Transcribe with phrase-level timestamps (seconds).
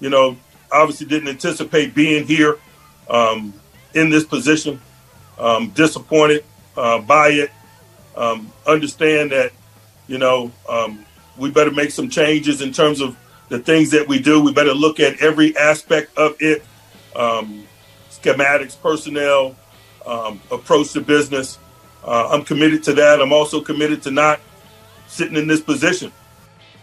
[0.00, 0.36] you know,
[0.72, 2.58] obviously didn't anticipate being here
[3.08, 3.54] um,
[3.94, 4.80] in this position.
[5.38, 6.44] Um, disappointed
[6.76, 7.50] uh, by it.
[8.16, 9.52] Um, understand that,
[10.06, 11.06] you know, um,
[11.38, 13.16] we better make some changes in terms of
[13.48, 14.42] the things that we do.
[14.42, 16.62] We better look at every aspect of it
[17.16, 17.66] um,
[18.10, 19.56] schematics, personnel,
[20.06, 21.58] um, approach to business.
[22.04, 23.20] Uh, I'm committed to that.
[23.20, 24.40] I'm also committed to not
[25.06, 26.12] sitting in this position.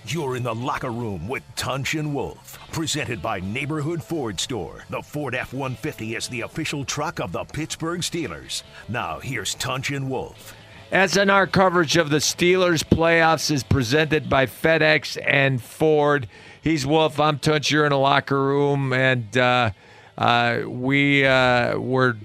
[0.06, 4.84] You're in the locker room with Tunch and Wolf, presented by Neighborhood Ford Store.
[4.90, 8.64] The Ford F 150 is the official truck of the Pittsburgh Steelers.
[8.88, 10.54] Now, here's Tunch and Wolf.
[10.92, 16.28] SNR coverage of the Steelers playoffs is presented by FedEx and Ford.
[16.62, 17.20] He's Wolf.
[17.20, 17.72] I'm Tunch.
[17.72, 19.72] You're in a locker room, and uh,
[20.18, 22.16] uh, we uh, were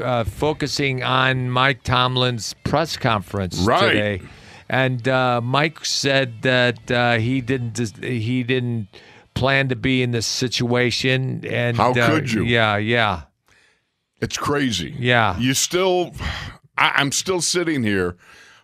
[0.00, 3.88] uh, focusing on Mike Tomlin's press conference Right.
[3.92, 4.22] today,
[4.68, 8.88] and uh, Mike said that uh, he didn't he didn't
[9.38, 11.44] plan to be in this situation.
[11.46, 12.42] And How uh, could you?
[12.44, 13.22] Yeah, yeah,
[14.20, 14.94] It's crazy.
[14.98, 15.38] Yeah.
[15.38, 16.12] You still,
[16.76, 18.16] I, I'm still sitting here.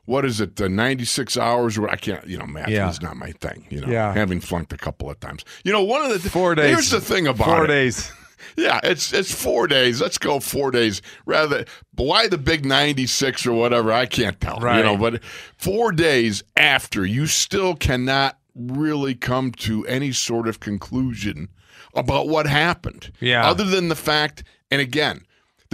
[0.07, 0.57] What is it?
[0.57, 1.79] The 96 hours?
[1.79, 2.91] Where I can't, you know, math Yeah.
[2.91, 3.67] is not my thing.
[3.71, 4.13] You know, Yeah.
[4.13, 5.45] having flunked a couple of times.
[5.65, 6.71] You know, one of the th- four days.
[6.75, 7.69] Here's the thing about four it.
[7.69, 8.11] days.
[8.57, 10.01] Yeah, it's it's four days.
[10.01, 11.03] Let's go four days.
[11.27, 11.65] Rather,
[11.97, 13.91] why the big ninety six or whatever?
[13.91, 14.59] I can't tell.
[14.61, 14.77] Right.
[14.77, 15.25] You know, but
[15.57, 21.49] four days after, you still cannot really come to any sort of conclusion
[21.95, 23.13] about what happened.
[23.21, 23.49] Yeah.
[23.49, 25.25] Other than the fact, and again,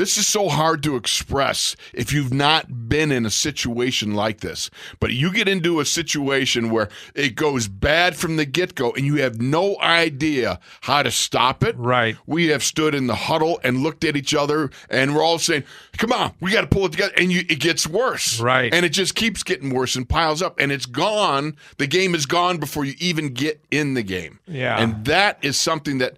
[0.00, 4.71] this is so hard to express if you've not been in a situation like this.
[4.99, 9.05] But you get into a situation where it goes bad from the get go and
[9.05, 11.77] you have no idea how to stop it.
[11.77, 12.16] Right.
[12.25, 15.65] We have stood in the huddle and looked at each other and we're all saying,
[15.99, 17.12] come on, we got to pull it together.
[17.19, 18.41] And you, it gets worse.
[18.41, 18.72] Right.
[18.72, 20.59] And it just keeps getting worse and piles up.
[20.59, 21.56] And it's gone.
[21.77, 24.39] The game is gone before you even get in the game.
[24.47, 24.81] Yeah.
[24.81, 26.16] And that is something that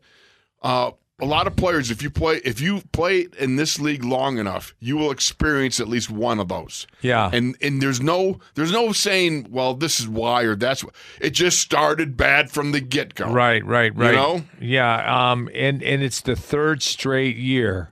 [0.63, 0.93] uh,
[1.23, 4.75] a lot of players, if you play, if you play in this league long enough,
[4.81, 6.87] you will experience at least one of those.
[7.01, 7.31] Yeah.
[7.33, 10.91] And and there's no there's no saying, well, this is why or that's why.
[11.21, 13.31] It just started bad from the get go.
[13.31, 14.11] Right, right, right.
[14.11, 14.43] You know?
[14.61, 17.91] Yeah, um, and and it's the third straight year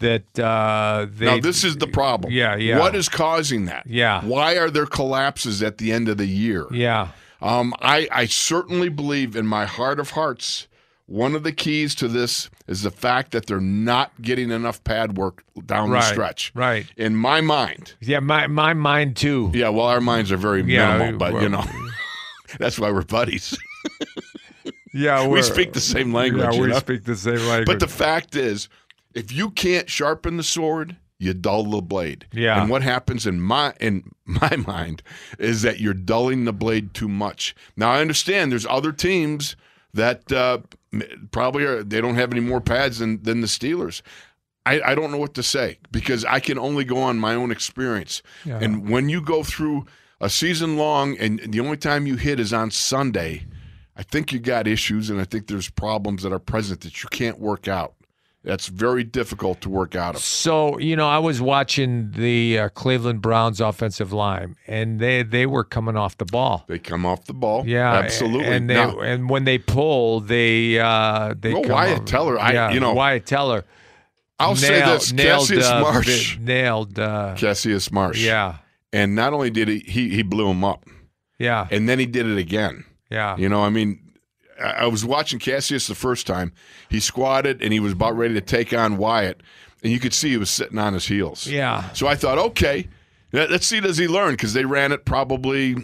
[0.00, 1.26] that uh, they.
[1.26, 2.32] Now this is the problem.
[2.32, 2.78] Yeah, yeah.
[2.80, 3.86] What is causing that?
[3.86, 4.24] Yeah.
[4.24, 6.66] Why are there collapses at the end of the year?
[6.72, 7.08] Yeah,
[7.40, 10.66] Um, I, I certainly believe in my heart of hearts,
[11.10, 15.16] one of the keys to this is the fact that they're not getting enough pad
[15.18, 16.52] work down Right, the stretch.
[16.54, 16.86] right.
[16.96, 17.94] In my mind.
[18.00, 18.20] yeah.
[18.20, 19.50] My my mind too.
[19.52, 21.64] Yeah, well, our minds are very Yeah, minimal, but you know,
[22.58, 23.58] that's why we're buddies.
[24.92, 26.42] Yeah, we speak the same language.
[26.42, 26.78] Yeah, you we know?
[26.80, 27.66] speak the same language.
[27.66, 28.68] But the fact is,
[29.14, 32.26] if you can't sharpen the sword, you dull the blade.
[32.32, 32.60] Yeah.
[32.60, 35.02] And what happens in my in my mind
[35.38, 37.54] is that you're dulling the blade too much.
[37.76, 39.54] Now I understand there's other teams
[39.94, 40.58] that uh,
[41.30, 44.02] probably are they don't have any more pads than than the Steelers.
[44.66, 47.50] I, I don't know what to say because I can only go on my own
[47.50, 48.22] experience.
[48.44, 48.58] Yeah.
[48.60, 49.86] And when you go through
[50.20, 53.46] a season long and the only time you hit is on Sunday,
[53.96, 57.08] I think you got issues and I think there's problems that are present that you
[57.08, 57.94] can't work out.
[58.42, 60.22] That's very difficult to work out of.
[60.22, 65.44] So you know, I was watching the uh, Cleveland Browns offensive line, and they they
[65.44, 66.64] were coming off the ball.
[66.66, 67.66] They come off the ball.
[67.66, 68.46] Yeah, absolutely.
[68.46, 72.52] And they and when they pull, they uh, they Well, come Wyatt up- Teller, I-
[72.52, 73.64] yeah, you know, Wyatt Teller.
[74.38, 76.98] I'll say nailed- this: nailed, Cassius uh, Marsh, nailed.
[76.98, 78.24] Uh, Cassius Marsh.
[78.24, 78.56] yeah,
[78.90, 80.86] And not only did he, he he blew him up,
[81.38, 82.84] yeah, and then he did it again.
[83.10, 83.36] yeah.
[83.36, 84.00] You know, I mean,
[84.60, 86.52] I was watching Cassius the first time.
[86.88, 89.42] He squatted and he was about ready to take on Wyatt,
[89.82, 91.46] and you could see he was sitting on his heels.
[91.46, 91.90] Yeah.
[91.92, 92.88] So I thought, okay,
[93.32, 95.80] let- let's see does he learn because they ran it probably a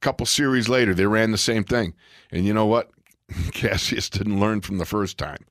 [0.00, 0.94] couple series later.
[0.94, 1.94] They ran the same thing,
[2.30, 2.90] and you know what?
[3.52, 5.44] Cassius didn't learn from the first time.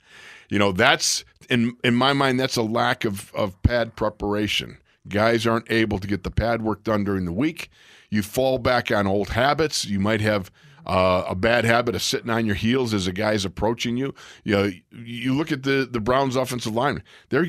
[0.49, 4.77] You know, that's in in my mind, that's a lack of of pad preparation.
[5.07, 7.69] Guys aren't able to get the pad work done during the week.
[8.09, 9.85] You fall back on old habits.
[9.85, 10.51] You might have
[10.87, 14.15] uh, a bad habit of sitting on your heels as a guy's approaching you.
[14.43, 17.03] You know, you look at the the Browns' offensive line.
[17.29, 17.47] They're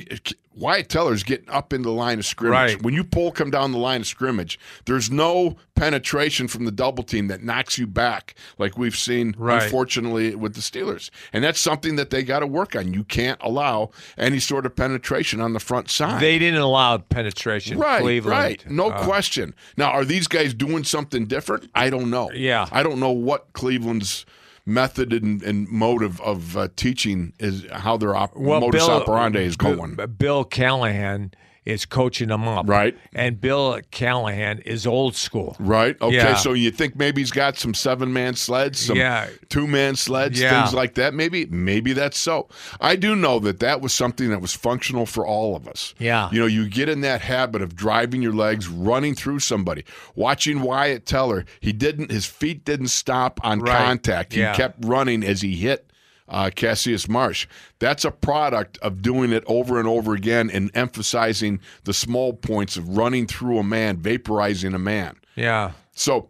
[0.58, 2.74] Wyatt Teller's getting up in the line of scrimmage.
[2.74, 2.82] Right.
[2.82, 7.04] When you pull come down the line of scrimmage, there's no penetration from the double
[7.04, 9.62] team that knocks you back like we've seen Right.
[9.62, 11.10] unfortunately with the Steelers.
[11.32, 12.92] And that's something that they got to work on.
[12.92, 16.20] You can't allow any sort of penetration on the front side.
[16.20, 17.78] They didn't allow penetration.
[17.78, 18.38] Right, Cleveland.
[18.38, 18.70] right.
[18.70, 19.54] No Uh, question.
[19.76, 21.70] Now, are these guys doing something different?
[21.74, 22.30] I don't know.
[22.32, 22.66] Yeah.
[22.72, 24.26] I don't know what Cleveland's
[24.68, 28.96] method and, and mode of, of uh, teaching is, how their op- well, modus Bill,
[28.96, 29.96] operandi is going.
[30.18, 31.32] Bill Callahan
[31.68, 32.66] is coaching them up.
[32.68, 32.96] Right.
[33.14, 35.54] And Bill Callahan is old school.
[35.60, 35.96] Right.
[36.00, 36.16] Okay.
[36.16, 36.34] Yeah.
[36.36, 39.28] So you think maybe he's got some seven man sleds, some Yeah.
[39.50, 40.62] two man sleds, Yeah.
[40.62, 41.12] things like that.
[41.14, 42.48] Maybe maybe that's so.
[42.80, 45.94] I do know that that was something that was functional for all of us.
[45.98, 46.30] Yeah.
[46.32, 50.62] You know, you get in that habit of driving your legs, running through somebody, watching
[50.62, 51.44] Wyatt Teller.
[51.60, 52.10] He didn't.
[52.10, 53.76] His feet didn't stop on Right.
[53.76, 54.32] contact.
[54.32, 55.84] He kept running as he hit.
[56.28, 57.46] Uh, Cassius Marsh.
[57.78, 62.76] That's a product of doing it over and over again and emphasizing the small points
[62.76, 65.16] of running through a man, vaporizing a man.
[65.36, 65.72] Yeah.
[65.92, 66.28] So,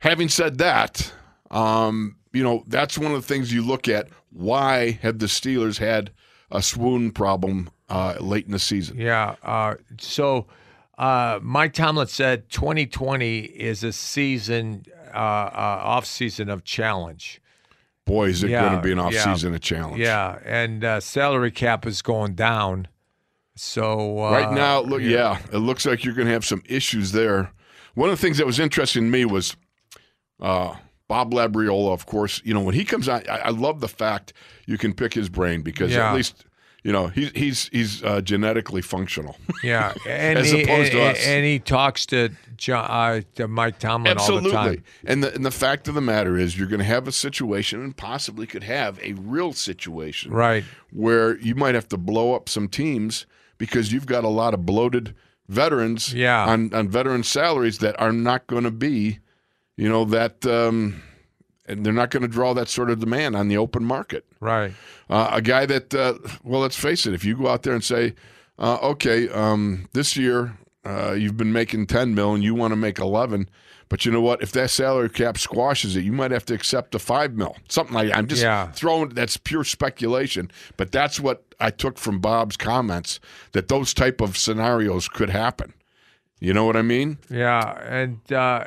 [0.00, 1.12] having said that,
[1.52, 4.08] um, you know that's one of the things you look at.
[4.30, 6.10] Why have the Steelers had
[6.50, 8.98] a swoon problem uh, late in the season?
[8.98, 9.36] Yeah.
[9.42, 10.46] Uh, so
[10.98, 17.41] uh, Mike Tomlin said 2020 is a season, uh, uh, off season of challenge.
[18.04, 19.32] Boy, is it Yeah, going to be an off yeah.
[19.32, 19.98] season a challenge.
[20.00, 22.88] Yeah, and uh, salary cap is going down.
[23.54, 27.12] So uh, Right now, look, yeah, it looks like you're going to have some issues
[27.12, 27.52] there.
[27.94, 29.54] One of the things that was interesting to me was
[30.40, 30.74] uh,
[31.06, 32.40] Bob Labriola, of course.
[32.44, 34.32] You know, when he comes out, I, I love the fact
[34.66, 36.08] you can pick his brain because Yeah.
[36.10, 36.44] at least
[36.84, 39.36] you know he's he's he's uh, genetically functional.
[39.62, 41.24] Yeah, and As he, opposed to us.
[41.24, 44.50] and he talks to John, uh, to Mike Tomlin all the Absolutely.
[44.76, 44.84] time.
[45.04, 47.80] And the and the fact of the matter is, you're going to have a situation,
[47.80, 50.64] and possibly could have a real situation, Right.
[50.90, 53.26] where you might have to blow up some teams
[53.56, 55.14] because you've got a lot of bloated
[55.48, 56.44] veterans Yeah.
[56.46, 59.20] on on veteran salaries that are not going to be,
[59.76, 60.44] you know, that.
[60.44, 61.02] Um, and
[61.74, 64.24] they're not going to draw that sort of demand on the open market.
[64.40, 64.72] Right.
[65.10, 67.84] Uh, a guy that, uh, well, let's face it, if you go out there and
[67.84, 68.14] say,
[68.58, 72.76] uh, okay, um, this year uh, you've been making 10 mil and you want to
[72.76, 73.48] make 11,
[73.88, 74.42] but you know what?
[74.42, 77.56] If that salary cap squashes it, you might have to accept a 5 mil.
[77.68, 78.16] Something like that.
[78.16, 78.70] I'm just Yeah.
[78.72, 83.20] throwing, that's pure speculation, but that's what I took from Bob's comments
[83.52, 85.74] that those type of scenarios could happen.
[86.40, 87.18] You know what I mean?
[87.30, 88.64] Yeah, and uh,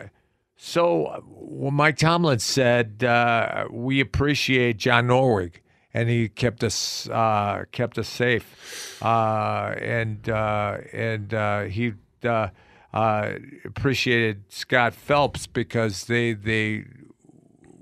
[0.58, 5.56] so well, Mike Tomlin said uh, we appreciate John Norwig,
[5.94, 11.94] and he kept us uh, kept us safe, uh, and uh, and uh, he
[12.24, 12.50] uh,
[12.94, 13.34] uh,
[13.66, 16.86] appreciated Scott Phelps because they they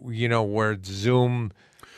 [0.09, 1.51] you know were Zoom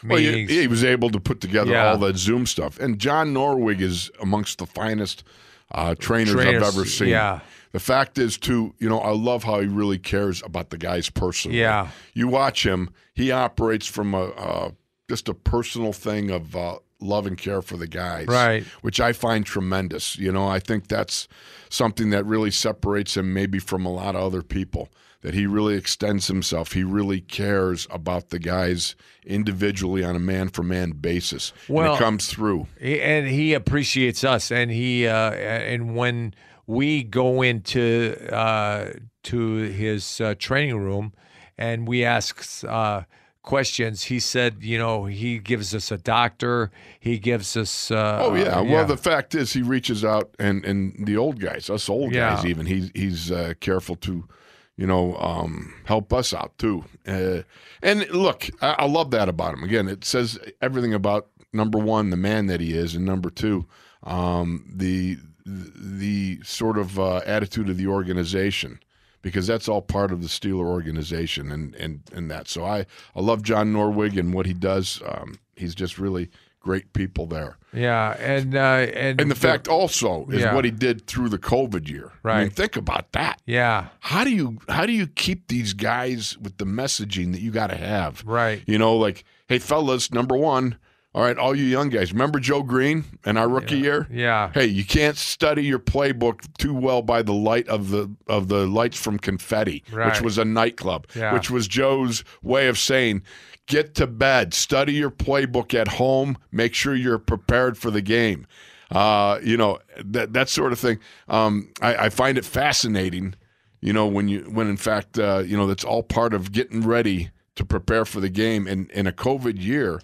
[0.04, 1.92] Well, he, he was able to put together Yeah.
[1.92, 2.80] all that Zoom stuff.
[2.80, 5.24] And John Norwig is amongst the finest
[5.72, 7.08] uh, trainers, Trainers, I've ever seen.
[7.08, 7.40] yeah.
[7.76, 11.10] The fact is, too, you know, I love how he really cares about the guys
[11.10, 11.60] personally.
[11.60, 11.90] Yeah.
[12.14, 14.72] You watch him; he operates from a uh,
[15.10, 18.64] just a personal thing of uh, love and care for the guys, Right.
[18.82, 20.18] Which I find tremendous.
[20.18, 21.28] You know, I think that's
[21.68, 24.88] something that really separates him maybe from a lot of other people.
[25.22, 26.72] That he really extends himself.
[26.72, 31.52] He really cares about the guys individually on a man for man basis.
[31.68, 32.68] and Well- it comes through.
[32.80, 36.34] He- and he appreciates us and he uh, and when
[36.68, 38.92] we go into uh,
[39.24, 41.14] to his uh, training room
[41.58, 43.04] and we ask uh,
[43.44, 48.34] questions he said you know he gives us a doctor he gives us uh, Oh
[48.36, 48.58] yeah.
[48.60, 52.12] uh, Well, the fact is, he reaches out, and and the old guys, us old
[52.36, 54.28] guys, even he's he's uh, careful to,
[54.76, 56.84] you know, um, help us out too.
[57.08, 57.44] Uh,
[57.84, 59.64] and look, I, I love that about him.
[59.64, 63.68] Again, it says everything about number one, the man that he is, and number two,
[64.04, 68.80] um, the the sort of uh, attitude of the organization.
[69.22, 72.48] Because that's all part of the Steeler organization, and, and, and that.
[72.48, 72.86] So I,
[73.16, 75.02] I love John Norwig and what he does.
[75.04, 77.58] Um, he's just really great people there.
[77.74, 78.60] yeah and uh,
[78.94, 80.54] and And the fact also is Yeah.
[80.54, 82.06] what he did through the COVID year.
[82.24, 82.54] I mean, Right.
[82.54, 83.42] think about that.
[83.48, 87.50] yeah How do you how do you keep these guys with the messaging that you
[87.52, 88.24] got to have?
[88.28, 88.62] Right.
[88.68, 90.78] You know, like, hey, fellas, number one,
[91.16, 94.06] all right, all you young guys, remember Joe Greene and our rookie year?
[94.12, 98.50] yeah Hey, you can't study your playbook too well by the light of the of
[98.50, 101.34] the lights from confetti, which was a nightclub, Yeah.
[101.34, 103.24] which was Joe's way of saying,
[103.66, 108.46] get to bed, study your playbook at home, make sure you're prepared for the game.
[108.92, 111.00] Uh, you know that that sort of thing.
[111.28, 113.36] Um, I, I find it fascinating.
[113.82, 116.82] You know when you when in fact uh, you know that's all part of getting
[116.86, 118.68] ready to prepare for the game.
[118.68, 120.02] And in a COVID year,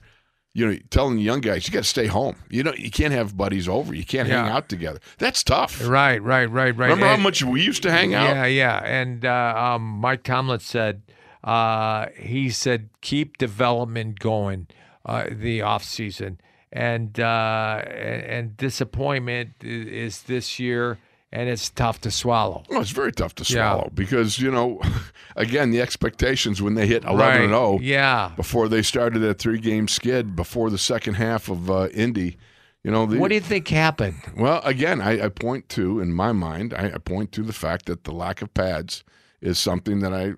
[0.53, 2.36] you know, telling the young guys you got to stay home.
[2.50, 3.93] You know, you can't have buddies over.
[3.93, 5.00] You can't hang out together.
[5.17, 5.88] That's tough.
[5.88, 8.25] right right right right Remember how much we used to hang out?
[8.25, 8.84] Yeah, yeah.
[8.84, 11.03] And uh, um, Mike Tomlin said,
[11.43, 14.67] uh, he said, keep development going
[15.05, 16.39] uh, the off season.
[16.74, 21.00] And, uh, and and disappointment is this year,
[21.33, 22.63] and it's tough to swallow.
[22.69, 23.73] Well, it's very tough to Yeah.
[23.73, 24.81] swallow because you know,
[25.35, 28.31] again, the expectations when they hit eleven and zero Yeah.
[28.35, 32.38] before they started that three game skid before the second half of uh, Indy,
[32.83, 34.15] You know, the, What do you think happened?
[34.35, 37.85] well, again, I, I point to, in my mind, I, I point to the fact
[37.85, 39.03] that the lack of pads
[39.39, 40.33] is something that I,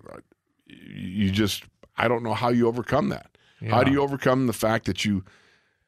[0.66, 1.64] you just,
[1.96, 3.30] I don't know how you overcome that.
[3.70, 5.24] How do you overcome the fact that you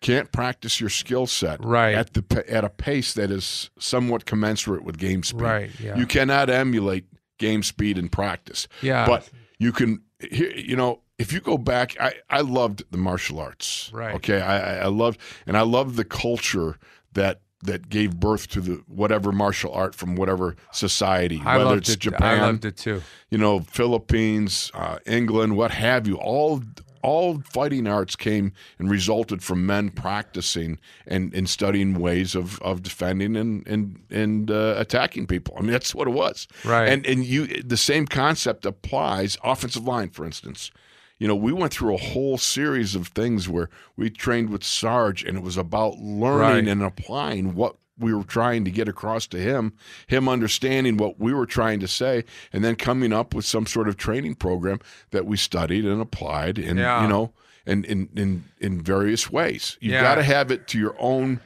[0.00, 1.94] can't practice your skill set Right.
[1.94, 5.40] at the at a pace that is somewhat commensurate with game speed?
[5.42, 5.96] Right, yeah.
[5.96, 7.04] You cannot emulate
[7.38, 8.68] game speed in practice.
[8.82, 9.06] Yeah.
[9.06, 13.90] But you can, you know, if you go back, I, I loved the martial arts.
[13.92, 14.14] Right.
[14.16, 14.40] Okay.
[14.40, 16.76] I, I- loved, and I loved the culture
[17.12, 21.88] that that gave birth to the whatever martial art from whatever society, I whether it's
[21.88, 21.98] it.
[22.00, 23.02] Japan, I loved it too.
[23.30, 26.16] you know, Philippines, uh, England, what have you.
[26.16, 26.62] All
[27.06, 32.82] all fighting arts came and resulted from men practicing and, and studying ways of, of
[32.82, 35.54] defending and and and uh, attacking people.
[35.56, 36.48] I mean, that's what it was.
[36.64, 36.88] Right.
[36.88, 40.70] And and you the same concept applies offensive line, for instance.
[41.18, 45.25] You know, we went through a whole series of things where we trained with Sarge,
[45.25, 46.68] and it was about learning Right.
[46.68, 49.72] and applying what we were trying to get across to him,
[50.06, 53.88] him understanding what we were trying to say, and then coming up with some sort
[53.88, 57.02] of training program that we studied and applied, and Yeah.
[57.02, 57.32] you know,
[57.64, 59.76] and in in in various ways.
[59.80, 60.02] You've Yeah.
[60.02, 61.40] got to have it to your own.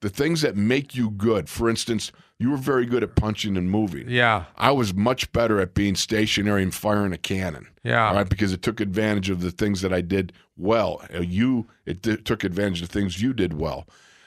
[0.00, 1.48] The things that make you good.
[1.48, 4.10] For instance, you were very good at punching and moving.
[4.10, 4.44] Yeah.
[4.56, 7.68] I was much better at being stationary and firing a cannon.
[7.82, 8.08] Yeah.
[8.08, 11.02] All right, because it took advantage of the things that I did well.
[11.14, 13.86] Uh, You, it took advantage of things you did well.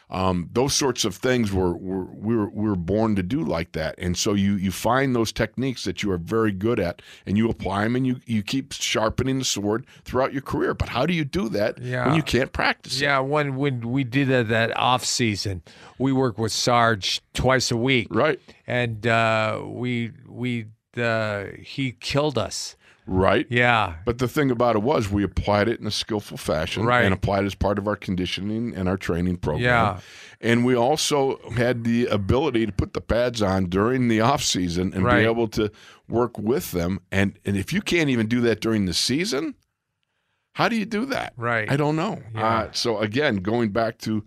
[0.09, 3.73] Um, those sorts of things were, were we were we were born to do like
[3.73, 7.37] that, and so you you find those techniques that you are very good at, and
[7.37, 10.73] you apply them, and you you keep sharpening the sword throughout your career.
[10.73, 12.05] But how do you do that Yeah.
[12.05, 13.01] when you can't practice?
[13.01, 13.03] it?
[13.03, 15.61] Yeah, when when we did that, that off season,
[15.99, 22.37] we worked with Sarge twice a week, Right, and uh, we we uh, he killed
[22.37, 22.76] us.
[23.07, 23.47] Right.
[23.49, 27.03] Yeah, But the thing about it was, we applied it in a skillful fashion Right.
[27.05, 29.63] and applied it as part of our conditioning and our training program.
[29.63, 29.99] Yeah.
[30.39, 34.93] And we also had the ability to put the pads on during the off season
[34.93, 35.21] and Right.
[35.21, 35.71] be able to
[36.07, 36.99] work with them.
[37.11, 39.55] And and if you can't even do that during the season,
[40.53, 41.33] how do you do that?
[41.37, 41.69] Right.
[41.71, 42.21] I don't know.
[42.35, 42.47] Yeah.
[42.47, 44.23] Uh, so again, going back to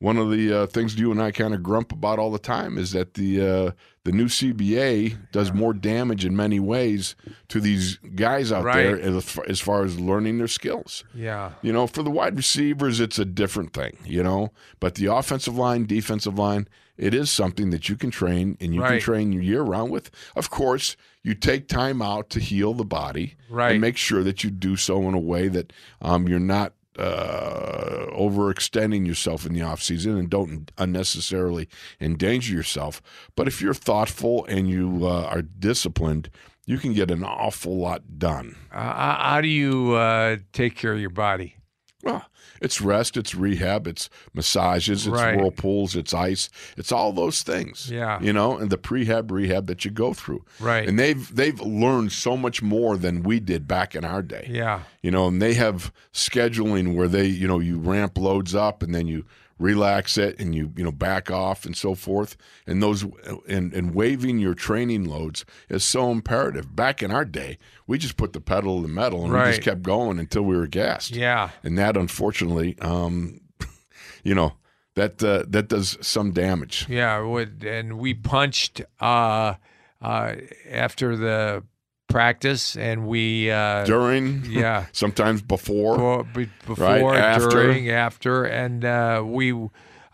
[0.00, 2.76] one of the uh, things you and I kind of grump about all the time
[2.78, 3.70] is that the uh,
[4.04, 7.14] the new CBA does more damage in many ways
[7.48, 8.82] to these guys out Right.
[8.82, 11.04] there as far, as far as learning their skills.
[11.14, 14.52] yeah, You know, for the wide receivers, it's a different thing, you know.
[14.80, 16.66] But the offensive line, defensive line,
[16.96, 20.10] it is something that you can train and you can train year round with.
[20.34, 23.72] Of course, you take time out to heal the body Right.
[23.72, 28.06] and make sure that you do so in a way that um, you're not uh,
[28.12, 31.68] overextending yourself in the off season and don't unnecessarily
[32.00, 33.00] endanger yourself.
[33.36, 36.30] But if you're thoughtful and you uh, are disciplined,
[36.66, 38.56] you can get an awful lot done.
[38.72, 41.56] uh, how do you uh, take care of your body?
[42.02, 42.24] Well,
[42.62, 45.36] it's rest, it's rehab, it's massages, it's Right.
[45.36, 47.90] whirlpools, it's ice, it's all those things.
[47.90, 48.20] Yeah.
[48.22, 50.44] you know, and the prehab rehab that you go through.
[50.60, 50.88] Right.
[50.88, 54.46] and they've they've learned so much more than we did back in our day.
[54.50, 58.82] Yeah, You know, and they have scheduling where they, you know, you ramp loads up
[58.82, 59.24] and then you
[59.60, 62.36] relax it and you, you know, back off and so forth.
[62.66, 63.04] And those
[63.48, 66.74] and and waiving your training loads is so imperative.
[66.74, 69.62] Back in our day, we just put the pedal to the metal and we just
[69.62, 73.40] kept going until we were gassed yeah, and that unfortunately, um,
[74.24, 74.54] you know,
[74.94, 76.86] that uh, that does some damage.
[76.88, 77.20] yeah.
[77.20, 79.54] would- And we punched uh,
[80.02, 80.34] uh,
[80.68, 81.62] after the
[82.10, 84.86] practice, and we uh, During, yeah.
[84.92, 87.48] sometimes before, Before, before Right, after.
[87.48, 89.54] during, after, and uh, we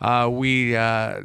[0.01, 1.23] uh, we uh,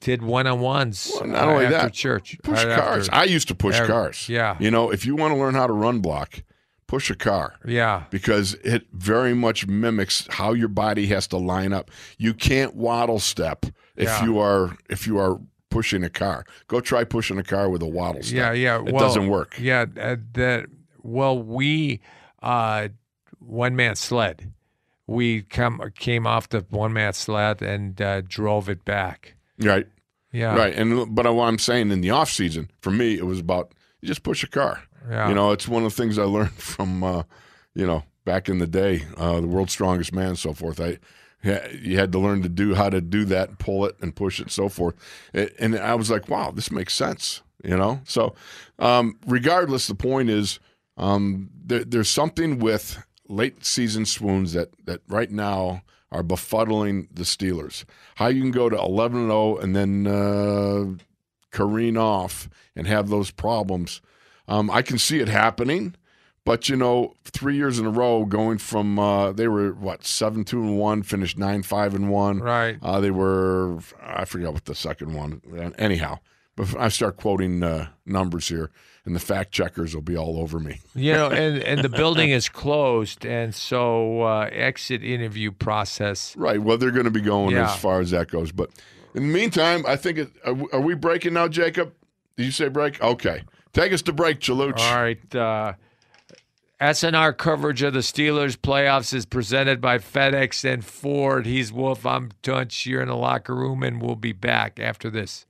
[0.00, 1.12] did one on ones.
[1.14, 2.36] Well, not only after that, church.
[2.42, 3.08] push right cars.
[3.08, 3.20] after.
[3.20, 4.28] I used to push After- cars.
[4.28, 4.56] yeah.
[4.58, 6.42] you know, if you want to learn how to run block,
[6.86, 7.56] push a car.
[7.66, 11.90] yeah, Because it very much mimics how your body has to line up.
[12.16, 14.24] You can't waddle step if Yeah.
[14.24, 15.38] you are if you are
[15.70, 16.44] pushing a car.
[16.66, 18.36] Go try pushing a car with a waddle step.
[18.36, 18.76] yeah, yeah.
[18.78, 19.58] It well, doesn't work.
[19.60, 20.66] Yeah, uh, that.
[21.02, 22.00] Well, we
[22.42, 22.88] uh,
[23.38, 24.52] one man sled.
[25.06, 29.36] We come came off the one man sled and uh, drove it back.
[29.58, 29.86] Right.
[30.32, 30.74] Yeah, Right.
[30.74, 34.08] And but what I'm saying in the off season, for me, it was about you
[34.08, 34.82] just push a car.
[35.08, 35.28] Yeah.
[35.28, 37.22] You know, it's one of the things I learned from, uh,
[37.74, 40.80] you know, back in the day, uh, the world's strongest man, and so forth.
[40.80, 40.98] I,
[41.42, 44.50] you had to learn to do how to do that, pull it, and push it,
[44.50, 44.94] so forth.
[45.32, 47.42] And I was like, wow, this makes sense.
[47.64, 48.34] You know, so
[48.78, 50.60] um, regardless, the point is,
[50.96, 57.24] um, there, there's something with late season swoons that that right now are befuddling the
[57.24, 57.84] Steelers.
[58.14, 61.04] How you can go to 11 and 0 and then uh,
[61.50, 64.00] careen off and have those problems.
[64.46, 65.94] Um, I can see it happening,
[66.48, 70.44] But you know, three years in a row, going from uh, they were what seven
[70.44, 72.38] two and one, finished nine five and one.
[72.38, 72.78] Right.
[72.80, 75.42] Uh, they were I forget what the second one.
[75.76, 76.20] Anyhow,
[76.56, 78.70] but I start quoting uh, numbers here,
[79.04, 80.80] and the fact checkers will be all over me.
[80.94, 86.34] You know, and, and the building is closed, and so uh, exit interview process.
[86.34, 86.58] Right.
[86.62, 87.70] Well, they're going to be going Yeah.
[87.70, 88.52] as far as that goes.
[88.52, 88.70] But
[89.14, 91.92] in the meantime, I think it, are, we- are we breaking now, Jacob?
[92.38, 93.02] Did you say break?
[93.02, 93.42] Okay.
[93.74, 94.78] Take us to break, Chaluch.
[94.78, 95.34] All right.
[95.36, 95.74] Uh,
[96.80, 101.44] SNR coverage of the Steelers playoffs is presented by FedEx and Ford.
[101.44, 102.06] He's Wolf.
[102.06, 102.86] I'm Tunch.
[102.86, 105.44] You're in the locker room, and we'll be back after this.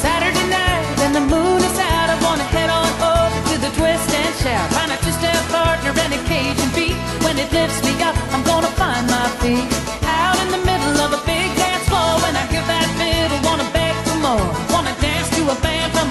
[0.00, 2.08] Saturday night and the moon is out.
[2.08, 4.72] I wanna head on over to the twist and shout.
[4.72, 6.96] Find a two-step partner and a Cajun beat.
[7.22, 9.71] When it lifts me up, I'm gonna find my feet.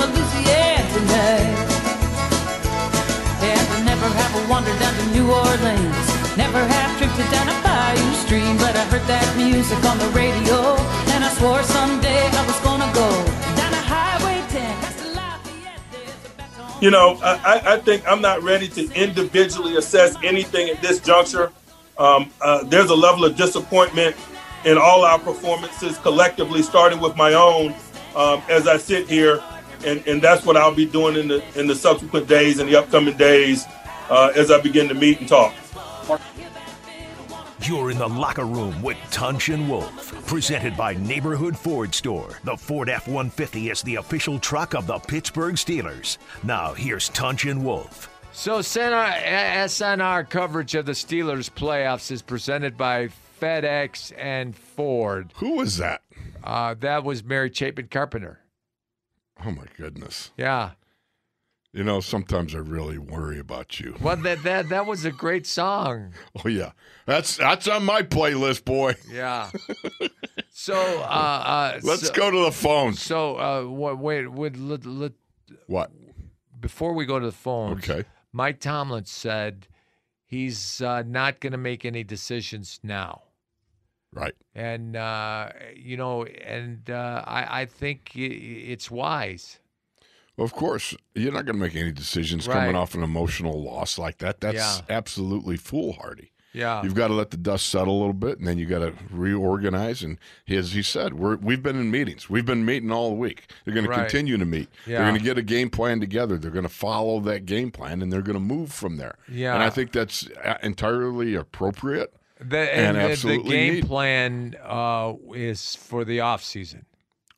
[0.01, 1.57] A Louisiana tonight.
[3.41, 6.07] And I never have wandered down to New Orleans.
[6.37, 8.57] Never have drifted down a bayou stream.
[8.57, 10.75] But I heard that music on the radio.
[11.13, 13.09] And I swore someday I was gonna go
[13.57, 14.75] down a highway 10.
[14.81, 18.67] past the Lafayette, there's a baton- You know, I, I- I think I'm not ready
[18.69, 21.51] to individually assess anything at this juncture.
[21.97, 24.15] Um, uh, there's a level of disappointment
[24.65, 27.73] in all our performances collectively, starting with my own
[28.15, 29.41] um, as I sit here,
[29.85, 32.77] and, and that's what I'll be doing in the in the subsequent days and the
[32.77, 33.65] upcoming days
[34.09, 35.53] uh, as I begin to meet and talk.
[37.63, 40.25] You're in the locker room with Tunch and Wolf.
[40.25, 42.39] Presented by Neighborhood Ford Store.
[42.43, 46.17] The Ford F 150 is the official truck of the Pittsburgh Steelers.
[46.43, 48.09] Now, here's Tunch and Wolf.
[48.33, 55.31] So, SNR, SNR coverage of the Steelers playoffs is presented by FedEx and Ford.
[55.35, 56.01] Who was that?
[56.43, 58.39] Uh, that was Mary Chapin Carpenter.
[59.45, 60.31] Oh, my goodness.
[60.37, 60.71] Yeah.
[61.73, 63.95] You know, sometimes I really worry about you.
[64.01, 66.13] Well, that that that was a great song.
[66.43, 66.71] Oh, yeah.
[67.05, 68.95] That's that's on my playlist, boy.
[69.09, 69.49] Yeah.
[70.53, 73.01] So, uh, uh, Let's so, go to the phones.
[73.01, 75.13] So, uh, wait, wait, let, let,
[75.65, 75.91] What?
[76.59, 78.07] before we go to the phones, Okay.
[78.33, 79.67] Mike Tomlin said
[80.25, 83.23] he's uh, not going to make any decisions now.
[84.13, 84.33] Right.
[84.55, 89.59] And, uh, you know, and uh, I, I think it's wise.
[90.37, 92.55] Of course, you're not going to make any decisions Right.
[92.55, 94.41] coming off an emotional loss like that.
[94.41, 94.81] That's Yeah.
[94.89, 96.31] absolutely foolhardy.
[96.53, 96.83] Yeah.
[96.83, 98.93] You've got to let the dust settle a little bit, and then you got to
[99.09, 100.03] reorganize.
[100.03, 100.17] And
[100.49, 102.29] as he said, we're, we've been in meetings.
[102.29, 103.49] We've been meeting all week.
[103.63, 104.67] They're going to continue to meet.
[104.85, 104.97] Yeah.
[104.97, 106.37] They're going to get a game plan together.
[106.37, 109.15] They're going to follow that game plan, and they're going to move from there.
[109.29, 109.53] Yeah.
[109.53, 112.13] And I think that's uh, entirely appropriate.
[112.41, 116.85] The, And and the- the, game need- plan uh, is for the off season.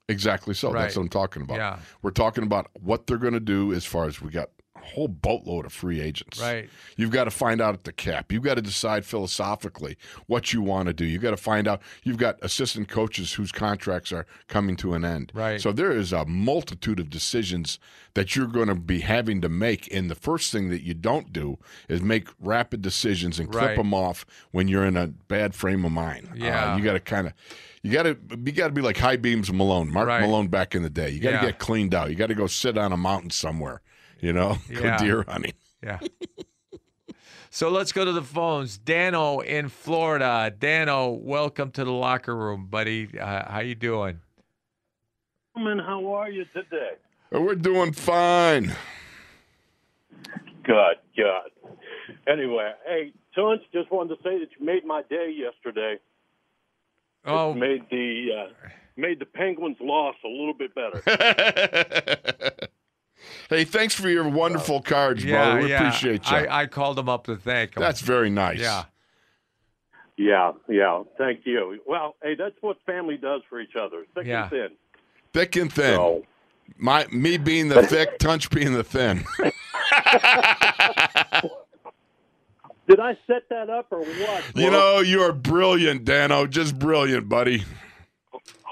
[0.10, 0.72] Exactly so.
[0.74, 1.58] That's what I'm talking about.
[1.58, 1.80] Yeah.
[2.02, 4.50] We're talking about what they're going to do as far as we got
[4.84, 6.39] whole boatload of free agents.
[6.41, 6.69] Right.
[6.98, 8.32] You've got to find out at the cap.
[8.32, 11.06] You've got to decide philosophically what you want to do.
[11.06, 11.82] You've got to find out.
[12.04, 15.32] You've got assistant coaches whose contracts are coming to an end.
[15.34, 15.60] Right.
[15.60, 17.80] So there is a multitude of decisions
[18.13, 19.91] that you're going to be having to make.
[19.93, 21.58] And the first thing that you don't do
[21.89, 23.78] is make rapid decisions and clip Right.
[23.78, 26.28] them off when you're in a bad frame of mind.
[26.32, 26.78] Uh, Yeah.
[26.78, 27.34] you got to kind of.
[27.82, 30.22] You got to you got to be like high beams Malone, Mark Right.
[30.22, 31.10] Malone back in the day.
[31.10, 31.46] You got to Yeah.
[31.48, 32.10] get cleaned out.
[32.10, 33.82] You got to go sit on a mountain somewhere.
[34.24, 34.80] You know, Yeah.
[34.80, 35.52] go deer hunting.
[35.84, 36.00] Yeah.
[37.50, 38.78] so let's go to the phones.
[38.78, 40.50] Dano in Florida.
[40.58, 43.10] Dano, welcome to the locker room, buddy.
[43.20, 44.22] Uh, how you doing?
[45.54, 46.92] gentlemen, how are you today?
[47.34, 48.74] Oh, We're doing fine.
[50.64, 51.76] Good, good.
[52.26, 56.00] Anyway, hey, Tunch, just wanted to say that you made my day yesterday.
[57.26, 58.54] Oh, It made the uh,
[58.96, 61.02] made the Penguins' loss a little bit better.
[63.50, 65.62] hey, thanks for your wonderful oh, cards, yeah, brother.
[65.62, 65.78] We yeah.
[65.88, 66.38] appreciate you.
[66.38, 67.82] I, I called him up to thank him.
[67.82, 68.60] That's very nice.
[68.60, 68.86] yeah.
[70.18, 71.04] yeah, yeah.
[71.18, 71.80] Thank you.
[71.88, 74.06] Well, hey, that's what family does for each other.
[74.16, 74.44] Thick Yeah.
[74.44, 74.70] and thin.
[75.34, 75.96] Thick and thin.
[75.96, 76.24] So,
[76.78, 79.26] My me being the thick, Tunch being the thin.
[82.88, 84.44] did I set that up or what?
[84.56, 86.46] you Well, know, you're brilliant, Dano.
[86.48, 87.64] Just brilliant, buddy.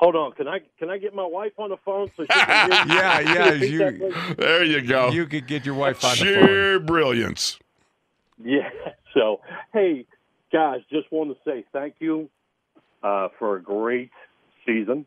[0.02, 0.32] Hold on.
[0.34, 2.94] Can I can I get my wife on the phone so she can hear you?
[2.96, 3.52] Yeah, yeah,
[4.00, 5.10] you- There you go.
[5.10, 6.46] You could get your wife on the phone.
[6.48, 7.58] Sheer brilliance.
[8.44, 8.70] Yeah.
[9.14, 9.42] So,
[9.74, 10.06] hey,
[10.54, 12.30] guys, just want to say thank you
[13.04, 14.10] uh, for a great
[14.66, 15.06] season,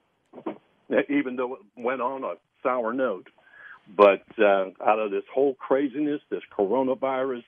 [1.09, 3.29] even though it went on a sour note.
[3.97, 7.45] But uh, out of this whole craziness, this coronavirus,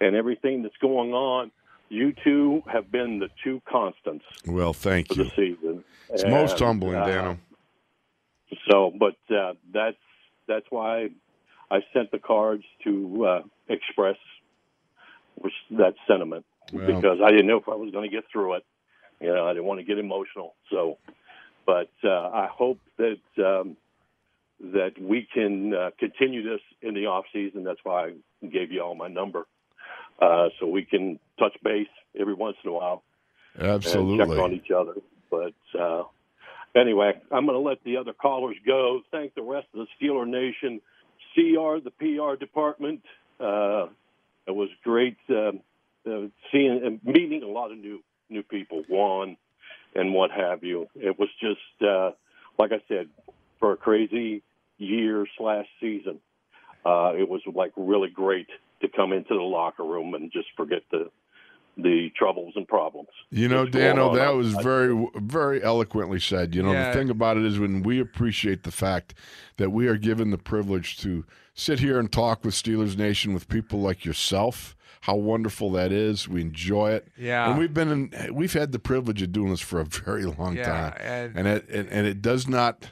[0.00, 1.52] and everything that's going on,
[1.90, 5.24] you two have been the two constants Well, thank for you.
[5.24, 5.84] the season.
[6.08, 7.38] It's most humbling, uh, Dano.
[8.68, 9.96] So, but uh, that's
[10.48, 11.10] that's why
[11.70, 14.16] I sent the cards to uh, express
[15.36, 16.86] which, that sentiment Well.
[16.86, 18.64] because I didn't know if I was going to get through it.
[19.20, 20.54] You know, I didn't want to get emotional.
[20.70, 20.98] So,
[21.66, 23.76] but uh, I hope that um,
[24.60, 27.64] that we can uh, continue this in the off season.
[27.64, 29.46] That's why I gave you all my number,
[30.20, 33.02] uh, so we can touch base every once in a while
[34.08, 34.94] and check on each other.
[35.30, 36.04] But uh,
[36.74, 39.00] anyway, I'm going to let the other callers go.
[39.10, 40.80] Thank the rest of the Steeler Nation,
[41.34, 43.02] CR, the PR department.
[43.38, 43.86] Uh,
[44.46, 45.60] it was great um
[46.06, 49.36] uh, seeing and meeting a lot of new new people, Juan,
[49.94, 50.88] and what have you.
[50.94, 52.12] It was just uh,
[52.58, 53.08] like I said,
[53.58, 54.42] for a crazy
[54.78, 56.20] year slash season.
[56.84, 58.48] Uh, it was like really great
[58.82, 61.10] to come into the locker room and just forget the
[61.76, 63.08] the troubles and problems.
[63.30, 66.54] You know, that's going Dano, on that was very, very eloquently said.
[66.54, 66.88] You know, Yeah.
[66.92, 69.14] the thing about it is when we appreciate the fact
[69.56, 73.48] that we are given the privilege to sit here and talk with Steelers Nation with
[73.48, 74.76] people like yourself.
[75.02, 76.28] How wonderful that is!
[76.28, 77.08] We enjoy it.
[77.16, 77.48] Yeah.
[77.48, 80.56] and we've been in, we've had the privilege of doing this for a very long
[80.56, 82.90] Yeah, time, and- and it and, and it does not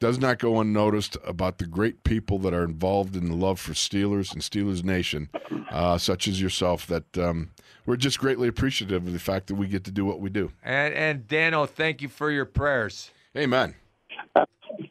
[0.00, 3.72] does not go unnoticed about the great people that are involved in the love for
[3.72, 5.28] Steelers and Steelers Nation,
[5.70, 6.86] uh, such as yourself.
[6.86, 7.50] That um,
[7.84, 10.52] we're just greatly appreciative of the fact that we get to do what we do.
[10.62, 13.10] And and Dano, thank you for your prayers.
[13.36, 13.74] Amen.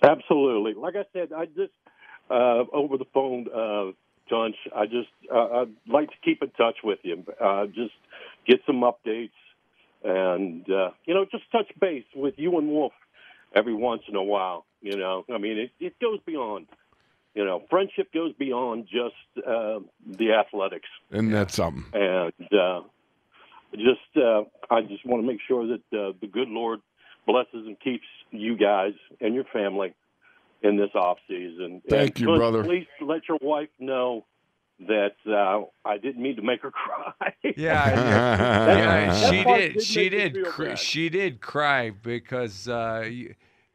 [0.04, 0.74] Absolutely.
[0.74, 1.74] Like I said, I just
[2.30, 3.92] uh, over the phone, uh,
[4.30, 4.54] John.
[4.76, 7.24] I just uh, I'd like to keep in touch with you.
[7.42, 7.94] Uh, just
[8.46, 9.30] get some updates,
[10.04, 12.92] and uh, you know, just touch base with you and Wolf
[13.56, 14.66] every once in a while.
[14.82, 16.68] You know, I mean, it, it goes beyond.
[17.34, 21.86] You know, friendship goes beyond just uh, the athletics And that's something.
[21.94, 22.82] and uh,
[23.76, 26.80] just uh, I just want to make sure that uh, the good Lord
[27.28, 29.94] blesses and keeps you guys and your family
[30.64, 31.82] in this off season.
[31.88, 32.64] Thank and you, brother.
[32.64, 34.26] Please let your wife know
[34.80, 37.34] that uh, I didn't mean to make her cry.
[37.44, 37.88] Yeah, Yeah,
[38.78, 39.74] yeah, that she part did.
[39.74, 40.46] did She did.
[40.46, 43.10] Cr- she did cry because uh,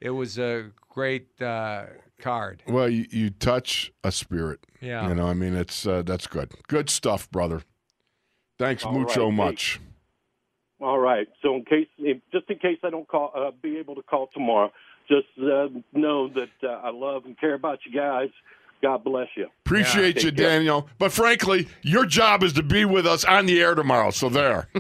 [0.00, 1.86] it was a great uh,
[2.20, 2.62] card.
[2.68, 4.60] Well, you, you touch a spirit.
[4.80, 5.08] Yeah.
[5.08, 6.52] You know, I mean, it's uh, that's good.
[6.68, 7.62] Good stuff, brother.
[8.58, 9.36] Thanks All mucho right, hey.
[9.36, 9.80] much.
[10.80, 11.28] All right.
[11.42, 14.28] So in case, if, just in case I don't call, uh, be able to call
[14.32, 14.72] tomorrow,
[15.08, 18.30] just uh, know that uh, I love and care about you guys.
[18.82, 19.46] God bless you.
[19.64, 20.24] Appreciate Yeah.
[20.24, 20.48] you, Take care.
[20.50, 20.88] Daniel.
[20.98, 24.10] But frankly, your job is to be with us on the air tomorrow.
[24.10, 24.68] So there.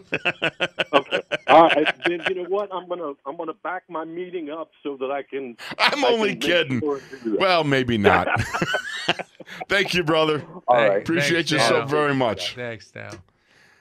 [0.94, 1.22] Okay.
[1.48, 1.94] All right.
[2.06, 2.68] Then you know what?
[2.72, 5.56] I'm gonna I'm gonna back my meeting up so that I can.
[5.78, 6.80] I'm I only can kidding.
[6.80, 7.40] sure to do that.
[7.40, 8.28] Well, maybe not.
[9.68, 10.44] Thank you, brother.
[10.68, 10.98] All right.
[11.02, 11.80] Appreciate thanks, you Dano.
[11.80, 12.54] so very much.
[12.54, 13.10] Thanks, Dano.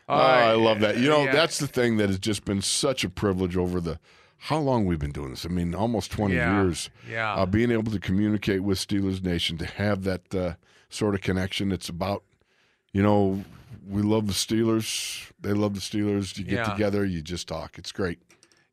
[0.10, 0.43] Oh, All right.
[0.43, 0.97] I love that.
[0.97, 1.34] You know, Yeah.
[1.34, 3.99] that's the thing that has just been such a privilege over the
[4.45, 5.45] how long we've been doing this.
[5.45, 6.62] I mean, almost 20 Yeah.
[6.63, 6.89] years.
[7.08, 7.34] Yeah.
[7.36, 10.54] Uh, being able to communicate with Steelers Nation, to have that uh,
[10.89, 11.71] sort of connection.
[11.71, 12.23] It's about,
[12.91, 13.43] you know,
[13.88, 15.32] we love the Steelers.
[15.39, 16.38] They love the Steelers.
[16.39, 16.73] You get Yeah.
[16.73, 17.77] together, you just talk.
[17.77, 18.17] It's great.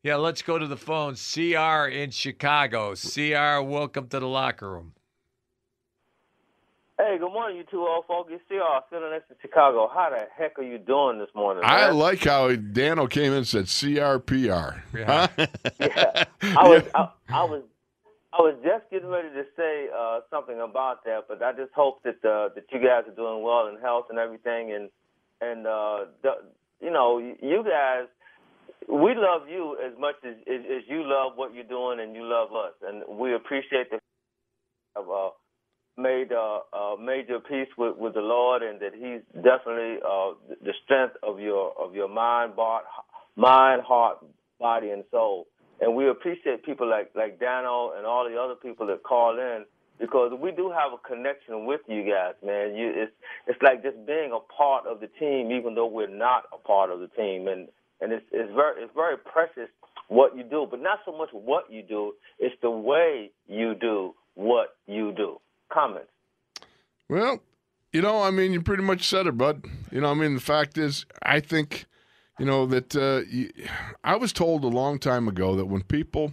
[0.01, 1.15] Yeah, let's go to the phone.
[1.15, 2.95] CR in Chicago.
[2.95, 4.93] CR, welcome to the locker room.
[6.99, 8.29] Hey, good morning, you two old folks.
[8.33, 9.87] It's CR, sitting next to Chicago.
[9.87, 11.63] How the heck are you doing this morning?
[11.65, 11.97] I man?
[11.97, 14.81] like how Dano came in and said CRPR.
[14.93, 15.27] Yeah.
[15.37, 15.47] Huh?
[15.79, 16.25] Yeah.
[16.43, 17.63] I was, I, I was,
[18.33, 22.03] I was just getting ready to say uh, something about that, but I just hope
[22.03, 24.89] that uh, that you guys are doing well in health and everything, and
[25.39, 26.31] and uh, the,
[26.81, 28.07] you know, you guys,
[28.89, 32.25] we love you as much as, as as you love what you're doing, and you
[32.25, 33.99] love us, and we appreciate the
[34.97, 35.29] have uh,
[35.99, 40.31] made uh, a major peace with, with the Lord, and that He's definitely uh,
[40.63, 42.85] the strength of your of your mind, body,
[43.35, 44.19] mind, heart,
[44.59, 45.47] body, and soul.
[45.81, 49.65] And we appreciate people like like Dano and all the other people that call in
[49.99, 52.75] because we do have a connection with you guys, man.
[52.75, 53.11] You, it's
[53.47, 56.89] it's like just being a part of the team, even though we're not a part
[56.89, 57.67] of the team, and
[58.01, 59.69] and it's it's very it's very precious
[60.07, 62.13] what you do, but not so much what you do.
[62.39, 65.39] It's the way you do what you do.
[65.69, 66.09] Comments.
[67.09, 67.41] Well,
[67.91, 69.65] you know, I mean, you pretty much said it, bud.
[69.91, 71.85] You know, I mean, the fact is, I think,
[72.37, 73.51] you know, that uh, you,
[74.03, 76.31] I was told a long time ago that when people,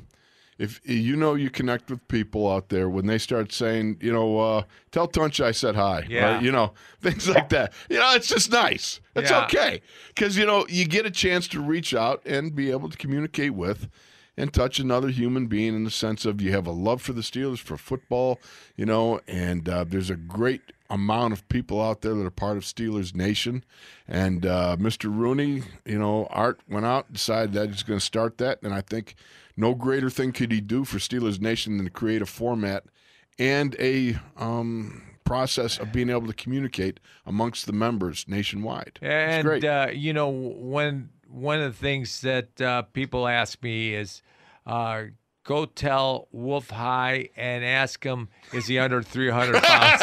[0.58, 4.38] if you know you connect with people out there, when they start saying, you know,
[4.38, 6.34] uh, tell Tunch I said hi, Yeah.
[6.34, 6.42] right?
[6.42, 7.72] You know, things like that.
[7.88, 9.00] You know, it's just nice.
[9.14, 9.44] It's Yeah.
[9.44, 12.96] okay because you know you get a chance to reach out and be able to
[12.98, 13.88] communicate with.
[14.36, 17.22] And touch another human being in the sense of you have a love for the
[17.22, 18.38] Steelers, for football,
[18.76, 22.56] you know, and uh, there's a great amount of people out there that are part
[22.56, 23.64] of Steelers Nation.
[24.06, 25.04] And uh, Mr.
[25.04, 28.82] Rooney, you know, Art went out, decided that he's going to start that, and I
[28.82, 29.14] think
[29.56, 32.84] no greater thing could he do for Steelers Nation than to create a format
[33.38, 38.98] and a um, process of being able to communicate amongst the members nationwide.
[39.02, 44.22] And uh, you know, when one of the things that uh, people ask me is,
[44.66, 45.02] uh,
[45.44, 50.02] go tell Wolf Hi and ask him, is he under 300 pounds?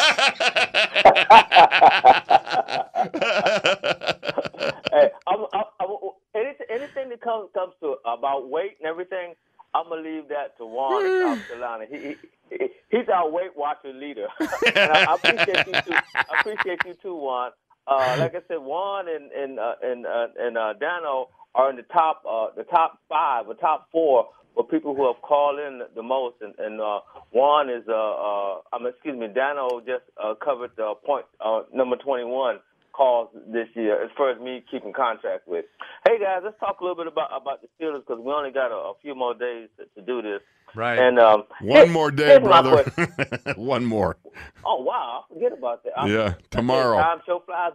[4.92, 5.88] hey, I'm, I'm, I'm,
[6.36, 9.34] anything, anything that comes comes to about weight and everything,
[9.74, 11.86] I'm gonna leave that to Juan in South Carolina.
[11.90, 12.16] He, he,
[12.50, 14.28] he he's our Weight Watcher leader.
[14.40, 15.98] and I, I appreciate you too.
[16.14, 17.50] I appreciate you too, Juan.
[17.86, 21.76] Uh, like I said, Juan and and uh, and uh, and uh, Dano are in
[21.76, 25.82] the top uh, the top five or top four for people who have called in
[25.94, 26.36] the most.
[26.40, 27.00] And, and uh,
[27.32, 31.62] Juan is uh, uh, I mean, excuse me, Dano just uh, covered the point uh,
[31.72, 32.58] number 21
[32.94, 35.64] calls this year as far as me keeping contact with.
[36.06, 38.70] Hey guys, let's talk a little bit about about the Steelers because we only got
[38.70, 40.40] a, a few more days to, to do this.
[40.76, 40.98] Right.
[40.98, 42.84] And um, One here- more day, brother.
[43.56, 44.16] One more.
[44.64, 45.92] Oh wow, I forget about that.
[45.98, 47.00] I- Yeah, tomorrow.
[47.00, 47.72] Time show flies.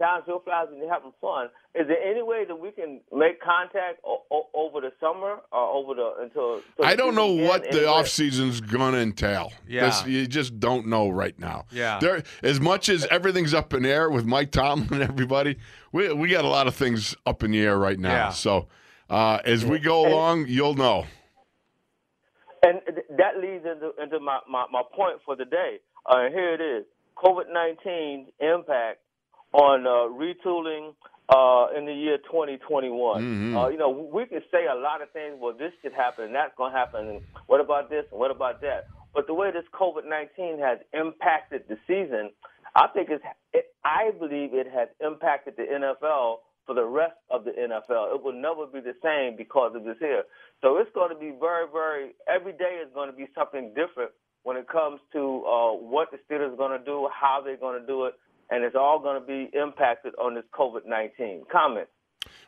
[0.00, 1.46] Time show flies when you're having fun.
[1.74, 5.58] Is there any way that we can make contact o- o- over the summer or
[5.58, 6.56] over the until?
[6.56, 7.88] until I don't know what the Anywhere?
[7.88, 9.52] off season's gonna entail.
[9.66, 9.86] Yeah.
[9.86, 11.64] This- you just don't know right now.
[11.70, 11.98] Yeah.
[11.98, 15.56] There, as much as everything's up in the air with Mike Tomlin and everybody,
[15.92, 18.10] we we got a lot of things up in the air right now.
[18.12, 18.28] Yeah.
[18.30, 18.68] So
[19.08, 21.06] uh, as we go along, you'll know.
[22.62, 22.80] And
[23.16, 25.76] that leads into, into my, my, my point for the day.
[26.04, 26.84] Uh, and here it is
[27.16, 28.98] COVID 19 impact
[29.56, 30.92] on uh, retooling
[31.32, 32.92] uh, in the year 2021.
[32.92, 33.56] Mm-hmm.
[33.56, 36.34] Uh, you know, we can say a lot of things, well, this should happen and
[36.34, 38.86] that's going to happen, and what about this and what about that?
[39.14, 42.30] But the way this COVID 19 has impacted the season,
[42.76, 47.44] I think it's, it, I believe it has impacted the NFL for the rest of
[47.44, 48.14] the NFL.
[48.14, 50.24] It will never be the same because of this here.
[50.60, 54.10] So it's going to be very, very, every day is going to be something different
[54.42, 57.80] when it comes to uh, what the Steelers are going to do, how they're going
[57.80, 58.14] to do it,
[58.50, 61.44] and it's all going to be impacted on this COVID 19.
[61.50, 61.88] Comment.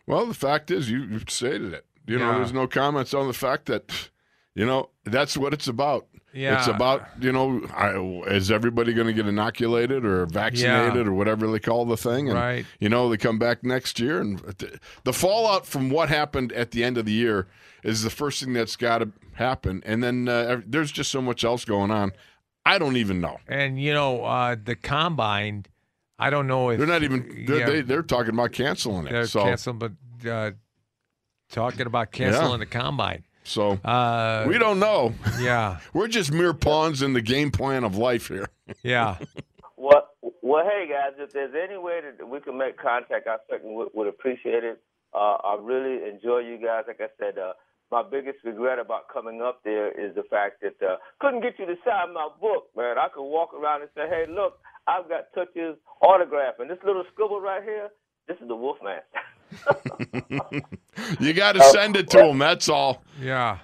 [0.07, 1.85] Well, the fact is, you you've stated it.
[2.07, 2.39] You know, Yeah.
[2.39, 4.11] there's no comments on the fact that,
[4.55, 6.07] you know, that's what it's about.
[6.33, 6.59] Yeah.
[6.59, 7.99] It's about, you know, I,
[8.33, 11.11] is everybody going to get inoculated or vaccinated Yeah.
[11.11, 12.29] or whatever they call the thing?
[12.29, 12.67] And, Right.
[12.81, 14.21] You know, they come back next year.
[14.21, 17.47] And the, the fallout from what happened at the end of the year
[17.83, 19.83] is the first thing that's got to happen.
[19.87, 22.13] And then uh, there's just so much else going on.
[22.65, 23.39] I don't even know.
[23.49, 25.65] and, you know, uh, the combine,
[26.19, 29.11] I don't know if They're not even, they're, yeah, they, they're talking about canceling it.
[29.13, 29.93] they're so, canceling, but
[30.29, 30.51] uh,
[31.51, 33.25] talking about canceling the combine.
[33.45, 35.15] so Uh, we don't know.
[35.41, 38.49] yeah, We're just mere pawns in the game plan of life here.
[38.83, 39.19] yeah.
[39.77, 40.09] Well,
[40.43, 43.89] well, hey guys, if there's any way that we can make contact, I certainly would,
[43.95, 44.81] would appreciate it.
[45.15, 46.85] Uh, I really enjoy you guys.
[46.87, 47.53] Like I said, uh,
[47.91, 51.65] my biggest regret about coming up there is the fact that uh, couldn't get you
[51.67, 52.99] to sign my book, man.
[52.99, 57.05] I could walk around and say, "Hey, look, I've got Tunch's autograph, and this little
[57.13, 57.91] scribble right here,
[58.27, 59.01] this is the Wolfman."
[61.21, 62.39] You got to send it to him.
[62.39, 63.03] That's all.
[63.21, 63.59] Yeah.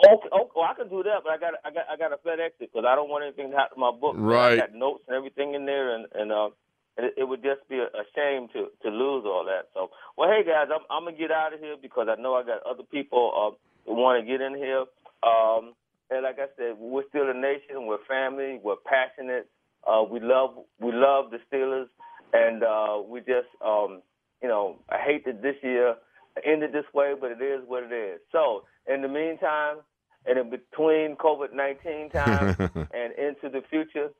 [0.00, 2.16] Okay, okay, well, I can do that, but I got I got I got to
[2.26, 4.14] FedEx it because I don't want anything to happen to my book.
[4.16, 4.54] Right.
[4.54, 6.48] I got notes and everything in there, and and uh,
[6.96, 9.68] it, it would just be a, a shame to to lose all that.
[9.74, 12.44] So, well, hey guys, I'm I'm gonna get out of here because I know I
[12.44, 13.52] got other people uh
[13.84, 14.84] who want to get in here.
[15.22, 15.74] Um,
[16.08, 17.84] and like I said, we're still a nation.
[17.84, 18.58] We're family.
[18.62, 19.48] We're passionate.
[19.86, 21.88] Uh, we love we love the Steelers,
[22.32, 24.02] and uh, we just um,
[24.42, 25.96] you know I hate that this year
[26.44, 28.20] ended this way, but it is what it is.
[28.32, 29.78] So, in the meantime,
[30.26, 32.56] and in between COVID 19 time
[32.92, 34.10] and into the future,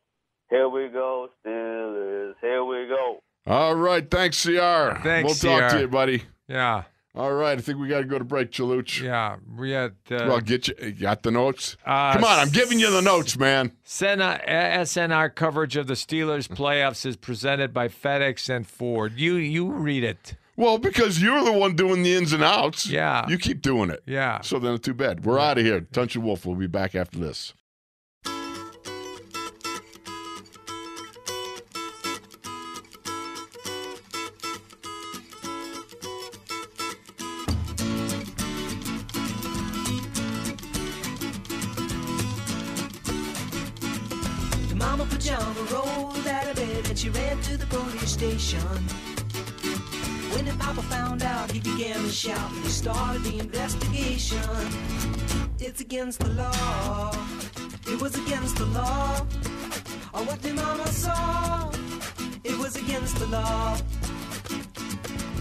[0.48, 2.34] here we go, Steelers.
[2.40, 3.20] Here we go.
[3.46, 4.08] All right.
[4.10, 4.98] Thanks, CR.
[5.02, 5.76] Thanks, We'll talk CR.
[5.76, 6.22] to you, buddy.
[6.48, 6.84] Yeah.
[7.14, 7.58] All right.
[7.58, 9.02] I think we got to go to break, Chaluch.
[9.02, 9.36] Yeah.
[9.56, 10.74] We had uh, Well, get you.
[10.80, 11.76] you Got the notes?
[11.84, 12.38] Uh, Come on.
[12.38, 13.72] I'm giving you the notes, man.
[13.84, 19.14] SNR coverage of the Steelers playoffs is presented by FedEx and Ford.
[19.16, 20.34] You you read it.
[20.56, 22.86] Well, because you're the one doing the ins and outs.
[22.86, 23.26] Yeah.
[23.28, 24.02] You keep doing it.
[24.06, 24.42] Yeah.
[24.42, 25.24] So then, too bad.
[25.24, 25.80] We're out of here.
[25.80, 27.54] Tunch and Wolf will be back after this.
[52.10, 52.50] To shout.
[52.62, 54.50] He started the investigation.
[55.60, 57.14] It's against the law.
[57.86, 59.26] It was against the law.
[60.14, 61.70] Or what the mama saw.
[62.42, 63.76] It was against the law.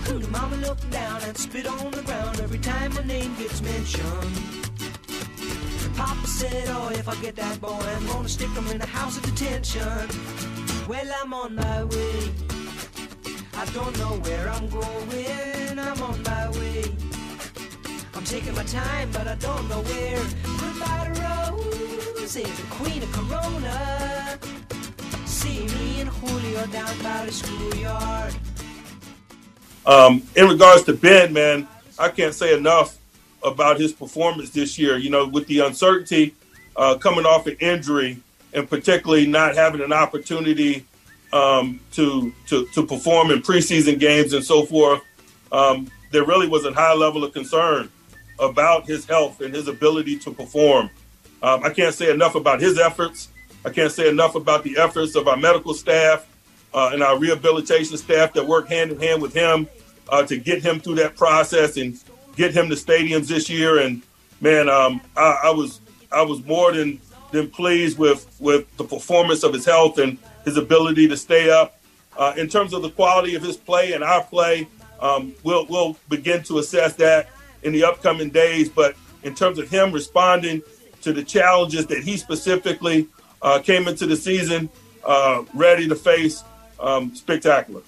[0.05, 4.35] The mama looked down and spit on the ground every time my name gets mentioned.
[5.95, 9.17] Papa said, Oh, if I get that boy, I'm gonna stick him in a house
[9.17, 10.07] of detention.
[10.87, 12.31] Well, I'm on my way.
[13.55, 15.58] I don't know where I'm going.
[15.79, 16.83] I'm on my way.
[18.13, 20.23] I'm taking my time, but I don't know where.
[20.59, 24.37] Goodbye to Rose, the queen of Corona.
[25.25, 28.35] See me and Julio down by the schoolyard.
[29.85, 32.97] Um, in regards to Ben, man, I can't say enough
[33.43, 34.97] about his performance this year.
[34.97, 36.35] You know, with the uncertainty
[36.75, 38.21] uh, coming off an injury,
[38.53, 40.85] and particularly not having an opportunity
[41.31, 45.01] um, to, to to perform in preseason games and so forth,
[45.51, 47.89] um, there really was a high level of concern
[48.39, 50.89] about his health and his ability to perform.
[51.41, 53.29] Um, I can't say enough about his efforts.
[53.65, 56.27] I can't say enough about the efforts of our medical staff
[56.73, 59.67] uh, and our rehabilitation staff that work hand in hand with him
[60.09, 61.99] uh, to get him through that process and
[62.35, 63.79] get him to stadiums this year.
[63.79, 64.01] And
[64.41, 65.81] man, um, I, I was
[66.11, 66.99] I was more than
[67.31, 71.75] than pleased with with the performance of his health and his ability to stay up.
[72.17, 74.67] Uh, in terms of the quality of his play and our play,
[75.01, 77.29] um, we'll we'll begin to assess that
[77.63, 78.69] in the upcoming days.
[78.69, 80.61] But in terms of him responding
[81.01, 83.07] to the challenges that he specifically
[83.41, 84.69] uh, came into the season
[85.05, 86.43] uh, ready to face,
[86.79, 87.81] um, spectacular.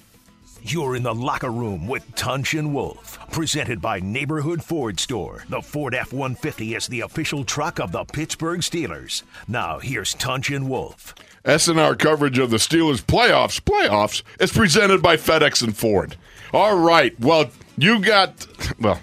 [0.64, 5.44] You're in the locker room with Tunch and Wolf, presented by Neighborhood Ford Store.
[5.50, 9.24] The Ford F 150 is the official truck of the Pittsburgh Steelers.
[9.48, 11.16] Now, here's Tunch and Wolf.
[11.46, 16.16] SNR coverage of the Steelers playoffs, playoffs, is presented by FedEx and Ford.
[16.54, 17.18] All right.
[17.20, 18.46] Well, you got,
[18.80, 19.00] well,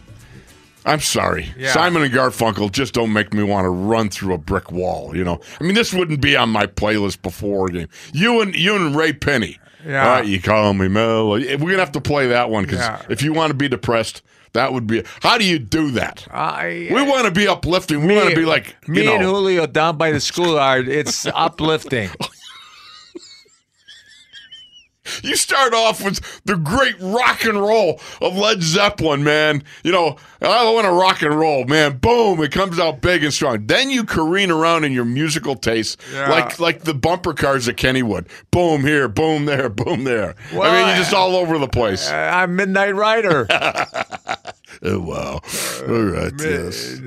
[0.84, 1.52] I'm sorry.
[1.56, 1.72] Yeah.
[1.72, 5.24] Simon and Garfunkel just don't make me want to run through a brick wall, you
[5.24, 5.40] know.
[5.60, 7.88] I mean, this wouldn't be on my playlist before game.
[8.12, 9.58] You and you and Ray Penny.
[9.86, 10.02] Yeah.
[10.02, 11.28] All right, you call me Mel.
[11.30, 13.00] We're going to have to play that one cuz Yeah.
[13.08, 16.26] if you want to be depressed, that would be How do you do that?
[16.32, 18.06] I, we want to be uplifting.
[18.06, 20.88] We want to be like, me you know, and Julio down by the schoolyard.
[20.88, 22.10] It's uplifting.
[22.20, 22.26] Oh,
[25.22, 29.62] You start off with the great rock and roll of Led Zeppelin, man.
[29.82, 31.98] You know, I want to rock and roll, man.
[31.98, 33.66] Boom, it comes out big and strong.
[33.66, 36.30] Then you careen around in your musical taste, Yeah.
[36.30, 38.26] like like the bumper cars at Kennywood.
[38.50, 40.34] Boom here, boom there, boom there.
[40.52, 42.10] I mean, you're just all over the place.
[42.10, 43.46] Uh, I'm Midnight Rider.
[44.82, 45.40] oh, wow.
[45.88, 47.00] All right, yes.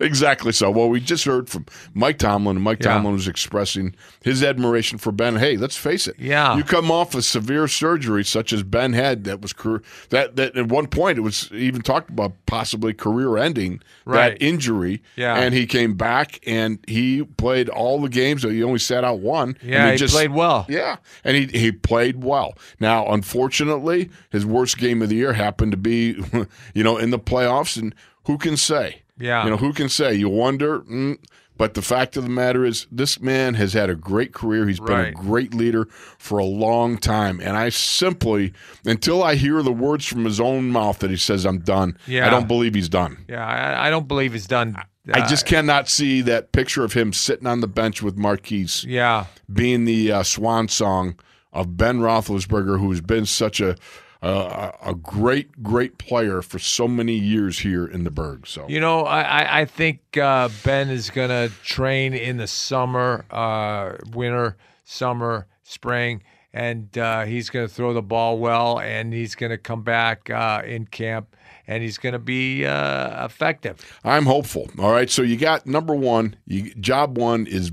[0.00, 0.70] Exactly so.
[0.70, 2.94] Well, we just heard from Mike Tomlin, and Mike Yeah.
[2.94, 5.36] Tomlin was expressing his admiration for Ben.
[5.36, 6.16] Hey, let's face it.
[6.18, 6.56] Yeah.
[6.56, 10.56] You come off a severe surgery such as Ben had that was career, that that
[10.56, 14.38] at one point it was even talked about possibly career ending Right.
[14.38, 15.02] that injury.
[15.16, 15.36] Yeah.
[15.36, 18.42] And he came back and he played all the games.
[18.42, 19.56] He only sat out one.
[19.60, 20.66] and Yeah, he played well.
[20.68, 22.54] Yeah, and he he played well.
[22.80, 26.22] Now, unfortunately, his worst game of the year happened to be,
[26.74, 27.76] you know, in the playoffs.
[27.76, 29.02] And who can say?
[29.18, 29.44] Yeah.
[29.44, 30.14] you know, who can say?
[30.14, 30.80] You wonder.
[30.80, 31.18] Mm,
[31.56, 34.66] but the fact of the matter is, this man has had a great career.
[34.66, 35.86] He's been a great leader
[36.18, 37.40] for a long time.
[37.40, 38.52] And I simply,
[38.84, 42.26] until I hear the words from his own mouth that he says, I'm done, Yeah.
[42.26, 43.24] I don't believe he's done.
[43.28, 44.76] yeah, I, I don't believe he's done.
[45.12, 48.84] I uh, just cannot see that picture of him sitting on the bench with Marquise
[48.84, 51.16] Yeah, being the uh, swan song
[51.52, 53.76] of Ben Roethlisberger, who's been such a
[54.22, 58.46] a, a great, great player for so many years here in the Burgh.
[58.46, 62.46] So You know, I, I, I think uh, Ben is going to train in the
[62.46, 69.12] summer, uh, winter, summer, spring, and uh, he's going to throw the ball well, and
[69.12, 71.34] he's going to come back uh, in camp,
[71.66, 73.98] and he's going to be uh, effective.
[74.04, 74.70] I'm hopeful.
[74.78, 76.36] All right, so you got number one.
[76.46, 77.72] You, job one is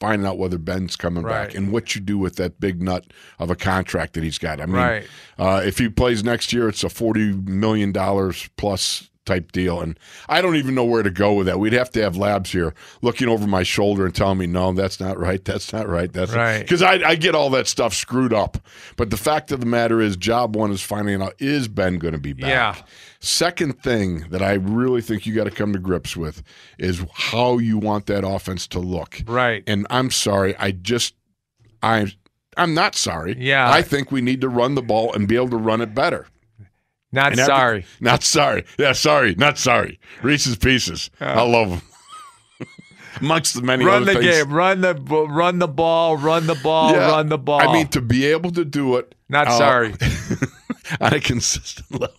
[0.00, 3.04] finding out whether Ben's coming back and what you do with that big nut
[3.38, 4.60] of a contract that he's got.
[4.60, 5.06] I mean, Right.
[5.38, 9.98] uh, if he plays next year, it's a forty million dollars plus type deal, and
[10.28, 11.60] I don't even know where to go with that.
[11.60, 14.98] We'd have to have labs here looking over my shoulder and telling me, no, that's
[14.98, 15.44] not right.
[15.44, 16.12] That's not right.
[16.12, 16.60] That's Right.
[16.60, 18.58] Because I, I get all that stuff screwed up.
[18.96, 22.14] But the fact of the matter is, job one is finding out is Ben going
[22.14, 22.48] to be back.
[22.48, 22.76] Yeah.
[23.20, 26.42] Second thing that I really think you got to come to grips with
[26.78, 29.22] is how you want that offense to look.
[29.26, 29.62] Right.
[29.66, 31.14] And I'm sorry, I just
[31.82, 32.12] I
[32.56, 33.36] I'm not sorry.
[33.38, 33.70] Yeah.
[33.70, 36.26] I think we need to run the ball and be able to run it better.
[37.12, 37.84] Not And sorry.
[38.00, 38.64] Not sorry.
[38.78, 39.34] Yeah, sorry.
[39.34, 39.98] Not sorry.
[40.22, 41.10] Reese's Pieces.
[41.20, 41.82] I love them.
[43.20, 44.36] amongst the many run other the things.
[44.36, 47.10] game, run the run the ball, run the ball, Yeah.
[47.10, 47.60] run the ball.
[47.60, 49.14] I mean, to be able to do it.
[49.28, 49.94] Not uh, sorry.
[51.00, 52.14] on a consistent level.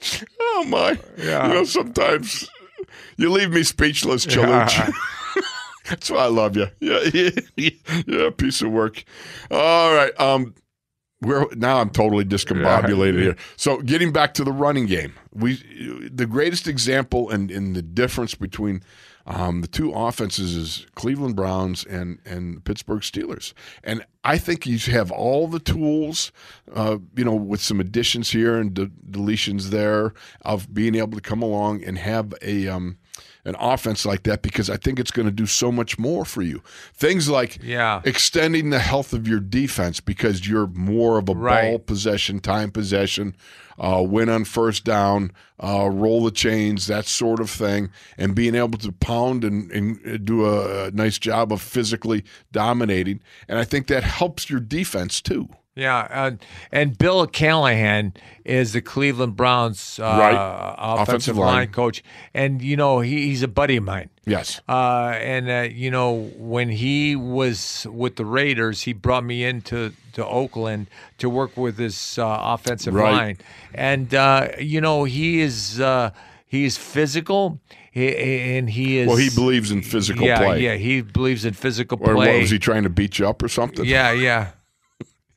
[0.40, 0.98] oh my!
[1.16, 1.48] Yeah.
[1.48, 2.48] You know, sometimes
[3.16, 4.76] you leave me speechless, Chaluch.
[4.78, 4.90] Yeah.
[5.88, 6.68] That's why I love you.
[6.80, 7.00] Yeah,
[7.56, 7.70] yeah,
[8.06, 9.04] yeah, piece of work.
[9.50, 10.18] All right.
[10.18, 10.54] Um,
[11.22, 13.20] we're now I'm totally discombobulated Yeah.
[13.22, 13.36] here.
[13.56, 15.56] So getting back to the running game, we
[16.12, 18.82] the greatest example and in, the difference between
[19.24, 23.52] um, the two offenses is Cleveland Browns and and Pittsburgh Steelers,
[23.84, 26.32] and I think you have all the tools,
[26.74, 30.12] uh, you know, with some additions here and de- deletions there
[30.42, 32.98] of being able to come along and have a um,
[33.44, 36.42] an offense like that because I think it's going to do so much more for
[36.42, 36.62] you.
[36.94, 38.00] Things like Yeah.
[38.04, 41.34] extending the health of your defense because you're more of a
[41.70, 43.34] ball possession, time possession,
[43.78, 48.54] uh, win on first down, uh, roll the chains, that sort of thing, and being
[48.54, 53.20] able to pound and, and do a nice job of physically dominating.
[53.48, 55.48] And I think that helps your defense too.
[55.74, 56.30] Yeah, uh,
[56.70, 58.12] and Bill Callahan
[58.44, 60.34] is the Cleveland Browns uh, Right.
[60.78, 61.54] offensive, Offensive line.
[61.54, 61.68] line.
[61.68, 62.04] coach,
[62.34, 64.10] and you know he, he's a buddy of mine.
[64.26, 64.60] Yes.
[64.68, 69.92] Uh, and uh, you know when he was with the Raiders, he brought me into
[70.12, 73.12] to Oakland to work with his uh, offensive Right.
[73.12, 73.38] line,
[73.74, 76.10] and uh, you know he is uh,
[76.46, 77.60] he's physical,
[77.90, 78.14] he,
[78.58, 80.60] and he is Well, he believes in physical yeah, play.
[80.60, 82.32] Yeah, he believes in physical Or play.
[82.34, 83.86] what, was he trying to beat you up or something?
[83.86, 84.48] Yeah, yeah.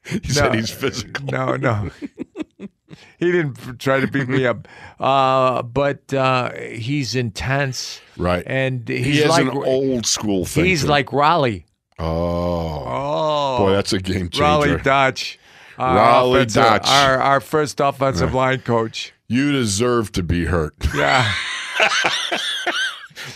[0.24, 1.26] He said he's physical.
[1.26, 1.90] No, no.
[3.18, 4.68] he didn't try to beat me up.
[5.00, 8.02] Uh, but uh, he's intense.
[8.18, 8.44] Right.
[8.46, 10.66] And he's he like an old school thing.
[10.66, 11.64] he's like Rollie.
[12.00, 13.58] oh, Oh.
[13.60, 14.78] boy, that's a game changer.
[14.78, 15.38] Rollie Dotsch.
[15.78, 16.88] Our Rollie Dotsch.
[16.88, 19.12] Our, our first offensive line coach.
[19.28, 20.76] You deserve to be hurt.
[20.96, 21.34] Yeah.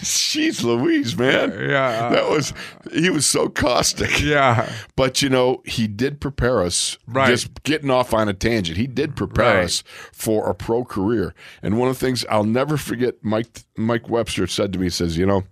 [0.02, 1.52] Jeez Louise, man.
[1.52, 1.88] Yeah.
[1.88, 2.54] Uh, that was
[2.92, 4.22] he was so caustic.
[4.22, 4.72] Yeah.
[4.96, 6.98] But you know, he did prepare us.
[7.08, 7.28] Right.
[7.30, 8.78] Just getting off on a tangent.
[8.78, 9.64] He did prepare Right.
[9.66, 11.34] us for a pro career.
[11.64, 14.90] And one of the things I'll never forget Mike Mike Webster said to me, he
[14.90, 15.44] says, you know,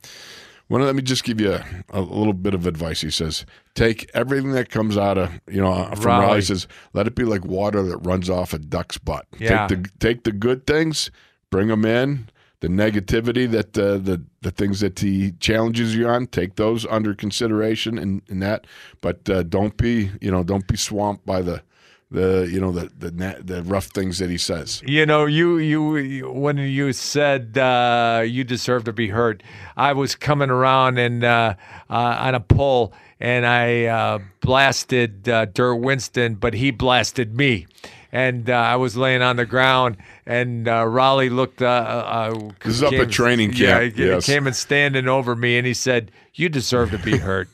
[0.70, 3.00] well, let me just give you a, a little bit of advice.
[3.00, 6.28] He says, take everything that comes out of, you know, from Rollie.
[6.28, 6.36] Rollie.
[6.36, 9.26] He says, let it be like water that runs off a duck's butt.
[9.40, 9.68] Yeah.
[9.68, 11.10] Take the, take the good things,
[11.52, 12.28] bring them in.
[12.60, 17.14] The negativity that uh, the the things that he challenges you on, take those under
[17.14, 18.66] consideration in, in that.
[19.00, 21.62] But uh, don't be, you know, don't be swamped by the
[22.10, 24.82] the you know the the the rough things that he says.
[24.86, 29.44] You know, you, you when you said uh, you deserve to be hurt,
[29.76, 31.56] I was coming around and uh,
[31.90, 37.68] uh, on a pole, and I uh, blasted uh, Dirt Winston, but he blasted me,
[38.12, 41.62] and uh, I was laying on the ground, and uh, Rollie looked.
[41.62, 44.26] Uh, uh, This is up at training Yeah, camp, he yes.
[44.26, 47.50] came and standing over me, and he said, "You deserve to be hurt."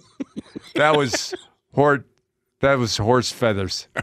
[0.74, 1.34] that was
[1.74, 2.04] hor-
[2.60, 3.88] That was horse feathers.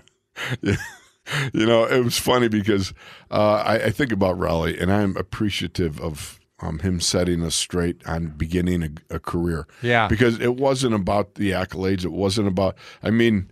[1.54, 2.92] You know, it was funny because
[3.30, 8.02] uh, I, I think about Rollie, and I'm appreciative of um, him setting us straight
[8.08, 9.68] on beginning a, a career.
[9.84, 10.08] Yeah.
[10.08, 12.04] because it wasn't about the accolades.
[12.04, 12.76] It wasn't about.
[13.04, 13.52] I mean,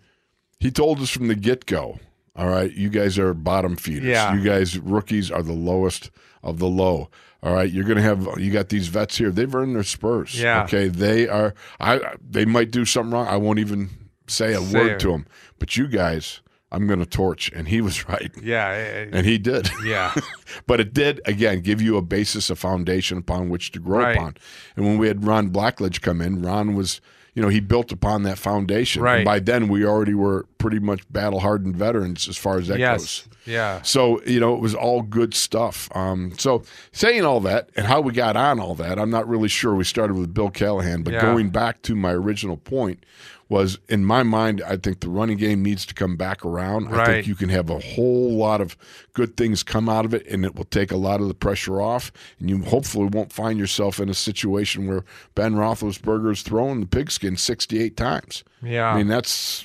[0.59, 1.99] he told us from the get go.
[2.37, 4.05] All right, you guys are bottom feeders.
[4.09, 4.33] Yeah.
[4.35, 6.11] You guys rookies are the lowest
[6.43, 7.09] of the low.
[7.43, 9.31] All right, you're gonna have you got these vets here.
[9.31, 10.39] They've earned their spurs.
[10.39, 10.63] Yeah.
[10.63, 11.53] Okay, they are.
[11.79, 13.27] I they might do something wrong.
[13.27, 13.89] I won't even
[14.27, 14.99] say a Say word it.
[15.01, 15.25] to them.
[15.59, 18.31] But you guys, I'm gonna torch, and he was right.
[18.41, 19.69] Yeah, eh, And he did.
[19.85, 20.13] yeah.
[20.67, 24.15] but it did, again, give you a basis, a foundation upon which to grow Right.
[24.17, 24.35] upon.
[24.75, 26.99] And when we had Ron Blackledge come in, Ron was,
[27.37, 29.03] you know, he built upon that foundation.
[29.03, 29.17] Right.
[29.17, 32.79] And by then, we already were pretty much battle hardened veterans as far as that
[32.79, 32.97] yes.
[32.99, 33.27] goes.
[33.45, 33.83] Yeah.
[33.83, 35.87] So, you know, it was all good stuff.
[35.95, 36.63] Um, so,
[36.93, 39.75] saying all that and how we got on all that, I'm not really sure.
[39.75, 41.21] We started with Bill Callahan, but Yeah.
[41.21, 43.05] going back to my original point
[43.49, 46.93] was in my mind, I think the running game needs to come back around.
[46.93, 48.75] I think you can have a whole lot of
[49.13, 51.81] good things come out of it, and it will take a lot of the pressure
[51.81, 52.11] off.
[52.39, 56.87] And you hopefully won't find yourself in a situation where Ben Roethlisberger is throwing the
[56.87, 58.43] pigskin 68 times.
[58.61, 58.91] Yeah.
[58.91, 59.63] I mean, that's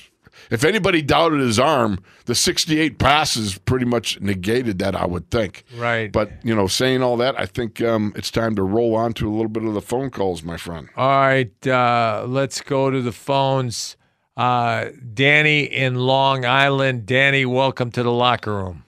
[0.49, 5.63] if anybody doubted his arm, the 68 passes pretty much negated that, I would think.
[5.75, 6.11] Right.
[6.11, 9.29] But, you know, saying all that, I think um, it's time to roll on to
[9.29, 10.89] a little bit of the phone calls, my friend.
[10.95, 13.97] All right, uh, let's go to the phones.
[14.35, 17.05] Uh, Danny in Long Island.
[17.05, 18.83] Danny, welcome to the locker room.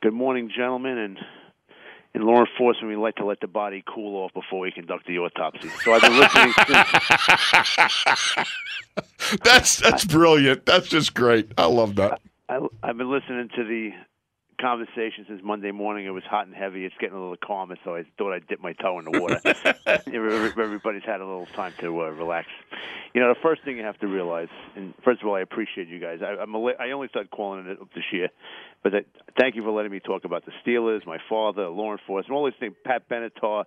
[0.00, 1.18] Good morning, gentlemen, and
[2.14, 5.18] in law enforcement, we like to let the body cool off before we conduct the
[5.18, 5.68] autopsy.
[5.84, 6.52] So I've been listening.
[6.66, 8.48] since,
[9.44, 10.66] That's that's brilliant.
[10.66, 11.52] That's just great.
[11.56, 12.20] I love that.
[12.48, 13.90] I, I've been listening to the
[14.60, 16.06] conversation since Monday morning.
[16.06, 16.84] It was hot and heavy.
[16.84, 19.40] It's getting a little calmer, so I thought I'd dip my toe in the water.
[20.06, 22.48] Everybody's had a little time to uh, relax.
[23.14, 25.88] You know, the first thing you have to realize, and first of all, I appreciate
[25.88, 26.18] you guys.
[26.22, 28.28] I, I'm a, I only started calling it up this year,
[28.82, 29.06] but that,
[29.38, 32.54] thank you for letting me talk about the Steelers, my father, law enforcement, all these
[32.60, 32.74] things.
[32.84, 33.64] Pat Benatar.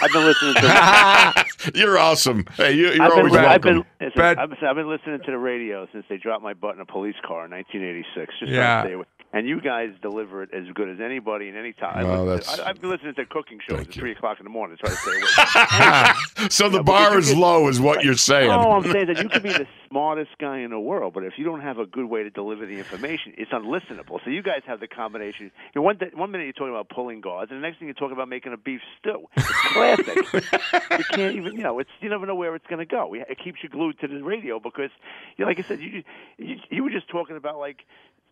[0.00, 1.46] I've been listening to.
[1.74, 2.44] You're awesome.
[2.56, 3.84] Hey, you, been, always I've welcome.
[3.98, 6.74] been, listen, I've, been- I've been listening to the radio since they dropped my butt
[6.74, 8.34] in a police car in 1986.
[8.40, 8.84] Just Yeah.
[9.32, 9.40] To stay away.
[9.40, 12.06] And you guys deliver it as good as anybody in any time.
[12.06, 14.76] Well, I, I, I've been listening to cooking shows at three o'clock in the morning
[14.76, 16.50] to try to stay awake.
[16.52, 18.50] so the Yeah, bar is you low, is what you're saying.
[18.50, 21.34] Oh, I'm saying that you could be the smartest guy in the world, but if
[21.36, 24.18] you don't have a good way to deliver the information, it's unlistenable.
[24.24, 25.46] So you guys have the combination.
[25.46, 27.88] You know, one, th- one minute you're talking about pulling guards, and the next thing
[27.88, 29.26] you're talking about making a beef stew.
[29.36, 30.16] It's classic.
[30.98, 33.14] you can't even, you know, it's you never know where it's going to go.
[33.14, 34.90] It keeps you glued to the radio because,
[35.36, 36.02] you know, like I said, you,
[36.38, 37.78] you you were just talking about like.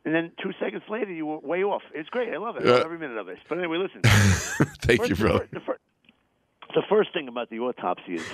[0.04, 1.82] And then two seconds later, you were way off.
[1.94, 2.32] It's great.
[2.32, 2.66] I love it.
[2.66, 3.38] I love every minute of it.
[3.48, 4.00] But anyway, listen.
[4.82, 5.48] Thank you, First- brother.
[5.52, 5.78] The, fir-
[6.74, 8.26] the first thing about the autopsy is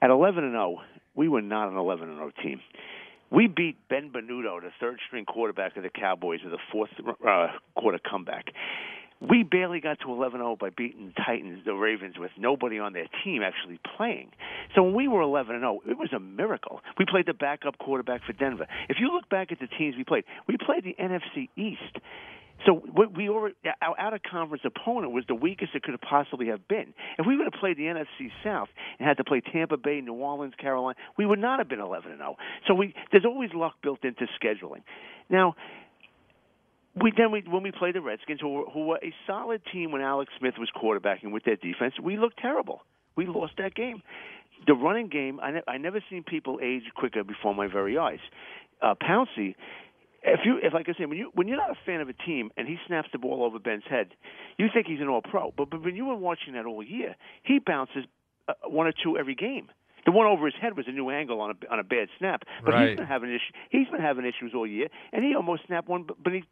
[0.00, 0.78] at 11 and 0,
[1.14, 2.60] we were not an 11 and 0 team.
[3.30, 6.90] We beat Ben DiNucci, the third string quarterback of the Cowboys, with a fourth
[7.26, 8.46] uh, quarter comeback.
[9.28, 13.06] We barely got to 11-0 by beating the Titans, the Ravens, with nobody on their
[13.24, 14.30] team actually playing.
[14.74, 16.80] So when we were 11-0, it was a miracle.
[16.98, 18.66] We played the backup quarterback for Denver.
[18.88, 22.02] If you look back at the teams we played, we played the NFC East.
[22.66, 22.80] So
[23.16, 26.68] we already, our out of conference opponent was the weakest it could have possibly have
[26.68, 26.94] been.
[27.18, 28.68] If we would have played the NFC South
[28.98, 32.12] and had to play Tampa Bay, New Orleans, Carolina, we would not have been 11
[32.12, 32.36] and 0.
[32.68, 34.82] So we there's always luck built into scheduling.
[35.28, 35.56] Now,
[37.00, 40.02] we then we when we played the Redskins, who who were a solid team when
[40.02, 42.82] Alex Smith was quarterbacking with their defense, we looked terrible.
[43.16, 44.02] We lost that game.
[44.66, 48.20] The running game, I, ne- I never seen people age quicker before my very eyes.
[48.80, 49.54] Uh, Pouncey,
[50.22, 52.12] if you, if like I say, when you when you're not a fan of a
[52.12, 54.08] team and he snaps the ball over Ben's head,
[54.58, 55.52] you think he's an All Pro.
[55.56, 58.04] But, but when you were watching that all year, he bounces
[58.48, 59.68] uh, one or two every game.
[60.04, 62.42] The one over his head was a new angle on a on a bad snap,
[62.64, 62.88] but Right.
[62.90, 63.52] he's been having issues.
[63.70, 66.44] He's been having issues all year, and he almost snapped one beneath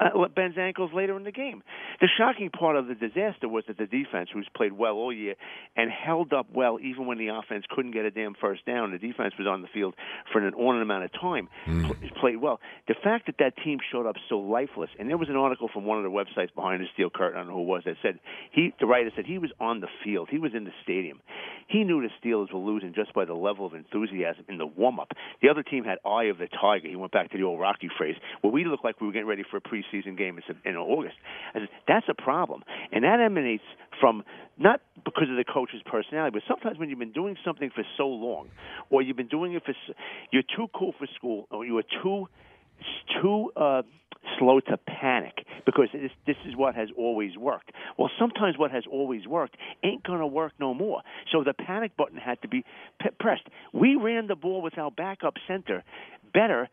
[0.00, 1.62] uh, Ben's ankles later in the game.
[2.00, 5.34] The shocking part of the disaster was that the defense, who's played well all year
[5.76, 8.98] and held up well even when the offense couldn't get a damn first down, the
[8.98, 9.94] defense was on the field
[10.32, 12.58] for an inordinate amount of time, pl- played well.
[12.88, 15.84] The fact that that team showed up so lifeless, and there was an article from
[15.84, 17.96] one of the websites behind the steel curtain, I don't know who it was, that
[18.02, 18.18] said
[18.50, 21.20] he, the writer said he was on the field, he was in the stadium.
[21.70, 24.98] He knew the Steelers were losing just by the level of enthusiasm in the warm
[24.98, 25.12] up.
[25.40, 26.88] The other team had eye of the tiger.
[26.88, 29.28] He went back to the old Rocky phrase, where we looked like we were getting
[29.28, 31.14] ready for a preseason game in, August.
[31.54, 33.62] I said, that's a problem, and that emanates
[34.00, 34.24] from
[34.58, 38.08] not because of the coach's personality, but sometimes when you've been doing something for so
[38.08, 38.48] long,
[38.90, 39.72] or you've been doing it for,
[40.32, 42.26] you're too cool for school, or you are too
[43.20, 43.82] too uh,
[44.38, 47.72] slow to panic because this, this is what has always worked.
[47.98, 51.02] Well, sometimes what has always worked ain't going to work no more.
[51.32, 52.64] So the panic button had to be
[53.00, 53.46] p- pressed.
[53.72, 55.82] We ran the ball with our backup center
[56.32, 56.68] better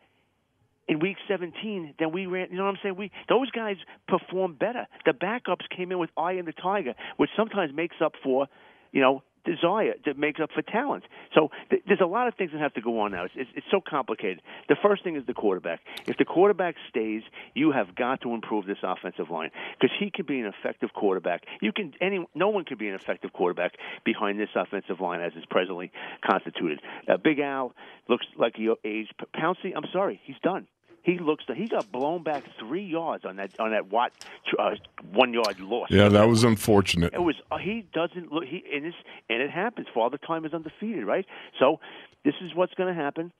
[0.88, 2.48] in week 17 than we ran.
[2.50, 2.96] You know what I'm saying?
[2.96, 4.86] We those guys performed better.
[5.04, 8.46] The backups came in with eye in the tiger, which sometimes makes up for,
[8.92, 11.04] you know, desire that makes up for talent.
[11.34, 13.24] So th- there's a lot of things that have to go on now.
[13.24, 14.42] It's, it's, it's so complicated.
[14.68, 15.80] The first thing is the quarterback.
[16.06, 17.22] If the quarterback stays,
[17.54, 21.44] you have got to improve this offensive line because he can be an effective quarterback.
[21.60, 23.72] You can any no one can be an effective quarterback
[24.04, 25.90] behind this offensive line as it's presently
[26.24, 26.80] constituted.
[27.08, 27.74] Uh, Big Al
[28.08, 29.14] looks like he aged.
[29.34, 30.66] Pouncey, I'm sorry, he's done.
[31.02, 31.44] He looks.
[31.54, 34.12] He got blown back three yards on that on that Watt
[34.58, 34.74] uh,
[35.12, 35.88] one yard loss.
[35.90, 37.14] Yeah, that was unfortunate.
[37.14, 38.94] It was uh, he doesn't look he and this
[39.30, 39.86] and it happens.
[39.94, 41.26] Father Time is undefeated, right?
[41.58, 41.80] So
[42.24, 43.32] this is what's going to happen.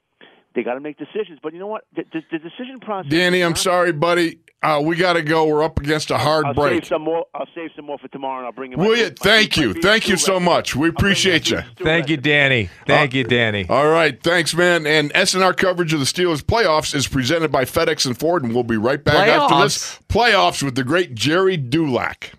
[0.55, 1.85] They got to make decisions, but you know what?
[1.95, 3.11] The, the, the decision process.
[3.11, 4.41] Danny, I'm not- sorry, buddy.
[4.61, 5.47] Uh, we got to go.
[5.47, 6.83] We're up against a hard I'll break.
[6.83, 7.27] save some more.
[7.33, 8.81] I'll save some more for tomorrow, and I'll bring him.
[8.81, 9.11] Will you?
[9.11, 9.73] Thank you.
[9.73, 10.75] Thank you so much.
[10.75, 11.61] We appreciate you.
[11.79, 12.69] Thank you, Danny.
[12.85, 13.67] Thank you, Danny.
[13.69, 14.21] All right.
[14.21, 14.85] Thanks, man.
[14.85, 18.65] And SNR coverage of the Steelers playoffs is presented by FedEx and Ford, and we'll
[18.65, 20.01] be right back after this.
[20.09, 22.33] Playoffs with the great Gerry Dulac.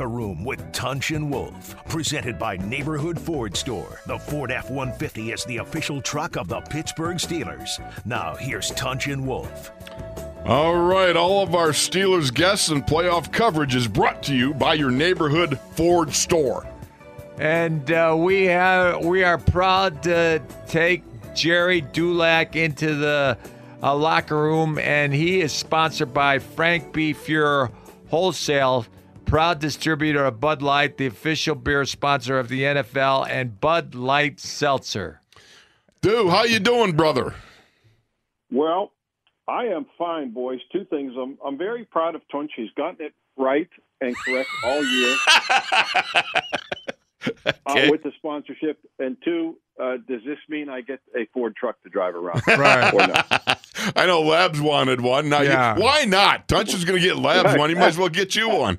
[0.00, 4.00] You're locker room with Tunch and Wolf, presented by Neighborhood Ford Store.
[4.06, 7.78] The Ford F 150 is the official truck of the Pittsburgh Steelers.
[8.06, 9.70] Now, here's Tunch and Wolf.
[10.46, 11.14] All right.
[11.14, 15.58] All of our Steelers guests and playoff coverage is brought to you by your neighborhood
[15.76, 16.66] Ford store.
[17.38, 21.02] And uh, we have we are proud to take
[21.34, 23.36] Gerry Dulac into the
[23.82, 27.12] uh, locker room, and he is sponsored by Frank B.
[27.12, 27.70] Fuhrer
[28.08, 28.86] Wholesale,
[29.30, 34.40] proud distributor of Bud Light, the official beer sponsor of the NFL, and Bud Light
[34.40, 35.20] Seltzer.
[36.02, 37.34] Dude, how you doing, brother?
[38.50, 38.90] Well,
[39.46, 40.58] I am fine, boys.
[40.72, 41.12] Two things.
[41.16, 42.50] I'm I'm very proud of Tunch.
[42.56, 43.68] He's gotten it right
[44.00, 45.16] and correct all year
[47.68, 47.86] Okay.
[47.86, 48.78] uh, with the sponsorship.
[48.98, 52.42] And two, uh, does this mean I get a Ford truck to drive around?
[52.48, 52.92] Right.
[52.92, 53.14] Or no?
[53.96, 55.28] I know Labs wanted one.
[55.28, 55.78] Now, you- Yeah.
[55.78, 56.48] why not?
[56.48, 57.68] Tunch is going to get Labs one.
[57.68, 58.78] He might as well get you one.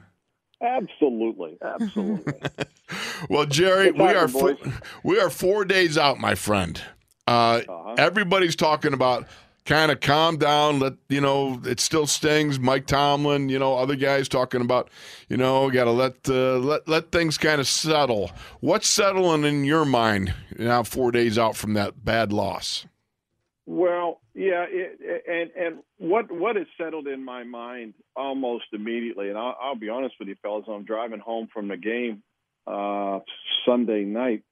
[0.62, 2.34] Absolutely, absolutely.
[3.30, 4.57] Well, Jerry, we are four,
[5.03, 6.82] we are four days out, my friend.
[7.28, 7.95] Uh, Uh-huh.
[7.97, 9.28] Everybody's talking about
[9.66, 10.80] kind of calm down.
[10.80, 12.59] Let you know it still stings.
[12.59, 14.89] Mike Tomlin, you know, other guys talking about,
[15.30, 18.32] you know, got to let uh, let let things kind of settle.
[18.59, 20.84] What's settling in your mind now?
[20.84, 22.86] Four days out from that bad loss.
[23.66, 29.38] Well, yeah, it, and and what what is settled in my mind almost immediately, and
[29.38, 32.24] I'll, I'll be honest with you, fellas, I'm driving home from the game
[32.66, 33.20] uh,
[33.66, 34.44] Sunday night,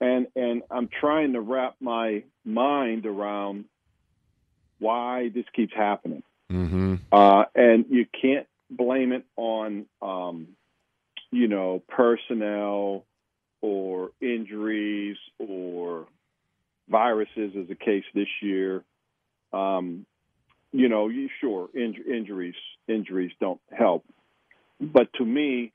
[0.00, 3.64] and and I'm trying to wrap my mind around
[4.78, 6.94] why this keeps happening, Mm-hmm.
[7.12, 10.48] uh, and you can't blame it on um,
[11.32, 13.04] you know personnel
[13.60, 16.06] or injuries or
[16.88, 18.84] viruses is the case this year.
[19.52, 20.06] Um,
[20.72, 22.54] you know, you sure inj- injuries
[22.86, 24.04] injuries don't help,
[24.80, 25.72] but to me,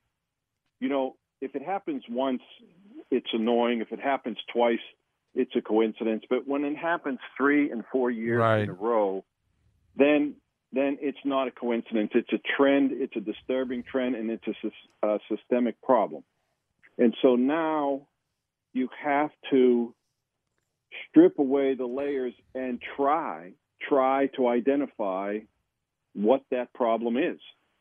[0.80, 2.42] you know, if it happens once,
[3.10, 3.80] it's annoying.
[3.80, 4.78] If it happens twice,
[5.34, 6.24] it's a coincidence.
[6.30, 8.62] But when it happens three and four years Right.
[8.62, 9.24] in a row,
[9.96, 10.36] then
[10.72, 12.10] then it's not a coincidence.
[12.14, 12.90] It's a trend.
[12.92, 14.44] It's a disturbing trend, and it's
[15.02, 16.24] a, a systemic problem.
[16.98, 18.06] And so now
[18.72, 19.94] you have to
[21.08, 23.52] strip away the layers and try
[23.88, 25.38] try to identify
[26.14, 27.38] what that problem is.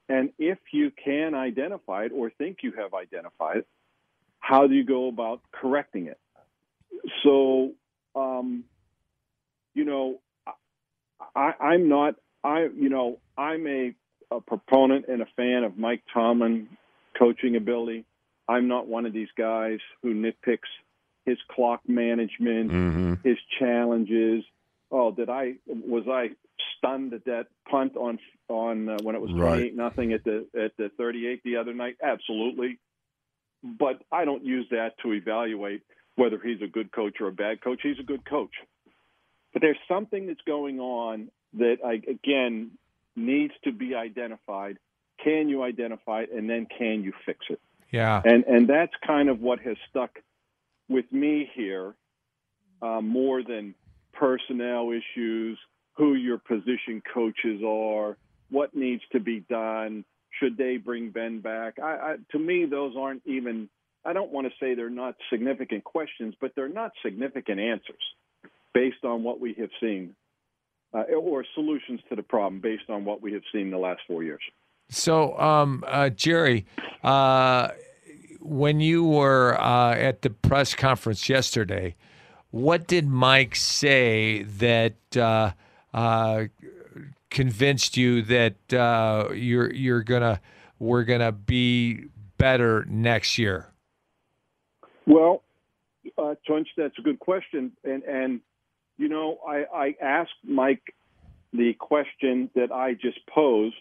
[0.10, 3.68] And if you can identify it or think you have identified it,
[4.40, 6.20] how do you go about correcting it?
[7.24, 7.72] So,
[8.16, 8.66] um,
[9.74, 10.20] you know,
[11.36, 12.16] I, I'm not.
[12.44, 13.96] I you know I'm a,
[14.30, 16.68] a proponent and a fan of Mike Tomlin
[17.18, 18.06] coaching ability.
[18.48, 20.60] I'm not one of these guys who nitpicks
[21.26, 23.14] his clock management, Mm-hmm.
[23.28, 24.44] his challenges.
[24.92, 26.30] Oh, did I was I
[26.78, 28.20] stunned at that punt on
[28.50, 29.72] on uh, when it was Right.
[29.74, 31.96] 28 nothing at the at the 38 the other night?
[32.04, 32.80] Absolutely.
[33.64, 35.82] But I don't use that to evaluate
[36.16, 37.80] whether he's a good coach or a bad coach.
[37.82, 38.52] He's a good coach.
[39.54, 42.72] But there's something that's going on that I again
[43.16, 44.78] needs to be identified.
[45.24, 47.62] Can you identify it and then can you fix it?
[47.92, 48.22] Yeah.
[48.26, 50.20] and and that's kind of what has stuck
[50.90, 51.94] with me here
[52.82, 53.76] uh, more than
[54.14, 55.58] personnel issues,
[55.94, 58.18] who your position coaches are,
[58.50, 60.04] what needs to be done,
[60.40, 61.80] should they bring Ben back?
[61.80, 63.70] I, I, to me, those aren't even.
[64.06, 68.02] I don't want to say they're not significant questions, but they're not significant answers
[68.74, 70.14] based on what we have seen,
[70.94, 74.24] uh, or solutions to the problem based on what we have seen the last four
[74.24, 74.42] years.
[74.90, 76.66] So, um, uh, Jerry,
[77.04, 77.70] uh,
[78.44, 81.96] when you were uh, at the press conference yesterday,
[82.52, 85.52] what did Mike say that uh,
[85.94, 86.46] uh,
[87.30, 90.40] convinced you that uh, you're you're gonna
[90.80, 92.06] we're gonna be
[92.38, 93.70] better next year?
[95.08, 95.44] Well,
[96.18, 98.42] uh, Tunch, that's a good question, and and
[98.98, 100.94] you know, I, I asked Mike
[101.52, 103.76] the question that I just posed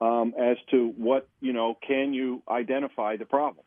[0.00, 3.64] um, as to what you know, can you identify the problem?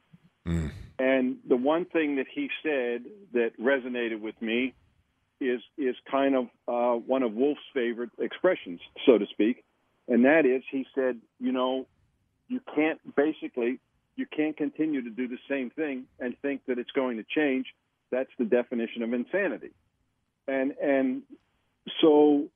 [0.97, 4.73] And the one thing that he said that resonated with me
[5.41, 9.65] is is kind of uh, one of Wolf's favorite expressions, so to speak,
[10.07, 11.87] and that is he said, you know,
[12.47, 13.79] you can't basically
[14.15, 17.67] you can't continue to do the same thing and think that it's going to change.
[18.11, 19.71] That's the definition of insanity.
[20.47, 21.23] And and
[22.01, 22.47] so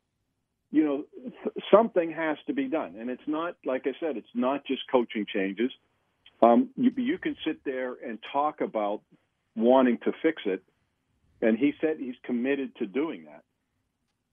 [0.71, 4.27] you know th- something has to be done, and it's not like I said, it's
[4.33, 5.71] not just coaching changes.
[6.41, 9.01] Um, you, you can sit there and talk about
[9.55, 10.63] wanting to fix it,
[11.41, 13.43] and he said he's committed to doing that,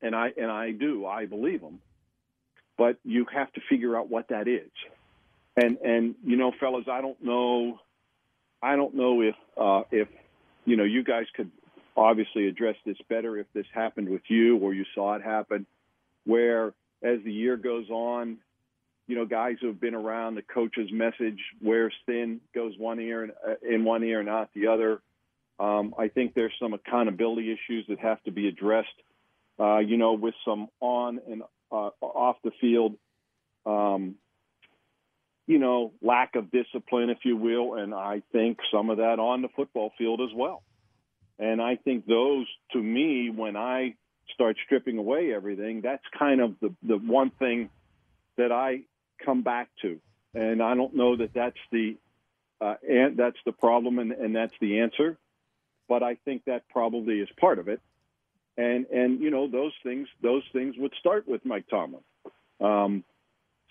[0.02, 1.80] and I and I do, I believe him.
[2.78, 4.70] But you have to figure out what that is,
[5.56, 7.80] and and you know, fellas, I don't know,
[8.62, 10.08] I don't know if uh, if
[10.64, 11.50] you know you guys could
[11.96, 15.66] obviously address this better if this happened with you or you saw it happen,
[16.24, 16.68] where
[17.02, 18.38] as the year goes on,
[19.06, 23.24] you know, guys who have been around, the coach's message wears thin, goes one ear
[23.24, 25.00] and, uh, in one ear and out the other.
[25.58, 28.88] Um, I think there's some accountability issues that have to be addressed.
[29.58, 31.42] Uh, you know, with some on and
[31.72, 32.94] uh, off the field,
[33.64, 34.16] um,
[35.46, 39.40] you know, lack of discipline, if you will, and I think some of that on
[39.40, 40.62] the football field as well.
[41.38, 43.94] And I think those, to me, when I
[44.34, 47.70] start stripping away everything, that's kind of the the one thing
[48.36, 48.82] that I
[49.24, 50.00] come back to.
[50.34, 51.96] And I don't know that that's the
[52.60, 55.18] uh, and that's the problem and, and that's the answer,
[55.88, 57.80] but I think that probably is part of it.
[58.56, 62.02] And and you know those things those things would start with Mike Tomlin.
[62.60, 63.04] Um,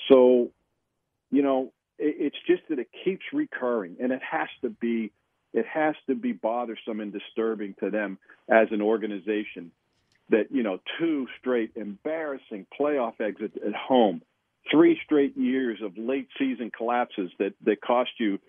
[0.07, 0.51] so
[1.31, 5.11] you know it, it's just that it keeps recurring, and it has to be
[5.53, 8.19] it has to be bothersome and disturbing to them
[8.49, 9.71] as an organization
[10.29, 14.21] that you know two straight embarrassing playoff exits at home,
[14.71, 18.39] three straight years of late season collapses that that cost you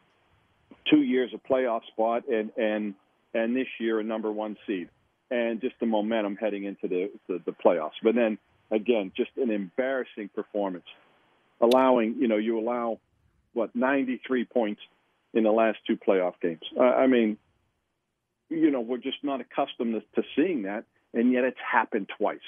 [0.90, 2.94] two years of playoff spot and and
[3.34, 4.88] and this year a number one seed
[5.30, 7.98] and just the momentum heading into the the, the playoffs.
[8.02, 8.38] But then
[8.70, 10.86] again, just an embarrassing performance,
[11.60, 12.98] allowing you know you allow
[13.52, 14.82] what 93 points
[15.32, 16.60] in the last two playoff games.
[16.78, 17.38] I mean,
[18.48, 22.38] you know, we're just not accustomed to, to seeing that, and yet it's happened twice,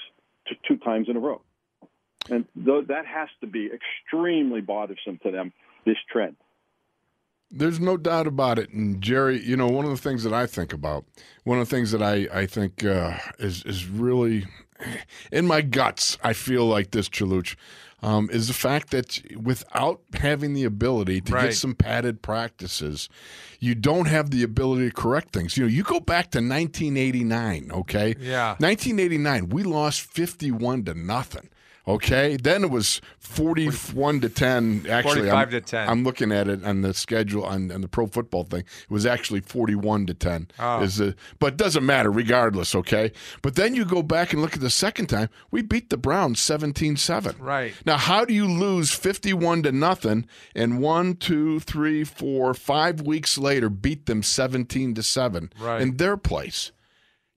[0.66, 1.40] two times in a row.
[2.30, 5.52] And th- that has to be extremely bothersome to them,
[5.84, 6.36] this trend.
[7.50, 8.70] There's no doubt about it.
[8.70, 11.06] And Jerry, you know, one of the things that I think about,
[11.44, 14.44] one of the things that I, I think uh, is, is really
[15.32, 17.56] in my guts, I feel like this, Chaluch,
[18.02, 21.44] um, is the fact that without having the ability to Right.
[21.46, 23.08] get some padded practices,
[23.60, 25.56] you don't have the ability to correct things.
[25.56, 28.14] You know, you go back to 1989, okay?
[28.20, 28.50] Yeah.
[28.58, 31.48] 1989, we lost 51 to nothing.
[31.88, 34.86] Okay, then it was 41 to 10.
[34.90, 35.88] Actually, 45 I'm, to 10.
[35.88, 38.60] I'm looking at it on the schedule on, on the pro football thing.
[38.60, 40.48] It was actually 41 to 10.
[40.58, 40.82] Oh.
[40.82, 43.10] Is the, but it doesn't matter regardless, okay?
[43.40, 46.40] But then you go back and look at the second time, we beat the Browns
[46.40, 47.36] 17-7.
[47.40, 47.72] Right.
[47.86, 53.38] Now, how do you lose 51 to nothing and one, two, three, four, five weeks
[53.38, 56.70] later beat them 17 to 7 in their place?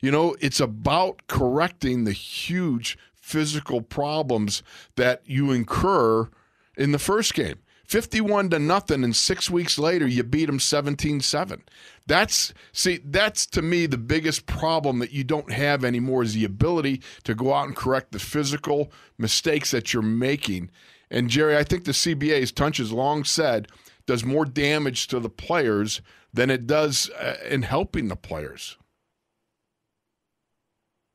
[0.02, 2.97] You know, it's about correcting the huge
[3.32, 4.61] physical problems
[4.95, 6.29] that you incur
[6.77, 7.59] in the first game.
[7.86, 11.61] 51 to nothing and 6 weeks later you beat them 17-7.
[12.07, 16.45] That's see that's to me the biggest problem that you don't have anymore is the
[16.45, 20.71] ability to go out and correct the physical mistakes that you're making.
[21.09, 23.67] And Jerry, I think the CBA, as Tunch has long said,
[24.05, 26.01] does more damage to the players
[26.34, 28.77] than it does uh, in helping the players.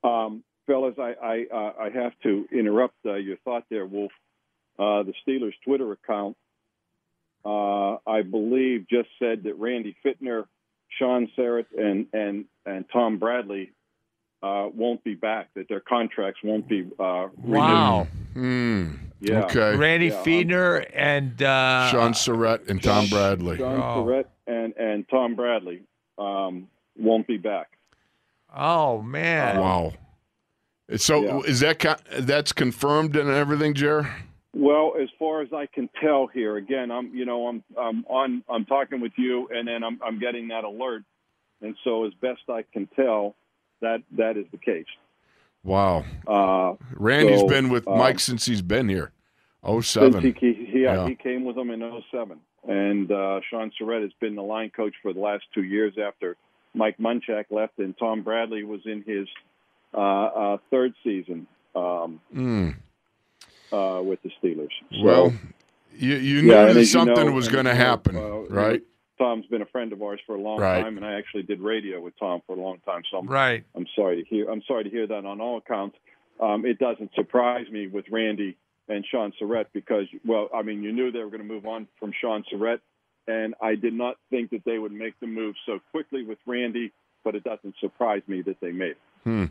[0.05, 4.13] Um, fellas, I I, uh, I have to interrupt uh, your thought there, Wolf.
[4.79, 6.37] Uh, the Steelers' Twitter account,
[7.45, 10.45] uh, I believe, just said that Randy Fichtner,
[10.99, 13.73] Shaun Sarrett, and and and Tom Bradley
[14.43, 15.49] uh, won't be back.
[15.55, 17.57] That their contracts won't be uh, renewed.
[17.57, 18.07] Wow.
[18.35, 18.91] Hmm.
[19.21, 19.45] Yeah.
[19.45, 19.77] Okay.
[19.77, 23.57] Randy Yeah, um, Fichtner and uh, Shaun Sarrett and Tom Bradley.
[23.57, 24.05] Shaun Oh.
[24.05, 25.83] Sarrett and and Tom Bradley
[26.19, 27.69] um, won't be back.
[28.55, 29.59] Oh man.
[29.59, 29.95] Wow.
[30.95, 31.39] So Yeah.
[31.51, 34.09] is that co- that's confirmed and everything, Jer?
[34.55, 38.43] Well, as far as I can tell here, again, I'm you know I'm I'm on
[38.49, 41.03] I'm talking with you, and then I'm I'm getting that alert,
[41.61, 43.35] and so as best I can tell,
[43.81, 44.87] that that is the case.
[45.65, 46.05] Wow.
[46.27, 49.11] Uh, Randy's So, been with um, Mike since he's been here.
[49.65, 50.23] Oh seven.
[50.23, 51.09] he, he, yeah, Yeah.
[51.09, 51.81] he came with them in
[52.13, 52.39] 07.
[52.69, 56.37] and uh, Shaun Sarrett has been the line coach for the last two years after
[56.73, 59.27] Mike Munchak left, and Tom Bradley was in his
[59.97, 62.75] uh, uh, third season um, Mm.
[63.73, 64.69] uh, with the Steelers.
[64.93, 65.33] So, Well,
[65.95, 67.89] you you Yeah, knew and that you something know- was going to as you know,
[67.91, 68.83] happen, uh, right?
[69.19, 70.83] Tom's been a friend of ours for a long Right.
[70.83, 73.03] time, and I actually did radio with Tom for a long time.
[73.11, 73.65] So I'm, Right.
[73.75, 74.51] I'm sorry to hear.
[74.51, 75.97] I'm sorry to hear that on all accounts.
[76.39, 78.57] Um, it doesn't surprise me with Randy
[78.89, 81.89] and Shaun Sarrett because, well, I mean, you knew they were going to move on
[81.99, 82.81] from Shaun Sarrett,
[83.27, 86.93] and I did not think that they would make the move so quickly with Randy.
[87.25, 88.99] But it doesn't surprise me that they made it.
[89.25, 89.45] Hmm.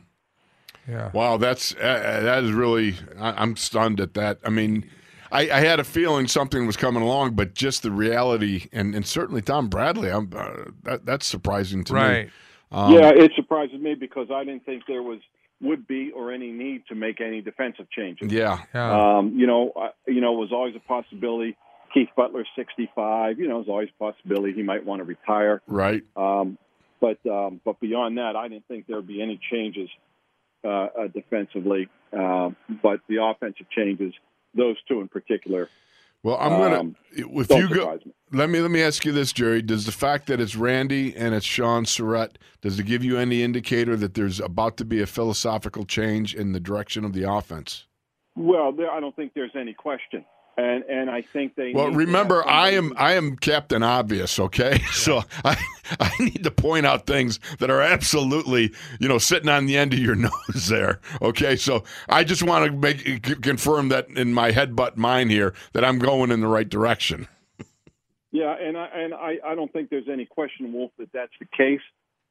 [0.87, 1.09] Yeah.
[1.13, 2.95] Wow, that's uh, that is really.
[3.19, 4.39] I, I'm stunned at that.
[4.45, 4.89] I mean,
[5.31, 9.05] I, I had a feeling something was coming along, but just the reality, and, and
[9.05, 12.25] certainly Tom Bradley, I'm uh, that that's surprising to Right.
[12.27, 12.31] me.
[12.71, 15.19] Um, yeah, it surprises me because I didn't think there was
[15.61, 18.31] would be or any need to make any defensive changes.
[18.31, 19.17] yeah, Yeah.
[19.17, 21.55] Um, you know, uh, you know, it was always a possibility.
[21.93, 23.39] Keith Butler, 65.
[23.39, 25.61] You know, it was always a possibility he might want to retire.
[25.67, 26.03] right.
[26.17, 26.57] Um,
[26.99, 29.89] but um, but beyond that, I didn't think there would be any changes
[30.65, 31.87] uh, uh, defensively.
[32.11, 34.13] Um, but the offensive changes,
[34.55, 35.69] those two in particular,
[36.23, 37.99] Well, I'm gonna Um, if you go.
[38.03, 38.11] me.
[38.31, 39.61] Let me let me ask you this, Jerry.
[39.61, 43.43] Does the fact that it's Randy and it's Shaun Sarrett does it give you any
[43.43, 47.85] indicator that there's about to be a philosophical change in the direction of the offense?
[48.35, 50.25] Well, there, I don't think there's any question,
[50.57, 51.73] and and I think they.
[51.73, 54.81] Well, remember, I am I am Captain Obvious, okay?
[54.95, 55.57] So I
[55.99, 59.93] I need to point out things that are absolutely you know sitting on the end
[59.93, 61.55] of your nose there, okay?
[61.55, 65.83] So I just want to make confirm that in my head butt mind here that
[65.83, 67.27] I'm going in the right direction.
[68.31, 71.45] Yeah, and I and I, I don't think there's any question, Wolf, that that's the
[71.55, 71.79] case.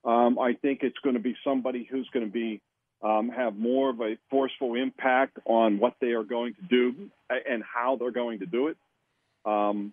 [0.05, 2.61] Um, I think it's going to be somebody who's going to be
[3.05, 7.63] um, have more of a forceful impact on what they are going to do and
[7.63, 8.77] how they're going to do it.
[9.45, 9.93] Um,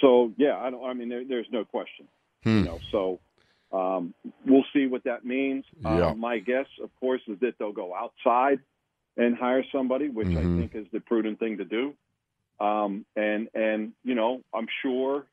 [0.00, 0.84] so yeah, I don't.
[0.84, 2.08] I mean, there, there's no question.
[2.42, 2.58] Hmm.
[2.58, 3.20] You know, so
[3.72, 4.14] um,
[4.44, 5.64] we'll see what that means.
[5.80, 6.08] Yeah.
[6.08, 8.58] Uh, my guess, of course, is that they'll go outside
[9.16, 10.38] and hire somebody, which Mhm.
[10.38, 11.94] I think is the prudent thing to do.
[12.60, 15.26] Um, and and you know, I'm sure,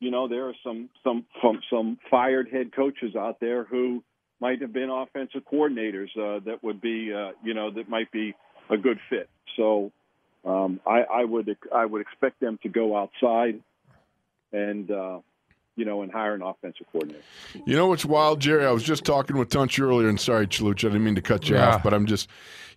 [0.00, 4.02] you know, there are some some some, some fired head coaches out there who
[4.40, 8.34] might have been offensive coordinators uh, that would be, uh, you know, that might be
[8.70, 9.28] a good fit.
[9.56, 9.92] So
[10.44, 13.60] um, I, I would I would expect them to go outside
[14.52, 15.18] and uh,
[15.76, 17.22] you know and hire an offensive coordinator.
[17.66, 18.64] You know what's wild, Jerry?
[18.64, 21.48] I was just talking with Tunch earlier, and sorry, Chalucha, I didn't mean to cut
[21.48, 21.74] you Yeah.
[21.74, 22.28] off, but I'm just,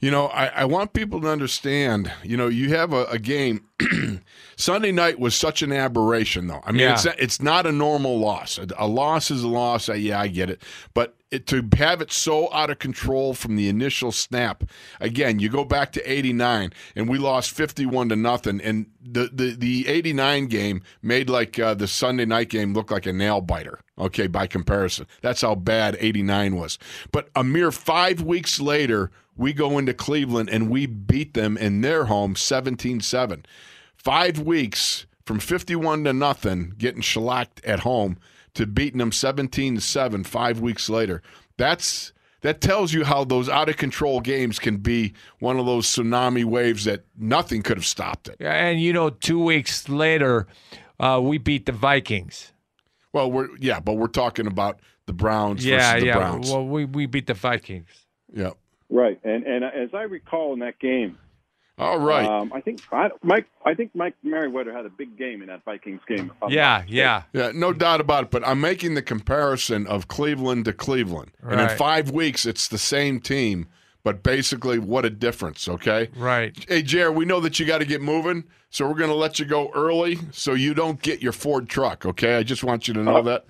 [0.01, 3.65] you know, I, I want people to understand, you know, you have a, a game.
[4.55, 6.61] Sunday night was such an aberration, though.
[6.65, 6.93] I mean, Yeah.
[6.93, 8.57] it's it's not a normal loss.
[8.57, 9.89] A, a loss is a loss.
[9.89, 10.61] Uh, yeah, I get it,
[10.93, 14.63] but it, to have it so out of control from the initial snap,
[14.99, 19.55] again, you go back to '89, and we lost 51 to nothing, and the the
[19.55, 23.79] the '89 game made like uh, the Sunday night game look like a nail biter.
[23.97, 26.79] Okay, by comparison, that's how bad '89 was.
[27.11, 31.81] But a mere five weeks later, we go into Cleveland and we beat them in
[31.81, 33.43] their home 17-7
[34.03, 38.17] five weeks from 51 to nothing, getting shellacked at home,
[38.55, 41.21] to beating them 17 to 7 five weeks later.
[41.57, 45.87] That's that tells you how those out of control games can be one of those
[45.87, 48.35] tsunami waves that nothing could have stopped it.
[48.39, 50.47] Yeah, and you know, two weeks later,
[50.99, 52.51] uh, we beat the Vikings.
[53.13, 56.17] Well, we're yeah, but we're talking about the Browns Yeah, versus the yeah.
[56.17, 56.51] Browns.
[56.51, 57.87] Well, we, we beat the Vikings.
[58.33, 58.51] yeah.
[58.89, 61.17] Right, and and as I recall in that game,
[61.79, 62.25] All right.
[62.25, 65.65] um, I think I, Mike I think Mike Merriweather had a big game in that
[65.65, 66.31] Vikings game.
[66.47, 67.23] Yeah, yeah.
[67.33, 68.31] Yeah, no doubt about it.
[68.31, 71.31] But I'm making the comparison of Cleveland to Cleveland.
[71.41, 73.67] And in five weeks, it's the same team,
[74.03, 76.09] but basically, what a difference, okay?
[76.15, 76.53] Right.
[76.67, 79.39] Hey, Jared, we know that you got to get moving, so we're going to let
[79.39, 82.35] you go early so you don't get your Ford truck, okay?
[82.35, 83.45] I just want you to know that.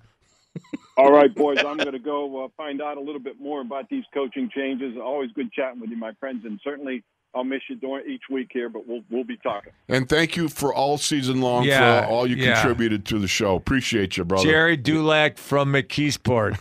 [0.97, 3.89] All right, boys, I'm going to go uh, find out a little bit more about
[3.89, 4.95] these coaching changes.
[4.95, 7.03] Always good chatting with you, my friends, and certainly
[7.35, 9.73] I'll miss you during each week here, but we'll we'll be talking.
[9.89, 12.55] And thank you for all season long Yeah, for all you yeah.
[12.55, 13.55] contributed to the show.
[13.55, 14.43] Appreciate you, brother.
[14.43, 16.59] Gerry Dulac from McKeesport.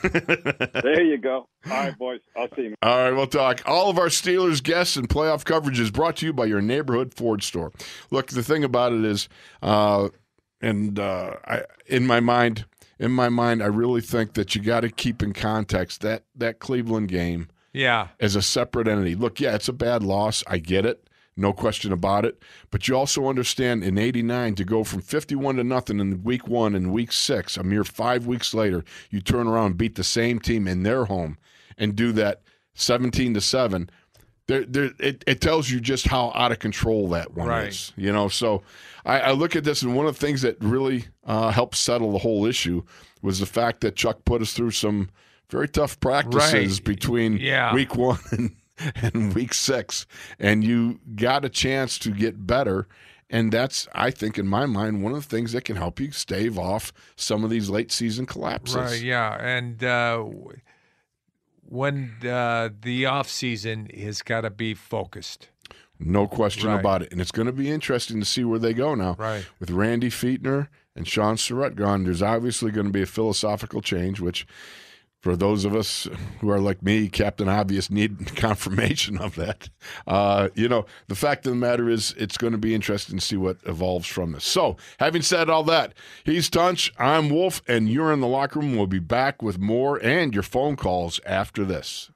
[0.83, 1.49] There you go.
[1.70, 2.75] All right, boys, I'll see you.
[2.83, 3.62] All right, we'll talk.
[3.66, 7.14] All of our Steelers guests and playoff coverage is brought to you by your neighborhood
[7.14, 7.73] Ford store.
[8.11, 9.29] Look, the thing about it is,
[9.62, 10.09] uh,
[10.61, 12.64] and uh, I, in my mind,
[12.99, 16.59] in my mind, I really think that you got to keep in context that that
[16.59, 18.09] Cleveland game yeah.
[18.20, 19.14] as a separate entity.
[19.14, 20.43] Look, yeah, it's a bad loss.
[20.47, 21.09] I get it.
[21.37, 22.43] No question about it.
[22.70, 26.75] But you also understand in 89 to go from 51 to nothing in week one
[26.75, 30.39] and week six, a mere five weeks later, you turn around and beat the same
[30.41, 31.39] team in their home
[31.79, 32.43] and do that
[32.75, 33.89] 17 to 7.
[34.47, 37.68] There, there, it, it tells you just how out of control that one Right.
[37.68, 37.93] is.
[37.97, 38.62] You know, so
[39.07, 42.12] I, I look at this, and one of the things that really uh, helped settle
[42.12, 42.83] the whole issue
[43.23, 45.09] was the fact that Chuck put us through some
[45.53, 46.84] very tough practices Right.
[46.84, 47.72] between Yeah.
[47.74, 48.57] week one and,
[48.96, 50.07] and week six,
[50.40, 52.88] and you got a chance to get better.
[53.30, 56.11] And that's, I think, in my mind, one of the things that can help you
[56.11, 58.76] stave off some of these late season collapses.
[58.76, 59.36] Right, yeah.
[59.40, 60.24] And uh,
[61.66, 65.48] when uh, the off season has got to be focused.
[65.98, 66.80] No question Right.
[66.80, 67.12] about it.
[67.12, 69.14] And it's going to be interesting to see where they go now.
[69.18, 69.46] Right.
[69.61, 74.20] With Randy Fichtner and Shaun Sarrett gone, there's obviously going to be a philosophical change,
[74.20, 74.46] which
[75.23, 76.09] for those of us
[76.41, 79.70] who are like me, Captain Obvious, need confirmation of that.
[80.07, 83.25] Uh, you know, the fact of the matter is, it's going to be interesting to
[83.25, 84.45] see what evolves from this.
[84.45, 85.95] So, having said all that,
[86.25, 88.77] he's Tunch, I'm Wolf, and you're in the locker room.
[88.77, 92.11] We'll be back with more and your phone calls after this.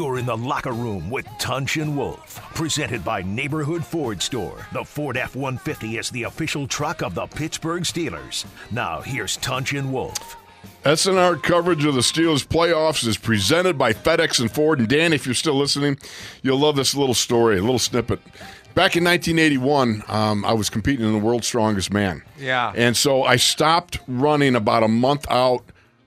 [0.00, 4.66] You're in the locker room with Tunch and Wolf, presented by Neighborhood Ford Store.
[4.72, 8.46] The Ford F 150 is the official truck of the Pittsburgh Steelers.
[8.70, 10.36] Now, here's Tunch and Wolf.
[10.84, 14.78] SNR coverage of the Steelers playoffs is presented by FedEx and Ford.
[14.78, 15.98] And Dan, if you're still listening,
[16.40, 18.20] you'll love this little story, a little snippet.
[18.74, 22.22] Back in 1981, um, I was competing in the World's Strongest Man.
[22.38, 22.72] Yeah.
[22.74, 25.62] And so I stopped running about a month out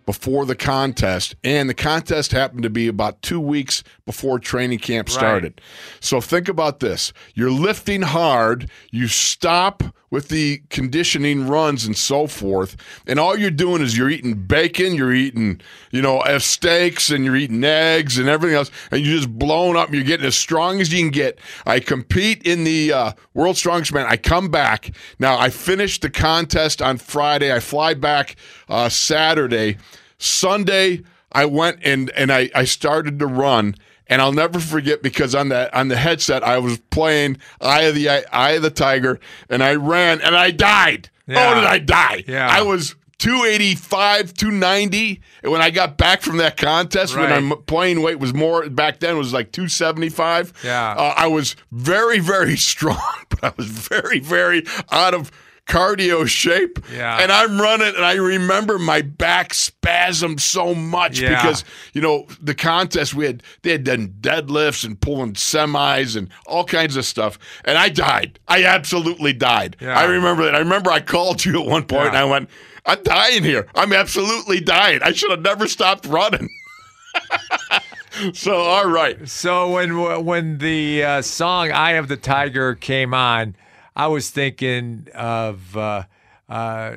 [0.05, 5.09] before the contest, and the contest happened to be about two weeks before training camp
[5.09, 5.61] started.
[5.99, 7.13] So think about this.
[7.33, 9.83] You're lifting hard, you stop
[10.13, 14.93] with the conditioning runs and so forth, and all you're doing is you're eating bacon,
[14.93, 15.59] you're eating,
[15.89, 19.75] you know, uh, steaks, and you're eating eggs and everything else, and you're just blowing
[19.75, 21.39] up, and you're getting as strong as you can get.
[21.65, 24.05] I compete in the uh, World Strongest Man.
[24.07, 24.91] I come back.
[25.17, 27.51] Now, I finished the contest on Friday.
[27.51, 28.35] I fly back
[28.69, 29.77] uh, Saturday.
[30.19, 31.01] Sunday,
[31.31, 33.73] I went and and I, I started to run,
[34.07, 37.95] and I'll never forget because on that on the headset I was playing Eye of
[37.95, 41.09] the Eye of the Tiger, and I ran and I died.
[41.27, 41.51] Yeah.
[41.51, 42.23] Oh, did I die?
[42.27, 42.47] Yeah.
[42.49, 45.21] I was 285, 290.
[45.43, 47.29] And when I got back from that contest, Right.
[47.31, 50.51] when my playing weight was more back then was like 275.
[50.63, 50.91] Yeah.
[50.91, 52.99] Uh, I was very, very strong,
[53.29, 55.31] but I was very, very out of
[55.67, 56.79] cardio shape.
[56.93, 57.19] Yeah.
[57.21, 61.29] And I'm running, and I remember my back spasmed so much Yeah.
[61.29, 66.29] because you know the contest we had they had done deadlifts and pulling semis and
[66.45, 68.39] all kinds of stuff, and I died.
[68.47, 69.77] I absolutely died.
[69.79, 69.97] Yeah.
[69.97, 70.55] I remember that.
[70.55, 72.17] I remember I called you at one point, and.
[72.17, 72.49] I went,
[72.85, 73.67] "I'm dying here.
[73.75, 74.99] I'm absolutely dying.
[75.03, 76.49] I should have never stopped running."
[78.33, 79.27] so all right.
[79.27, 83.55] So when when the uh, song "Eye of the Tiger" came on,
[83.95, 86.03] I was thinking of uh,
[86.49, 86.95] uh,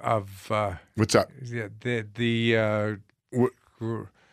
[0.00, 1.30] of uh, What's up?
[1.44, 2.96] yeah, the the uh,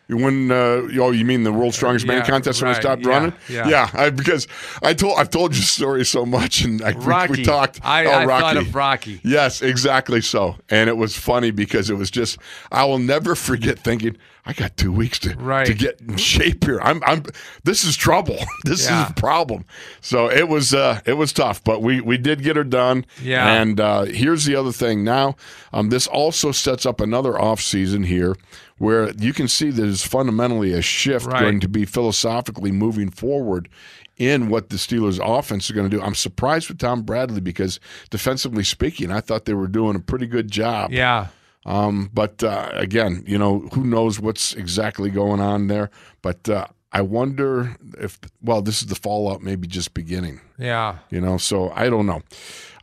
[0.10, 0.55] gr- When uh,
[0.99, 3.34] oh, you mean the world's strongest man yeah, contest when I stopped yeah, running?
[3.49, 3.89] yeah.
[3.93, 4.47] I, because
[4.82, 7.32] I told I've told you the story so much, and I, we- Rocky.
[7.34, 7.80] we, talked.
[7.84, 8.41] I, oh, I Rocky.
[8.41, 9.22] thought of Rocky.
[9.24, 10.55] Yes, exactly so.
[10.70, 12.38] And it was funny because it was just
[12.72, 15.66] I will never forget thinking I got two weeks to Right.
[15.68, 16.80] to get in shape here.
[16.82, 17.24] I'm I'm
[17.66, 18.38] this is trouble.
[18.64, 19.05] This Yeah.
[19.05, 19.66] is a problem.
[20.01, 23.05] So it was uh it was tough, but we we did get her done.
[23.22, 23.62] Yeah.
[23.62, 25.03] And uh, here's the other thing.
[25.03, 25.36] Now,
[25.74, 28.36] um, this also sets up another off season here.
[28.78, 31.42] Where you can see there's fundamentally a shift Right.
[31.42, 33.70] going to be philosophically moving forward
[34.18, 36.02] in what the Steelers' offense is going to do.
[36.04, 40.28] I'm surprised with Tom Bradley because defensively speaking, I thought they were doing a pretty
[40.28, 40.92] good job.
[40.92, 41.28] Yeah,
[41.66, 45.90] Um, but uh, again, you know, who knows what's exactly going on there?
[46.24, 50.42] But uh, I wonder if, well, this is the fallout maybe just beginning.
[50.58, 50.98] yeah.
[51.12, 52.22] You know, so I don't know.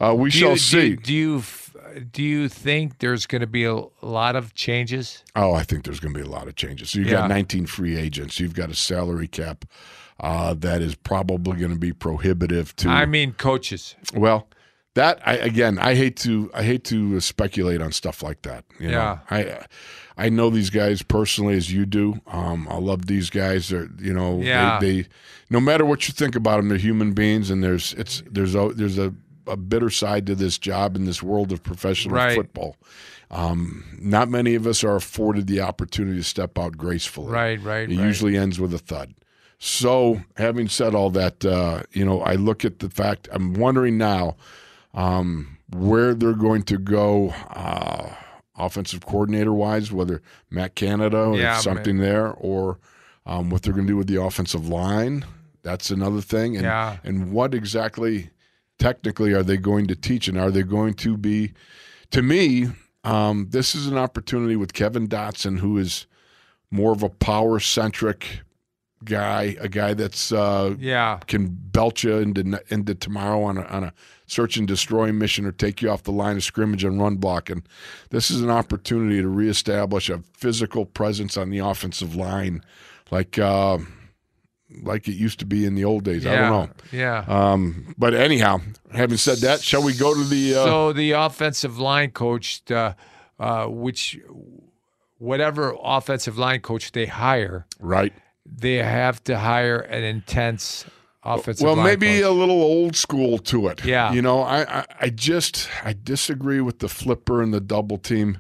[0.01, 0.91] Uh, we Do shall you, see.
[0.91, 1.41] Do, do you
[2.13, 5.23] do you think there's going to be a lot of changes?
[5.37, 6.91] Oh, I think there's going to be a lot of changes.
[6.91, 7.21] So you've Yeah.
[7.21, 8.39] got 19 free agents.
[8.41, 9.65] You've got a salary cap
[10.21, 12.89] uh, that is probably going to be prohibitive to.
[12.89, 13.97] I mean, coaches.
[14.15, 14.49] Well,
[14.95, 18.65] that I again, I hate to I hate to speculate on stuff like that.
[18.79, 18.93] you know.
[18.93, 19.19] Yeah.
[19.31, 19.65] I
[20.17, 22.21] I know these guys personally as you do.
[22.29, 23.71] Um, I love these guys.
[23.71, 24.79] They're you know Yeah.
[24.81, 25.09] they, they
[25.51, 28.69] no matter what you think about them, they're human beings, and there's it's there's a
[28.73, 29.13] there's a,
[29.47, 32.35] a bitter side to this job in this world of professional Right.
[32.35, 32.77] football.
[33.31, 37.33] Um, not many of us are afforded the opportunity to step out gracefully.
[37.33, 38.07] Right, right, It right.
[38.07, 39.15] usually ends with a thud.
[39.59, 43.29] So, having said all that, uh, you know, I look at the fact.
[43.33, 44.37] I'm wondering now
[44.93, 48.11] um, where they're going to go, uh,
[48.57, 52.79] offensive coordinator wise, whether Matt Canada or Yeah, something there, or
[53.27, 55.25] um, what they're going to do with the offensive line.
[55.63, 56.57] That's another thing.
[56.57, 56.99] And, Yeah.
[57.03, 58.31] and what exactly,
[58.85, 60.29] technically, are they going to teach?
[60.29, 61.53] And are they going to be,
[62.11, 62.69] to me,
[63.03, 66.07] um, this is an opportunity with Kevin Dotson, who is
[66.71, 68.41] more of a power centric
[69.03, 73.85] guy, a guy that's uh, Yeah, can belch you into into tomorrow on a, on
[73.85, 73.93] a
[74.27, 77.49] search and destroy mission or take you off the line of scrimmage and run block.
[77.49, 77.63] And
[78.11, 82.63] this is an opportunity to reestablish a physical presence on the offensive line,
[83.11, 83.79] like uh,
[84.83, 86.25] like it used to be in the old days.
[86.25, 86.75] yeah, I don't know.
[86.93, 87.25] Yeah.
[87.27, 88.61] Um, but anyhow,
[88.93, 90.55] having said that, shall we go to the?
[90.55, 92.95] Uh, so the offensive line coach, uh,
[93.39, 94.19] uh, which
[95.19, 98.13] whatever offensive line coach they hire, right.
[98.45, 100.85] they have to hire an intense
[101.23, 102.25] offensive well, maybe coach.
[102.25, 103.85] a little old school to it.
[103.85, 104.13] Yeah.
[104.13, 108.39] You know, I, I, I just I disagree with the flipper and the double team.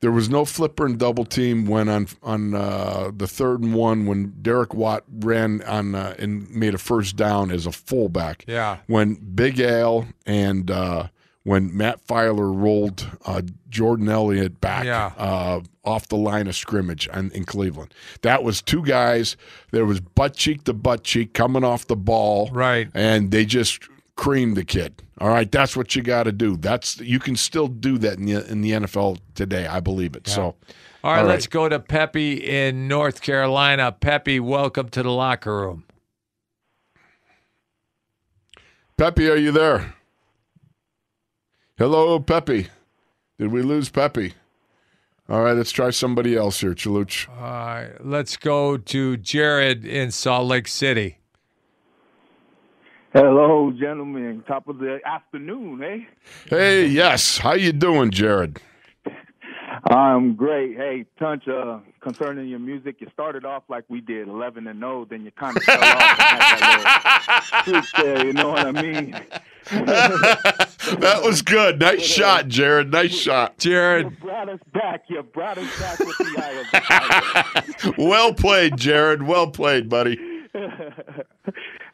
[0.00, 4.06] There was no flipper and double team when on on uh, the third and one
[4.06, 8.44] when Derek Watt ran on uh, and made a first down as a fullback.
[8.46, 8.78] Yeah.
[8.86, 11.08] When Big Al and uh,
[11.42, 15.12] when Matt Feiler rolled uh, Jordan Elliott back Yeah.
[15.16, 17.92] uh, off the line of scrimmage in, in Cleveland.
[18.22, 19.36] That was two guys.
[19.72, 22.88] There was butt cheek to butt cheek coming off the ball, Right.
[22.94, 23.82] And they just
[24.18, 25.00] creamed the kid.
[25.20, 26.56] All right, that's what you got to do.
[26.56, 29.66] That's you can still do that in the in the NFL today.
[29.66, 30.28] I believe it.
[30.28, 30.56] So,
[31.02, 33.92] All right, All let's go to Pepe in North Carolina.
[33.92, 35.84] Pepe, welcome to the locker room.
[38.98, 39.94] Pepe, are you there?
[41.78, 42.66] Hello, Pepe.
[43.38, 44.34] Did we lose Pepe?
[45.28, 47.28] All right, let's try somebody else here, Chaluch.
[47.28, 51.18] All right, let's go to Jared in Salt Lake City.
[53.12, 54.44] Hello, gentlemen.
[54.46, 55.98] Top of the afternoon, eh?
[56.50, 57.38] Hey, yes.
[57.38, 58.60] How you doing, Jared?
[59.90, 60.76] I'm great.
[60.76, 65.06] Hey, Tunch, uh, concerning your music, you started off like we did, 11 and 0,
[65.08, 69.14] then you kind of fell off and had that there, you know what I mean?
[69.70, 71.78] That was good.
[71.80, 72.90] Nice shot, Jared.
[72.90, 73.58] Nice shot.
[73.58, 74.06] Jared.
[74.06, 75.04] You brought us back.
[75.08, 77.94] You brought us back with the eye of the.
[78.02, 79.22] Well played, Jared.
[79.22, 80.18] Well played, buddy.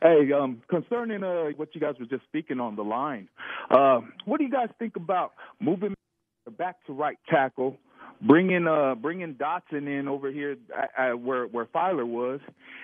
[0.05, 3.27] Hey, um, concerning uh, what you guys were just speaking on the line,
[3.71, 5.95] uh, what do you guys think about moving
[6.59, 7.79] back to right tackle,
[8.21, 12.41] bringing uh, bringing Dotson in over here uh, where where Feiler was,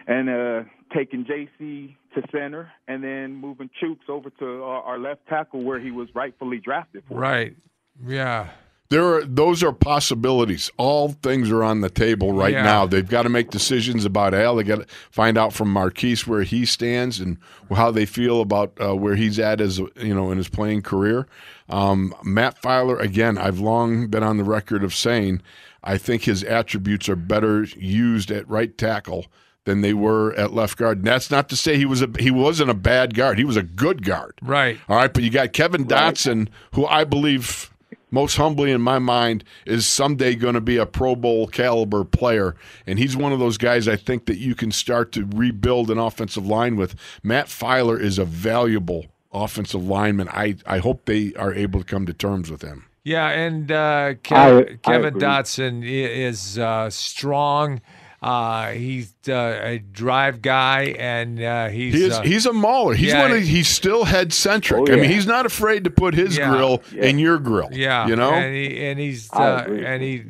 [0.07, 5.21] and uh, taking JC to center, and then moving Chooks over to our, our left
[5.29, 7.19] tackle where he was rightfully drafted for.
[7.19, 7.55] right.
[8.03, 8.49] Yeah.
[8.91, 10.69] There are those are possibilities.
[10.77, 12.65] All things are on the table right Yeah.
[12.65, 12.87] now.
[12.87, 14.57] They've got to make decisions about Al.
[14.57, 17.39] They got to find out from Maurkice where he stands and
[17.75, 21.27] how they feel about uh, where he's at as you know in his playing career.
[21.69, 23.39] Um, Matt Feiler again.
[23.39, 25.41] I've long been on the record of saying
[25.85, 29.27] I think his attributes are better used at right tackle
[29.67, 30.99] than they were at left guard.
[30.99, 33.39] And that's not to say he was a he wasn't a bad guard.
[33.39, 34.35] He was a good guard.
[34.43, 34.81] Right.
[34.89, 37.70] All right, but you got Kevin Dotson, who I believe
[38.11, 42.57] most humbly in my mind is someday going to be a Pro Bowl caliber player,
[42.87, 45.99] and he's one of those guys I think that you can start to rebuild an
[45.99, 46.95] offensive line with.
[47.23, 50.29] Matt Feiler is a valuable offensive lineman.
[50.31, 52.87] I I hope they are able to come to terms with him.
[53.03, 55.23] Yeah, and uh, Kev- I- I Kevin agree.
[55.23, 57.81] Dotson is uh, strong.
[58.23, 62.95] Uh, he's uh, a drive guy, and uh, he's He is, uh, he's a mauler.
[62.95, 63.23] He's yeah.
[63.23, 64.91] one of, he's still head centric.
[64.91, 66.51] Oh, I mean, he's not afraid to put his Yeah.
[66.51, 67.71] grill in your grill.
[67.73, 68.33] yeah, you know.
[68.33, 70.25] and, he, and he's uh, and he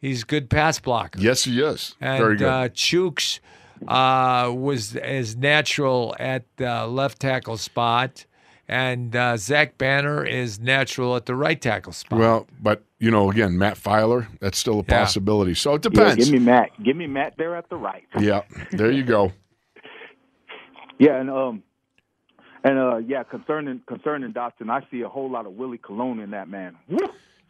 [0.00, 1.18] he's good pass blocker.
[1.18, 1.94] yes, he is.
[2.00, 2.46] and Very good.
[2.46, 3.40] Uh, Chooks
[3.88, 8.26] uh, was as natural at the left tackle spot,
[8.70, 12.18] and uh, Zach Banner is natural at the right tackle spot.
[12.18, 15.00] well, but you know, again, Matt Feiler, that's still a Yeah.
[15.00, 15.54] possibility.
[15.54, 15.98] So it depends.
[16.00, 16.30] Yeah, depends.
[16.30, 16.82] give me Matt.
[16.84, 18.04] Give me Matt there at the right.
[18.20, 19.32] Yeah, there you go.
[20.98, 21.62] Yeah, and um,
[22.62, 26.30] and uh, yeah, concerning concerning Dotson, I see a whole lot of Willie Colon in
[26.30, 26.76] that man.
[26.88, 26.98] Woo!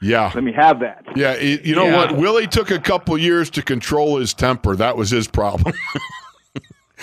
[0.00, 0.32] Yeah.
[0.34, 1.04] Let me have that.
[1.14, 1.96] Yeah, you know Yeah.
[1.96, 2.16] what?
[2.16, 4.74] Willie took a couple years to control his temper.
[4.76, 5.74] That was his problem.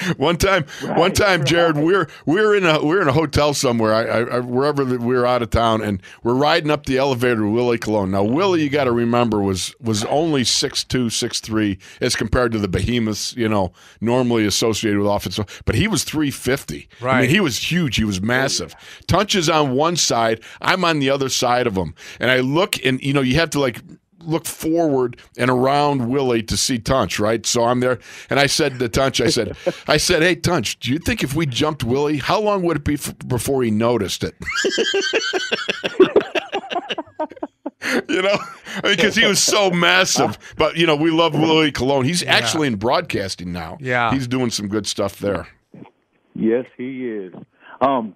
[0.18, 0.66] one time,
[0.96, 4.84] one time, Jared, we're we're in a we're in a hotel somewhere, I, I, wherever
[4.86, 8.12] that we're out of town, and we're riding up the elevator with Willie Colon.
[8.12, 12.52] Now, Willie, you got to remember, was was only six two, six three, as compared
[12.54, 15.62] to the behemoths, you know, normally associated with offensive.
[15.66, 16.88] But he was three fifty.
[17.02, 17.08] Right.
[17.12, 17.22] I Right.
[17.22, 17.96] mean, he was huge.
[17.96, 18.76] He was massive.
[19.08, 20.42] Tunch is on one side.
[20.62, 23.50] I'm on the other side of him, and I look, and you know, you have
[23.52, 23.82] to like
[24.20, 27.46] look forward and around Willie to see Tunch, right?
[27.46, 28.00] So I'm there,
[28.30, 29.56] and I said to Tunch, I said,
[29.88, 32.84] I said, hey Tunch, do you think if we jumped Willie, how long would it
[32.84, 34.36] be f- before he noticed it?
[38.10, 38.38] you know,
[38.84, 40.38] because he was so massive.
[40.58, 42.06] But you know, we love Willie Colon.
[42.06, 43.78] He's actually in broadcasting now.
[43.80, 44.12] Yeah.
[44.14, 45.48] he's doing some good stuff there.
[46.34, 47.34] Yes, he is.
[47.82, 48.16] Um,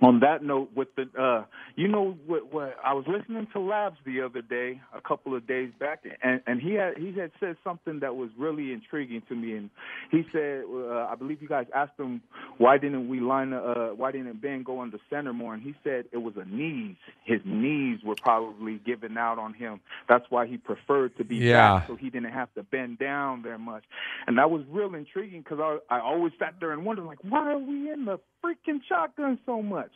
[0.00, 1.44] on that note, with the, uh,
[1.76, 5.46] you know, what, what I was listening to Labs the other day, a couple of
[5.46, 9.34] days back, and, and he had he had said something that was really intriguing to
[9.34, 9.56] me.
[9.56, 9.70] And
[10.10, 12.20] he said, uh, I believe you guys asked him
[12.58, 15.54] why didn't we line, uh, why didn't Ben go under center more?
[15.54, 16.96] And he said it was a knees.
[17.24, 19.80] His knees were probably giving out on him.
[20.08, 21.78] That's why he preferred to be Yeah.
[21.78, 23.84] back, so he didn't have to bend down there much.
[24.26, 27.52] And that was real intriguing because I I always sat there and wondered like, why
[27.52, 29.90] are we in the freaking shotgun so much?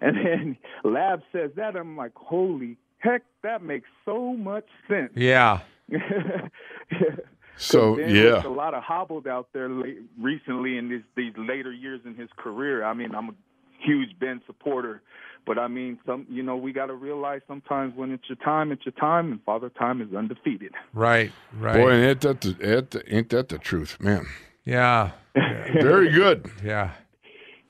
[0.00, 5.12] And then Lab says that I'm like, holy heck, that makes so much sense.
[5.14, 5.60] yeah,
[7.56, 11.34] So Ben yeah, looked a lot of hobbled out there late, recently in this, these
[11.36, 12.82] later years in his career.
[12.84, 13.34] I mean, I'm a
[13.84, 15.02] huge Ben supporter,
[15.46, 18.72] but I mean, some you know we got to realize sometimes when it's your time,
[18.72, 20.72] it's your time, and Father Time is undefeated.
[20.94, 21.74] right, right.
[21.76, 24.26] boy, and ain't that the, ain't, the, ain't that the truth, man?
[24.64, 26.50] yeah, Very good.
[26.64, 26.92] yeah.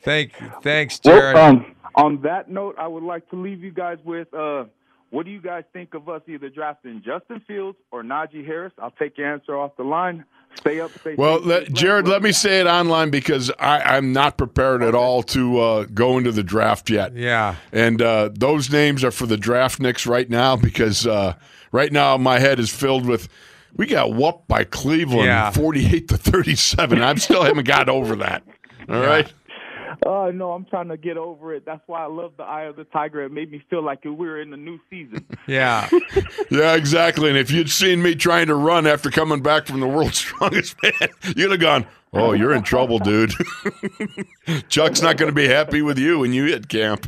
[0.03, 0.33] Thank,
[0.63, 4.65] thanks, Well, um, on that note, I would like to leave you guys with uh,
[5.11, 8.73] what do you guys think of us either drafting Justin Fields or Najee Harris?
[8.79, 10.25] I'll take your answer off the line.
[10.57, 10.91] Stay up.
[11.01, 11.47] Stay Well, safe.
[11.47, 15.59] let, Jared, let me say it online because I, I'm not prepared at all to
[15.61, 17.15] uh, go into the draft yet.
[17.17, 17.55] Yeah.
[17.73, 21.35] And uh, those names are for the draft nicks right now because uh,
[21.73, 23.29] right now my head is filled with
[23.77, 25.51] we got whooped by Cleveland Yeah.
[25.53, 27.01] 48 to 37.
[27.01, 28.43] I still haven't got over that.
[28.89, 29.33] All right.
[30.07, 31.65] Oh no, I'm trying to get over it.
[31.67, 33.23] That's why I love the Eye of the Tiger.
[33.23, 35.27] It made me feel like we were in the new season.
[35.47, 35.89] Yeah.
[36.51, 37.29] Yeah, exactly.
[37.29, 40.75] And if you'd seen me trying to run after coming back from the world's strongest
[40.83, 43.33] man, you'd have gone, "Oh, you're in trouble, dude."
[44.69, 47.07] Chuck's not going to be happy with you when you hit camp.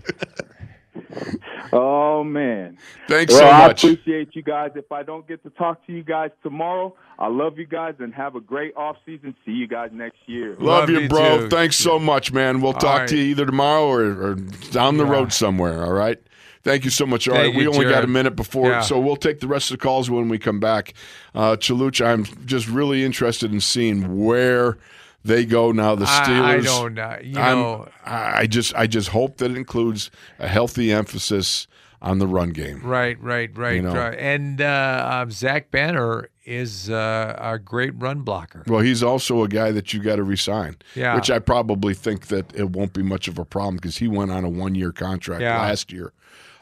[1.72, 2.78] oh man.
[3.08, 3.84] Thanks well, so I much.
[3.84, 4.70] appreciate you guys.
[4.74, 8.14] If I don't get to talk to you guys tomorrow, I love you guys and
[8.14, 9.34] have a great off season.
[9.44, 10.56] See you guys next year.
[10.58, 11.40] Love, you, you bro.
[11.42, 11.48] too.
[11.48, 12.60] Thanks so much, man.
[12.60, 13.08] We'll talk right.
[13.08, 14.34] to you either tomorrow or, or
[14.70, 15.12] down the Yeah.
[15.12, 15.84] road somewhere.
[15.84, 16.18] All right.
[16.64, 17.26] Thank you so much.
[17.26, 18.82] All right, Thank we you, only got a minute before, Yeah.
[18.82, 20.94] so we'll take the rest of the calls when we come back.
[21.34, 24.78] Uh, Chaluch, I'm just really interested in seeing where
[25.24, 25.94] they go now.
[25.94, 26.42] The Steelers.
[26.42, 27.18] I don't know.
[27.22, 31.66] You know, I I just, I just hope that it includes a healthy emphasis
[32.00, 32.80] on the run game.
[32.84, 33.94] right, right, right, You know.
[33.94, 34.18] right.
[34.18, 38.64] And uh, um, Zach Banner is uh, a great run blocker.
[38.66, 40.78] Well, he's also a guy that you got to resign.
[40.96, 41.14] Yeah.
[41.14, 44.32] Which I probably think that it won't be much of a problem because he went
[44.32, 45.60] on a one year contract Yeah.
[45.60, 46.12] last year.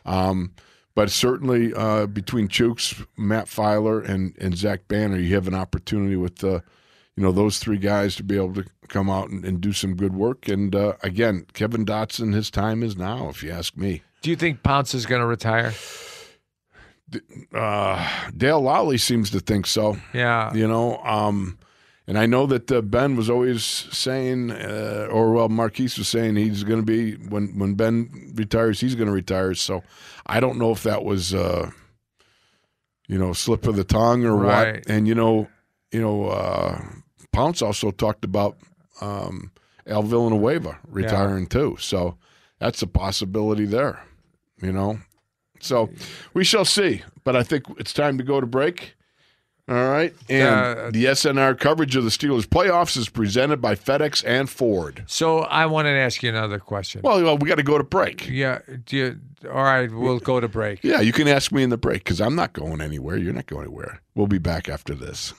[0.04, 0.52] Um,
[0.94, 6.16] but certainly uh, between Chooks, Matt Feiler, and, and Zach Banner, you have an opportunity
[6.16, 6.60] with uh,
[7.20, 9.94] you know those three guys to be able to come out and, and do some
[9.94, 10.48] good work.
[10.48, 14.02] And uh, again, Kevin Dotson, his time is now, if you ask me.
[14.22, 15.74] Do you think Pounce is going to retire?
[17.54, 19.98] Uh, Dale Lolley seems to think so.
[20.14, 20.54] Yeah.
[20.54, 21.58] you know um
[22.06, 26.36] and i know that uh, ben was always saying uh, or well maurkice was saying
[26.36, 29.82] he's going to be when when ben retires he's going to retire so
[30.26, 31.68] i don't know if that was uh
[33.08, 34.76] you know slip of the tongue or Right.
[34.76, 35.48] what and you know
[35.92, 36.80] you know uh
[37.32, 38.56] pounce also talked about
[39.00, 39.50] um
[39.86, 42.16] al villanueva retiring too so
[42.58, 44.02] that's a possibility there
[44.62, 44.98] you know
[45.60, 45.88] so
[46.34, 48.94] we shall see but i think it's time to go to break
[49.70, 50.12] all right.
[50.28, 55.04] And Uh, the SNR coverage of the Steelers playoffs is presented by FedEx and Ford.
[55.06, 57.02] So I wanted to ask you another question.
[57.04, 58.28] Well, well we got to go to break.
[58.28, 58.58] yeah.
[58.84, 59.88] Do you, all right.
[59.88, 60.82] We'll go to break.
[60.82, 63.16] Yeah, you can ask me in the break because I'm not going anywhere.
[63.16, 64.00] You're not going anywhere.
[64.16, 65.34] We'll be back after this.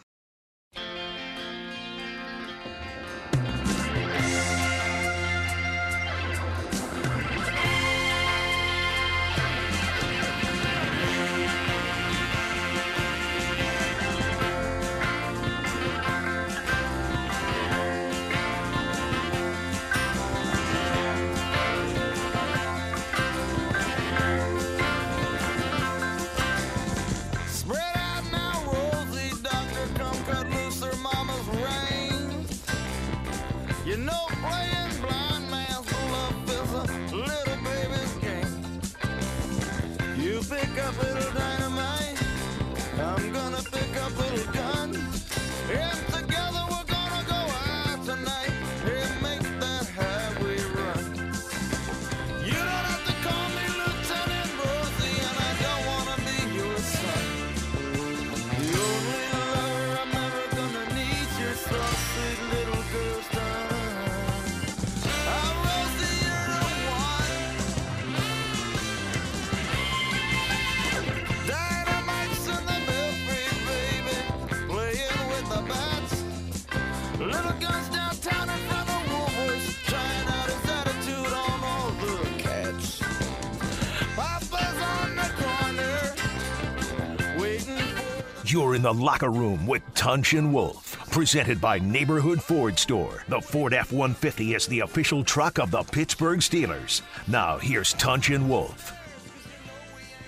[88.52, 91.10] You're in the locker room with Tunch and Wolf.
[91.10, 93.24] Presented by Neighborhood Ford Store.
[93.30, 97.02] The Ford F 150 is the official truck of the Pittsburgh Steelers.
[97.30, 98.92] Now, here's Tunch and Wolf.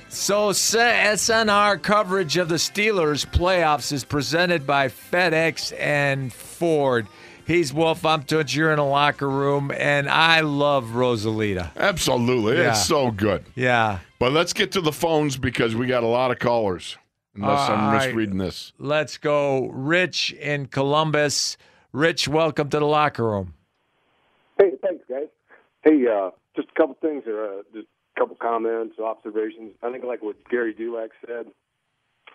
[0.08, 7.08] So SNR coverage of the Steelers playoffs is presented by FedEx and Ford.
[7.46, 8.06] He's Wolf.
[8.06, 8.56] I'm Toots.
[8.56, 11.76] You're in a locker room, and I love Rosalita.
[11.76, 12.56] Absolutely.
[12.56, 12.70] Yeah.
[12.70, 13.44] It's so good.
[13.54, 14.00] Yeah.
[14.18, 16.96] But let's get to the phones because we got a lot of callers.
[17.36, 18.06] Unless All I'm right.
[18.08, 18.74] misreading this.
[18.78, 19.68] Let's go.
[19.70, 21.58] Rich in Columbus.
[21.92, 23.54] Rich, welcome to the locker room.
[24.60, 25.28] Hey, thanks, guys.
[25.84, 29.72] Hey, uh, just a couple things or uh, just a couple comments, observations.
[29.82, 31.48] I think like what Gerry Dulac said.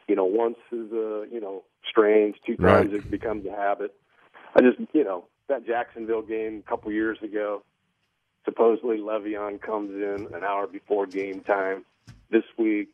[0.09, 2.37] You know, once is uh, you know strange.
[2.47, 2.95] Two times Right.
[2.95, 3.95] it becomes a habit.
[4.57, 7.63] I just you know that Jacksonville game a couple years ago.
[8.45, 11.85] supposedly Le'Veon comes in an hour before game time.
[12.31, 12.89] This week,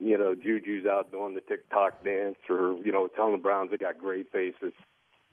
[0.00, 3.76] you know, Juju's out doing the TikTok dance, or you know, telling the Browns they
[3.76, 4.72] got great faces.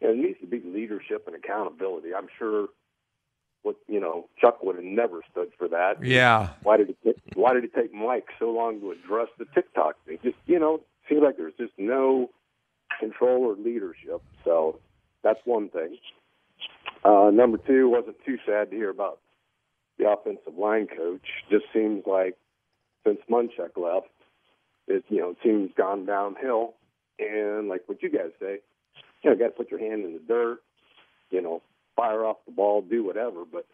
[0.02, 2.14] And it needs to be leadership and accountability.
[2.14, 2.68] I'm sure
[3.64, 6.04] what you know Chuck would have never stood for that.
[6.04, 6.50] Yeah.
[6.64, 9.96] Why did it take, Why did it take Mike so long to address the TikTok
[10.06, 10.20] thing?
[10.24, 12.30] Just you know, seems like there's just no
[13.00, 14.22] control or leadership.
[14.44, 14.80] So
[15.24, 15.98] that's one thing.
[17.04, 19.20] Uh, number two, wasn't too sad to hear about
[19.98, 21.26] the offensive line coach.
[21.50, 22.36] Just seems like
[23.06, 24.10] since Munchak left,
[24.88, 26.74] it you know seems gone downhill.
[27.18, 28.60] And like what you guys say,
[29.24, 30.60] you know, got to put your hand in the dirt.
[31.32, 31.62] You know,
[31.96, 33.46] fire off the ball, do whatever.
[33.50, 33.66] But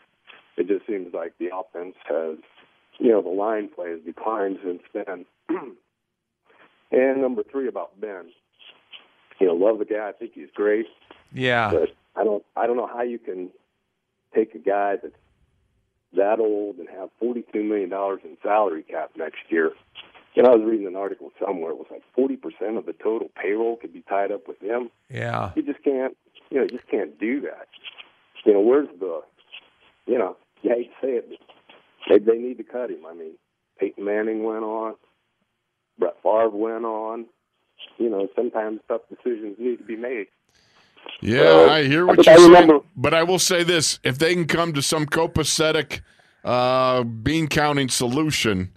[0.58, 2.38] it just seems like the offense has,
[3.00, 5.26] you know, the line play has declined since then.
[6.92, 8.32] and number three about Ben.
[9.40, 10.10] You know, love the guy.
[10.10, 10.86] I think he's great.
[11.34, 11.72] Yeah.
[11.72, 13.50] But I don't I don't know how you can
[14.36, 15.16] take a guy that's
[16.16, 19.72] that old and have forty two million dollars in salary cap next year.
[20.34, 21.72] You know, I was reading an article somewhere.
[21.72, 24.90] It was like forty percent of the total payroll could be tied up with them.
[25.10, 25.52] Yeah.
[25.56, 26.16] You just can't.
[26.50, 27.68] You know, you just can't do that.
[28.46, 29.22] You know, where's the?
[30.08, 31.30] You know, you hate to say it,
[32.08, 33.06] but they they need to cut him.
[33.08, 33.32] I mean,
[33.80, 34.96] Peyton Manning went on.
[36.00, 37.26] Brett Favre went on.
[37.98, 40.28] You know, sometimes tough decisions need to be made.
[41.22, 42.82] Yeah, Uh, I hear what you're saying.
[42.96, 46.02] But I will say this: if they can come to some copacetic
[46.44, 48.72] uh, bean counting solution,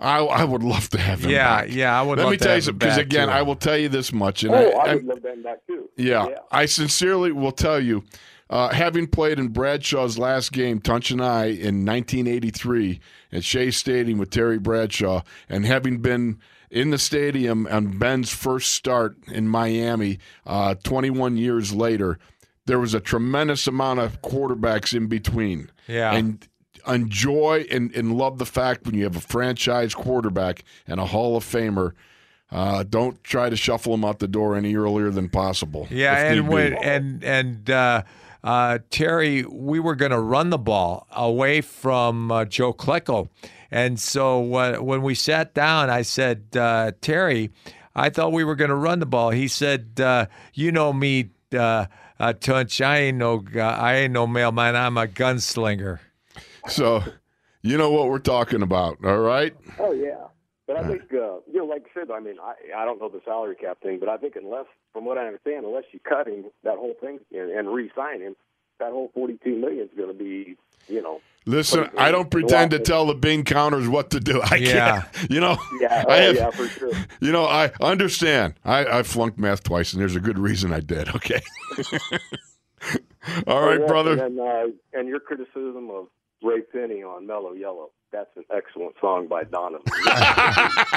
[0.00, 1.30] I, I would love to have him.
[1.30, 1.68] Yeah, back.
[1.74, 2.78] yeah, I would Let love me to tell you have him something.
[2.88, 3.34] Because again, too.
[3.34, 5.58] I will tell you this much, and oh, I, I I- would love Ben back
[5.66, 5.88] too.
[5.96, 8.04] yeah, I sincerely will tell you,
[8.48, 12.98] uh, having played in Bradshaw's last game, Tunch and I, in 1983
[13.32, 16.38] at Shea Stadium with Terry Bradshaw, and having been
[16.70, 22.18] in the stadium on Ben's first start in Miami uh, 21 years later,
[22.66, 25.70] there was a tremendous amount of quarterbacks in between.
[25.88, 26.14] Yeah.
[26.14, 26.46] And
[26.86, 31.36] enjoy and, and love the fact when you have a franchise quarterback and a Hall
[31.36, 31.92] of Famer.
[32.52, 35.86] Uh, don't try to shuffle them out the door any earlier than possible.
[35.88, 38.02] Yeah, and when and and uh,
[38.42, 43.28] uh, Terry, we were going to run the ball away from uh, Joe Klecko,
[43.70, 47.50] and so uh, when we sat down, I said, uh, Terry,
[47.94, 49.30] I thought we were going to run the ball.
[49.30, 51.86] He said, uh, You know me, uh,
[52.18, 52.80] uh, Tunch.
[52.80, 54.76] I ain't no I ain't no mailman.
[54.76, 56.00] I'm a gunslinger.
[56.68, 57.02] So,
[57.62, 59.54] you know what we're talking about, all right?
[59.78, 60.24] Oh yeah,
[60.66, 63.08] but I think uh, you know, like I said, I mean, I I don't know
[63.08, 66.26] the salary cap thing, but I think unless, from what I understand, unless you cut
[66.26, 68.36] him, that whole thing and, and re-sign him,
[68.78, 70.56] that whole forty-two million is going to be,
[70.88, 71.20] you know.
[71.46, 74.42] Listen, I don't pretend to tell the bean counters what to do.
[74.44, 75.02] I Yeah.
[75.12, 75.30] can't.
[75.30, 76.92] You know, Yeah, I oh, have, yeah, for sure.
[77.20, 78.54] You know, I understand.
[78.64, 81.08] I, I flunked math twice, and there's a good reason I did.
[81.16, 81.40] Okay.
[83.46, 84.24] All right, Oh, yeah, brother.
[84.24, 86.06] And, uh, and your criticism of
[86.42, 87.90] Ray Penny on Mellow Yellow.
[88.12, 89.82] That's an excellent song by Donovan.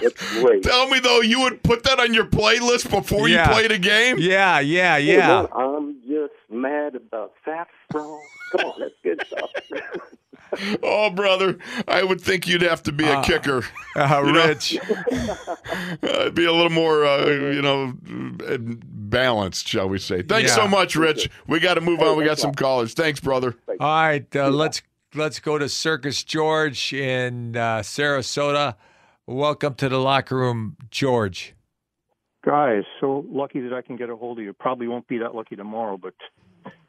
[0.01, 0.63] it's great.
[0.63, 3.47] Tell me though, you would put that on your playlist before Yeah.
[3.47, 4.17] you played a game?
[4.19, 5.27] Yeah, yeah, Hey, yeah.
[5.27, 8.19] man, I'm just mad about saffron.
[8.51, 9.49] Come on, that's good stuff.
[10.83, 11.57] Oh, brother,
[11.87, 13.63] I would think you'd have to be a Uh, kicker.
[13.95, 14.47] Uh, You know?
[14.49, 14.77] Rich,
[16.03, 20.21] Uh, be a little more, uh, you know, balanced, shall we say?
[20.21, 20.63] Thanks Yeah.
[20.63, 21.27] so much, Rich.
[21.47, 22.17] We got to move on.
[22.17, 22.93] We got some callers.
[22.93, 23.55] Thanks, brother.
[23.79, 24.83] All right, uh, let's
[25.15, 28.75] let's go to Circus George in uh, Sarasota.
[29.25, 31.53] Welcome to the locker room, George.
[32.45, 34.53] Guys, so lucky that I can get a hold of you.
[34.53, 36.13] Probably won't be that lucky tomorrow, but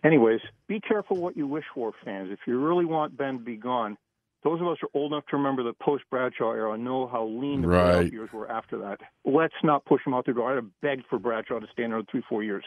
[0.04, 2.30] anyways, be careful what you wish for, fans.
[2.32, 3.96] If you really want Ben to be gone,
[4.42, 7.24] those of us who are old enough to remember the post Bradshaw era know how
[7.26, 8.06] lean the Right.
[8.06, 8.98] playoff years were after that.
[9.24, 10.50] Let's not push him out the door.
[10.50, 12.64] I'd have begged for Bradshaw to stay another three, four years,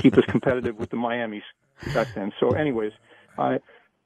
[0.00, 1.42] keep us competitive with the Miamis
[1.94, 2.32] back then.
[2.40, 2.92] So, anyways,
[3.38, 3.58] I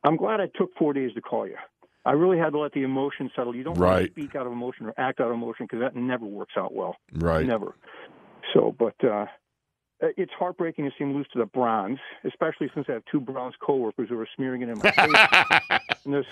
[0.04, 1.56] I'm glad I took four days to call you.
[2.04, 3.56] I really had to let the emotion settle.
[3.56, 4.10] You don't Right.
[4.10, 6.96] speak out of emotion or act out of emotion because that never works out well.
[7.14, 7.46] Right.
[7.46, 7.74] Never.
[8.52, 9.24] So, but uh,
[10.00, 13.54] it's heartbreaking to see him lose to the Browns, especially since I have two Browns
[13.64, 15.80] coworkers who are smearing it in my face.
[16.04, 16.26] and there's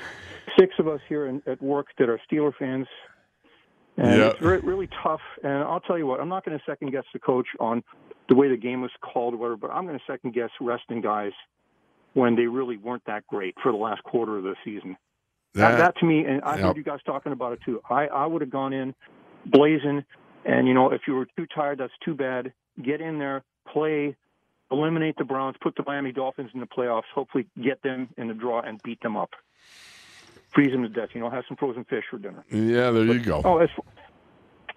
[0.58, 2.86] six of us here in, at work that are Steeler fans.
[3.96, 4.28] And Yeah.
[4.28, 5.20] it's re- really tough.
[5.42, 7.82] And I'll tell you what, I'm not going to second guess the coach on
[8.28, 11.00] the way the game was called or whatever, but I'm going to second guess resting
[11.00, 11.32] guys
[12.14, 14.96] when they really weren't that great for the last quarter of the season.
[15.54, 16.60] That, that to me, and I Yep.
[16.60, 17.80] heard you guys talking about it too.
[17.90, 18.94] I, I would have gone in
[19.46, 20.02] blazing,
[20.46, 22.52] and you know, if you were too tired, that's too bad.
[22.82, 24.16] Get in there, play,
[24.70, 27.02] eliminate the Browns, put the Miami Dolphins in the playoffs.
[27.14, 29.30] Hopefully, get them in the draw and beat them up.
[30.54, 31.10] Freeze them to death.
[31.14, 32.44] You know, have some frozen fish for dinner.
[32.50, 33.42] Yeah, there you go.
[33.44, 33.68] Oh, as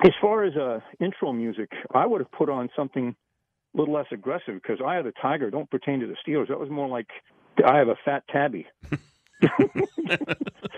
[0.03, 3.15] as far as uh, intro music, I would have put on something
[3.75, 5.49] a little less aggressive because I have a tiger.
[5.49, 6.47] Don't pertain to the Steelers.
[6.47, 7.07] That was more like
[7.65, 8.67] I have a fat tabby.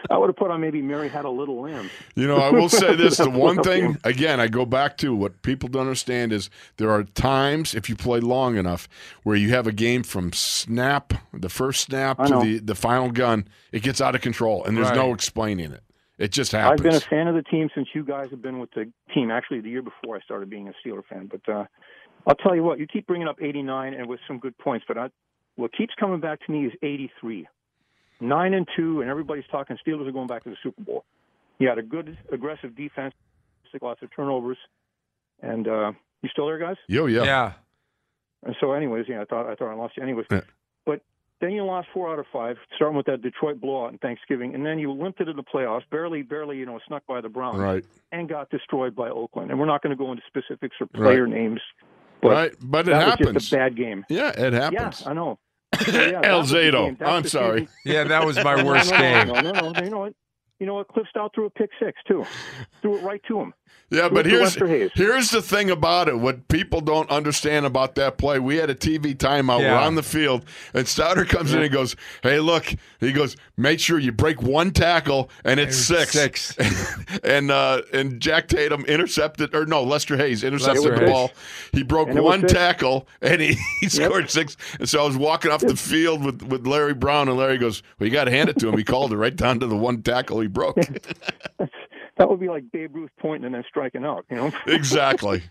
[0.10, 1.90] I would have put on maybe Mary Had a Little Lamb.
[2.16, 5.42] You know, I will say this: the one thing again, I go back to what
[5.44, 8.90] people don't understand is there are times if you play long enough
[9.24, 13.48] where you have a game from snap, the first snap to the the final gun,
[13.72, 15.84] it gets out of control, and there's no explaining it.
[16.18, 16.82] It just happens.
[16.82, 19.30] I've been a fan of the team since you guys have been with the team.
[19.30, 21.30] Actually, the year before I started being a Steeler fan.
[21.30, 21.66] But uh,
[22.28, 24.86] I'll tell you what, you keep bringing up 89 and with some good points.
[24.88, 25.10] But I,
[25.56, 27.48] what keeps coming back to me is 83,
[28.20, 31.06] nine and two, and everybody's talking Steelers are going back to the Super Bowl.
[31.60, 33.14] You had a good aggressive defense,
[33.82, 34.58] lots of turnovers,
[35.42, 35.92] and uh,
[36.22, 36.76] you still there, guys?
[36.88, 37.24] Yo, yeah.
[37.24, 37.52] Yeah.
[38.46, 40.04] And so, anyways, yeah, I thought I thought I lost you.
[40.04, 40.42] Anyways, Yeah.
[40.86, 41.02] but
[41.42, 44.66] then you lost four out of five, starting with that Detroit blowout in Thanksgiving, and
[44.66, 47.58] then you limped it in the playoffs, barely, barely, you know, snuck by the Browns,
[47.60, 47.84] Right.
[48.12, 49.50] and got destroyed by Oakland.
[49.52, 51.34] And we're not going to go into specifics or player Right.
[51.34, 51.62] names,
[52.28, 53.34] but Right, but it that was happens.
[53.34, 54.06] just a bad game.
[54.10, 55.02] Yeah, it happens.
[55.02, 55.40] Yeah, I know.
[55.86, 57.02] So, yeah, El was the Zato.
[57.02, 57.60] I'm sorry.
[57.62, 59.28] season- Yeah, that was my No, no, worst no, game.
[59.28, 59.84] No, no, no, no.
[59.84, 60.14] You know what?
[60.60, 60.88] You know what?
[60.88, 62.26] Cliff Stoudt threw a pick six too.
[62.82, 63.54] Threw it right to him.
[63.90, 64.56] Yeah, Threw but here's
[64.96, 66.18] here's the thing about it.
[66.18, 69.60] What people don't understand about that play, we had a TV timeout.
[69.60, 73.80] We're on the field, and Stouter comes in and goes, "Hey, look!" He goes, "Make
[73.80, 76.58] sure you break one tackle, and it's six." Six.
[77.24, 81.12] and uh, and Jack Tatum intercepted, or no, Lester Hayes intercepted Lester the Hayes.
[81.12, 81.32] ball.
[81.72, 82.54] He broke And it was one six.
[82.54, 84.58] tackle, and he, he scored six.
[84.80, 87.84] And so I was walking off the field with, with Larry Brown, and Larry goes,
[88.00, 89.78] "Well, you got to hand it to him." He called it right down to the
[89.78, 90.78] one tackle he broke.
[92.18, 94.26] That would be like Babe Ruth pointing and then striking out.
[94.32, 94.52] You know.
[94.68, 95.44] exactly.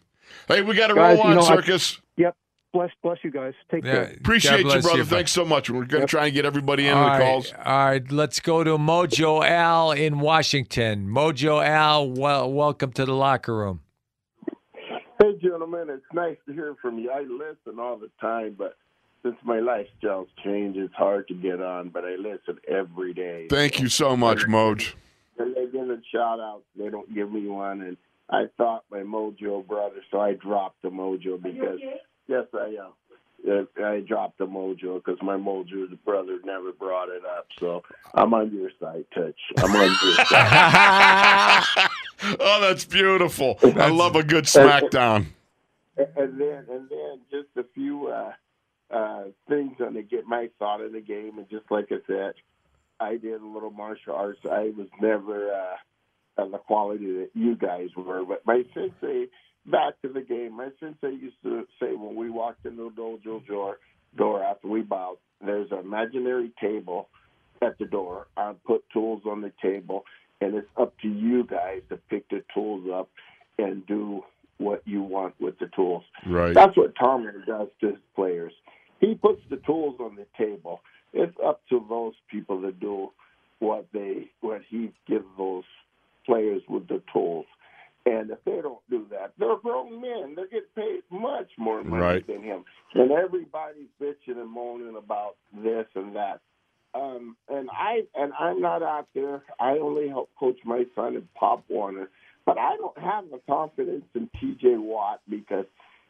[0.48, 2.00] Hey, we got to Guys, roll you on, know, I- Circus.
[2.16, 2.36] Yep.
[2.72, 3.54] Bless, bless you guys.
[3.70, 3.92] Take Yeah.
[3.92, 4.14] care.
[4.18, 4.96] Appreciate you, brother.
[4.98, 5.04] you.
[5.04, 5.70] Thanks so much.
[5.70, 7.52] We're going to try and get everybody in All the right, calls.
[7.64, 11.06] all right, let's go to Mojo Al in Washington.
[11.08, 13.82] Mojo Al, well, welcome to the locker room.
[15.22, 17.10] Hey, gentlemen, it's nice to hear from you.
[17.12, 18.76] I listen all the time, but
[19.22, 23.46] since my lifestyle's changed, it's hard to get on, but I listen every day.
[23.50, 24.94] Thank you so much, Moj.
[25.38, 26.62] And they give a shout out.
[26.76, 27.96] They don't give me one, and
[28.30, 31.80] I thought my Mojo brother, so I dropped the Mojo because
[32.26, 32.92] yes, I am.
[33.84, 37.46] I dropped the Mojo because my Mojo brother never brought it up.
[37.60, 37.82] So
[38.14, 39.36] I'm on your side, Tunch.
[39.58, 41.88] I'm on your side.
[42.40, 43.58] oh, that's beautiful.
[43.62, 45.26] I love a good smackdown.
[45.96, 48.32] And and then, and then, just a few uh,
[48.90, 52.34] uh, things on the get my thought of the game, and just like I said,
[53.00, 54.40] I did a little martial arts.
[54.44, 59.26] I was never uh, of the quality that you guys were, but my sensei.
[59.68, 60.56] Back to the game.
[60.56, 63.78] My sensei used to say when we walked into the dojo door,
[64.16, 67.08] door after we bowed, there's an imaginary table
[67.60, 68.28] at the door.
[68.36, 70.04] I put tools on the table,
[70.40, 73.08] and it's up to you guys to pick the tools up
[73.58, 74.22] and do
[74.58, 76.04] what you want with the tools.
[76.26, 76.54] Right.
[76.54, 78.52] That's what Tomlin does to his players.
[79.00, 80.80] He puts the tools on the table.
[81.12, 83.10] It's up to those people to do
[83.58, 85.64] what they what he gives those
[86.24, 87.46] players with the tools.
[88.04, 90.34] And if they don't do that, they're grown men.
[90.36, 92.26] They're getting paid much more money Right.
[92.26, 92.64] than him.
[92.94, 96.40] And everybody's bitching and moaning about this and that.
[96.94, 99.42] Um, and I and I'm not out there.
[99.58, 102.08] I only help coach my son and Pop Warner,
[102.46, 104.76] but I don't have the confidence in T.J.
[104.78, 105.66] Watt because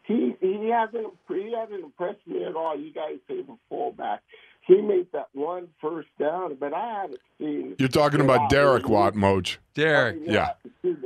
[0.07, 2.79] he he hasn't he hasn't impressed me at all.
[2.79, 4.23] You guys say the fullback.
[4.67, 7.77] He made that one first down, but I haven't seen.
[7.79, 9.59] You're talking about Derek Watt, Moj.
[9.75, 10.17] Derek.
[10.25, 10.55] Yeah.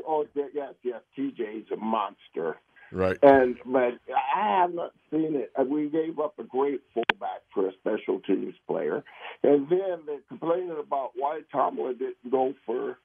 [0.06, 1.00] Oh, yes, yes.
[1.16, 2.56] TJ's a monster.
[2.90, 3.18] Right.
[3.22, 3.98] And but
[4.34, 5.52] I have not seen it.
[5.58, 9.04] Uh, We gave up a great fullback for a special teams player,
[9.42, 12.98] and then they're complaining about why Tomlin didn't go for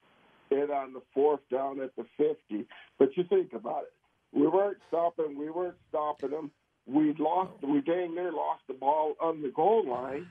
[0.50, 2.66] it on the fourth down at the fifty.
[2.98, 3.92] But you think about it,
[4.32, 5.38] we weren't stopping.
[5.38, 6.50] We weren't stopping them.
[6.86, 7.62] We lost.
[7.62, 10.26] We dang near lost the ball on the goal line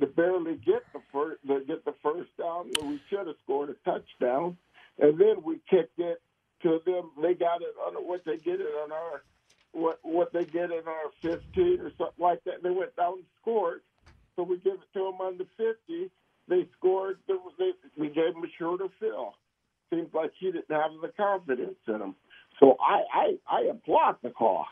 [0.00, 2.70] to barely get the first to get the first down.
[2.82, 4.56] We should have scored a touchdown,
[4.98, 6.20] and then we kicked it
[6.62, 7.10] to them.
[7.20, 9.22] They got it on what they get it on our
[9.72, 12.62] what what they get in our 15 or something like that.
[12.62, 13.80] They went down and scored,
[14.36, 16.10] so we give it to them on the 50.
[16.48, 17.18] They scored.
[17.26, 17.34] They,
[17.96, 19.34] we gave them a shorter fill.
[19.90, 22.14] Seems like he didn't have the confidence in him.
[22.62, 24.66] So I I, I applaud the call.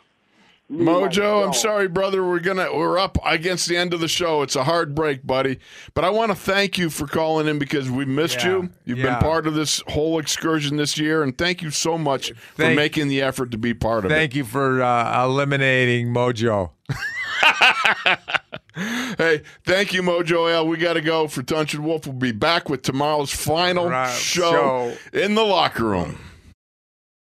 [0.69, 2.25] Me, Mojo, I'm sorry, brother.
[2.25, 4.43] We're gonna we're up against the end of the show.
[4.43, 5.59] It's a hard break, buddy.
[5.95, 8.71] But I want to thank you for calling in because we missed Yeah, you.
[8.85, 9.15] You've yeah.
[9.19, 13.09] been part of this whole excursion this year, and thank you so much for making
[13.09, 14.15] the effort to be part of it.
[14.15, 16.71] Thank you for uh, eliminating Mojo.
[19.19, 20.67] Hey, thank you, Mojo L.
[20.67, 22.07] We got to go for Tunch and Wolf.
[22.07, 26.19] We'll be back with tomorrow's final Right, show in the locker room.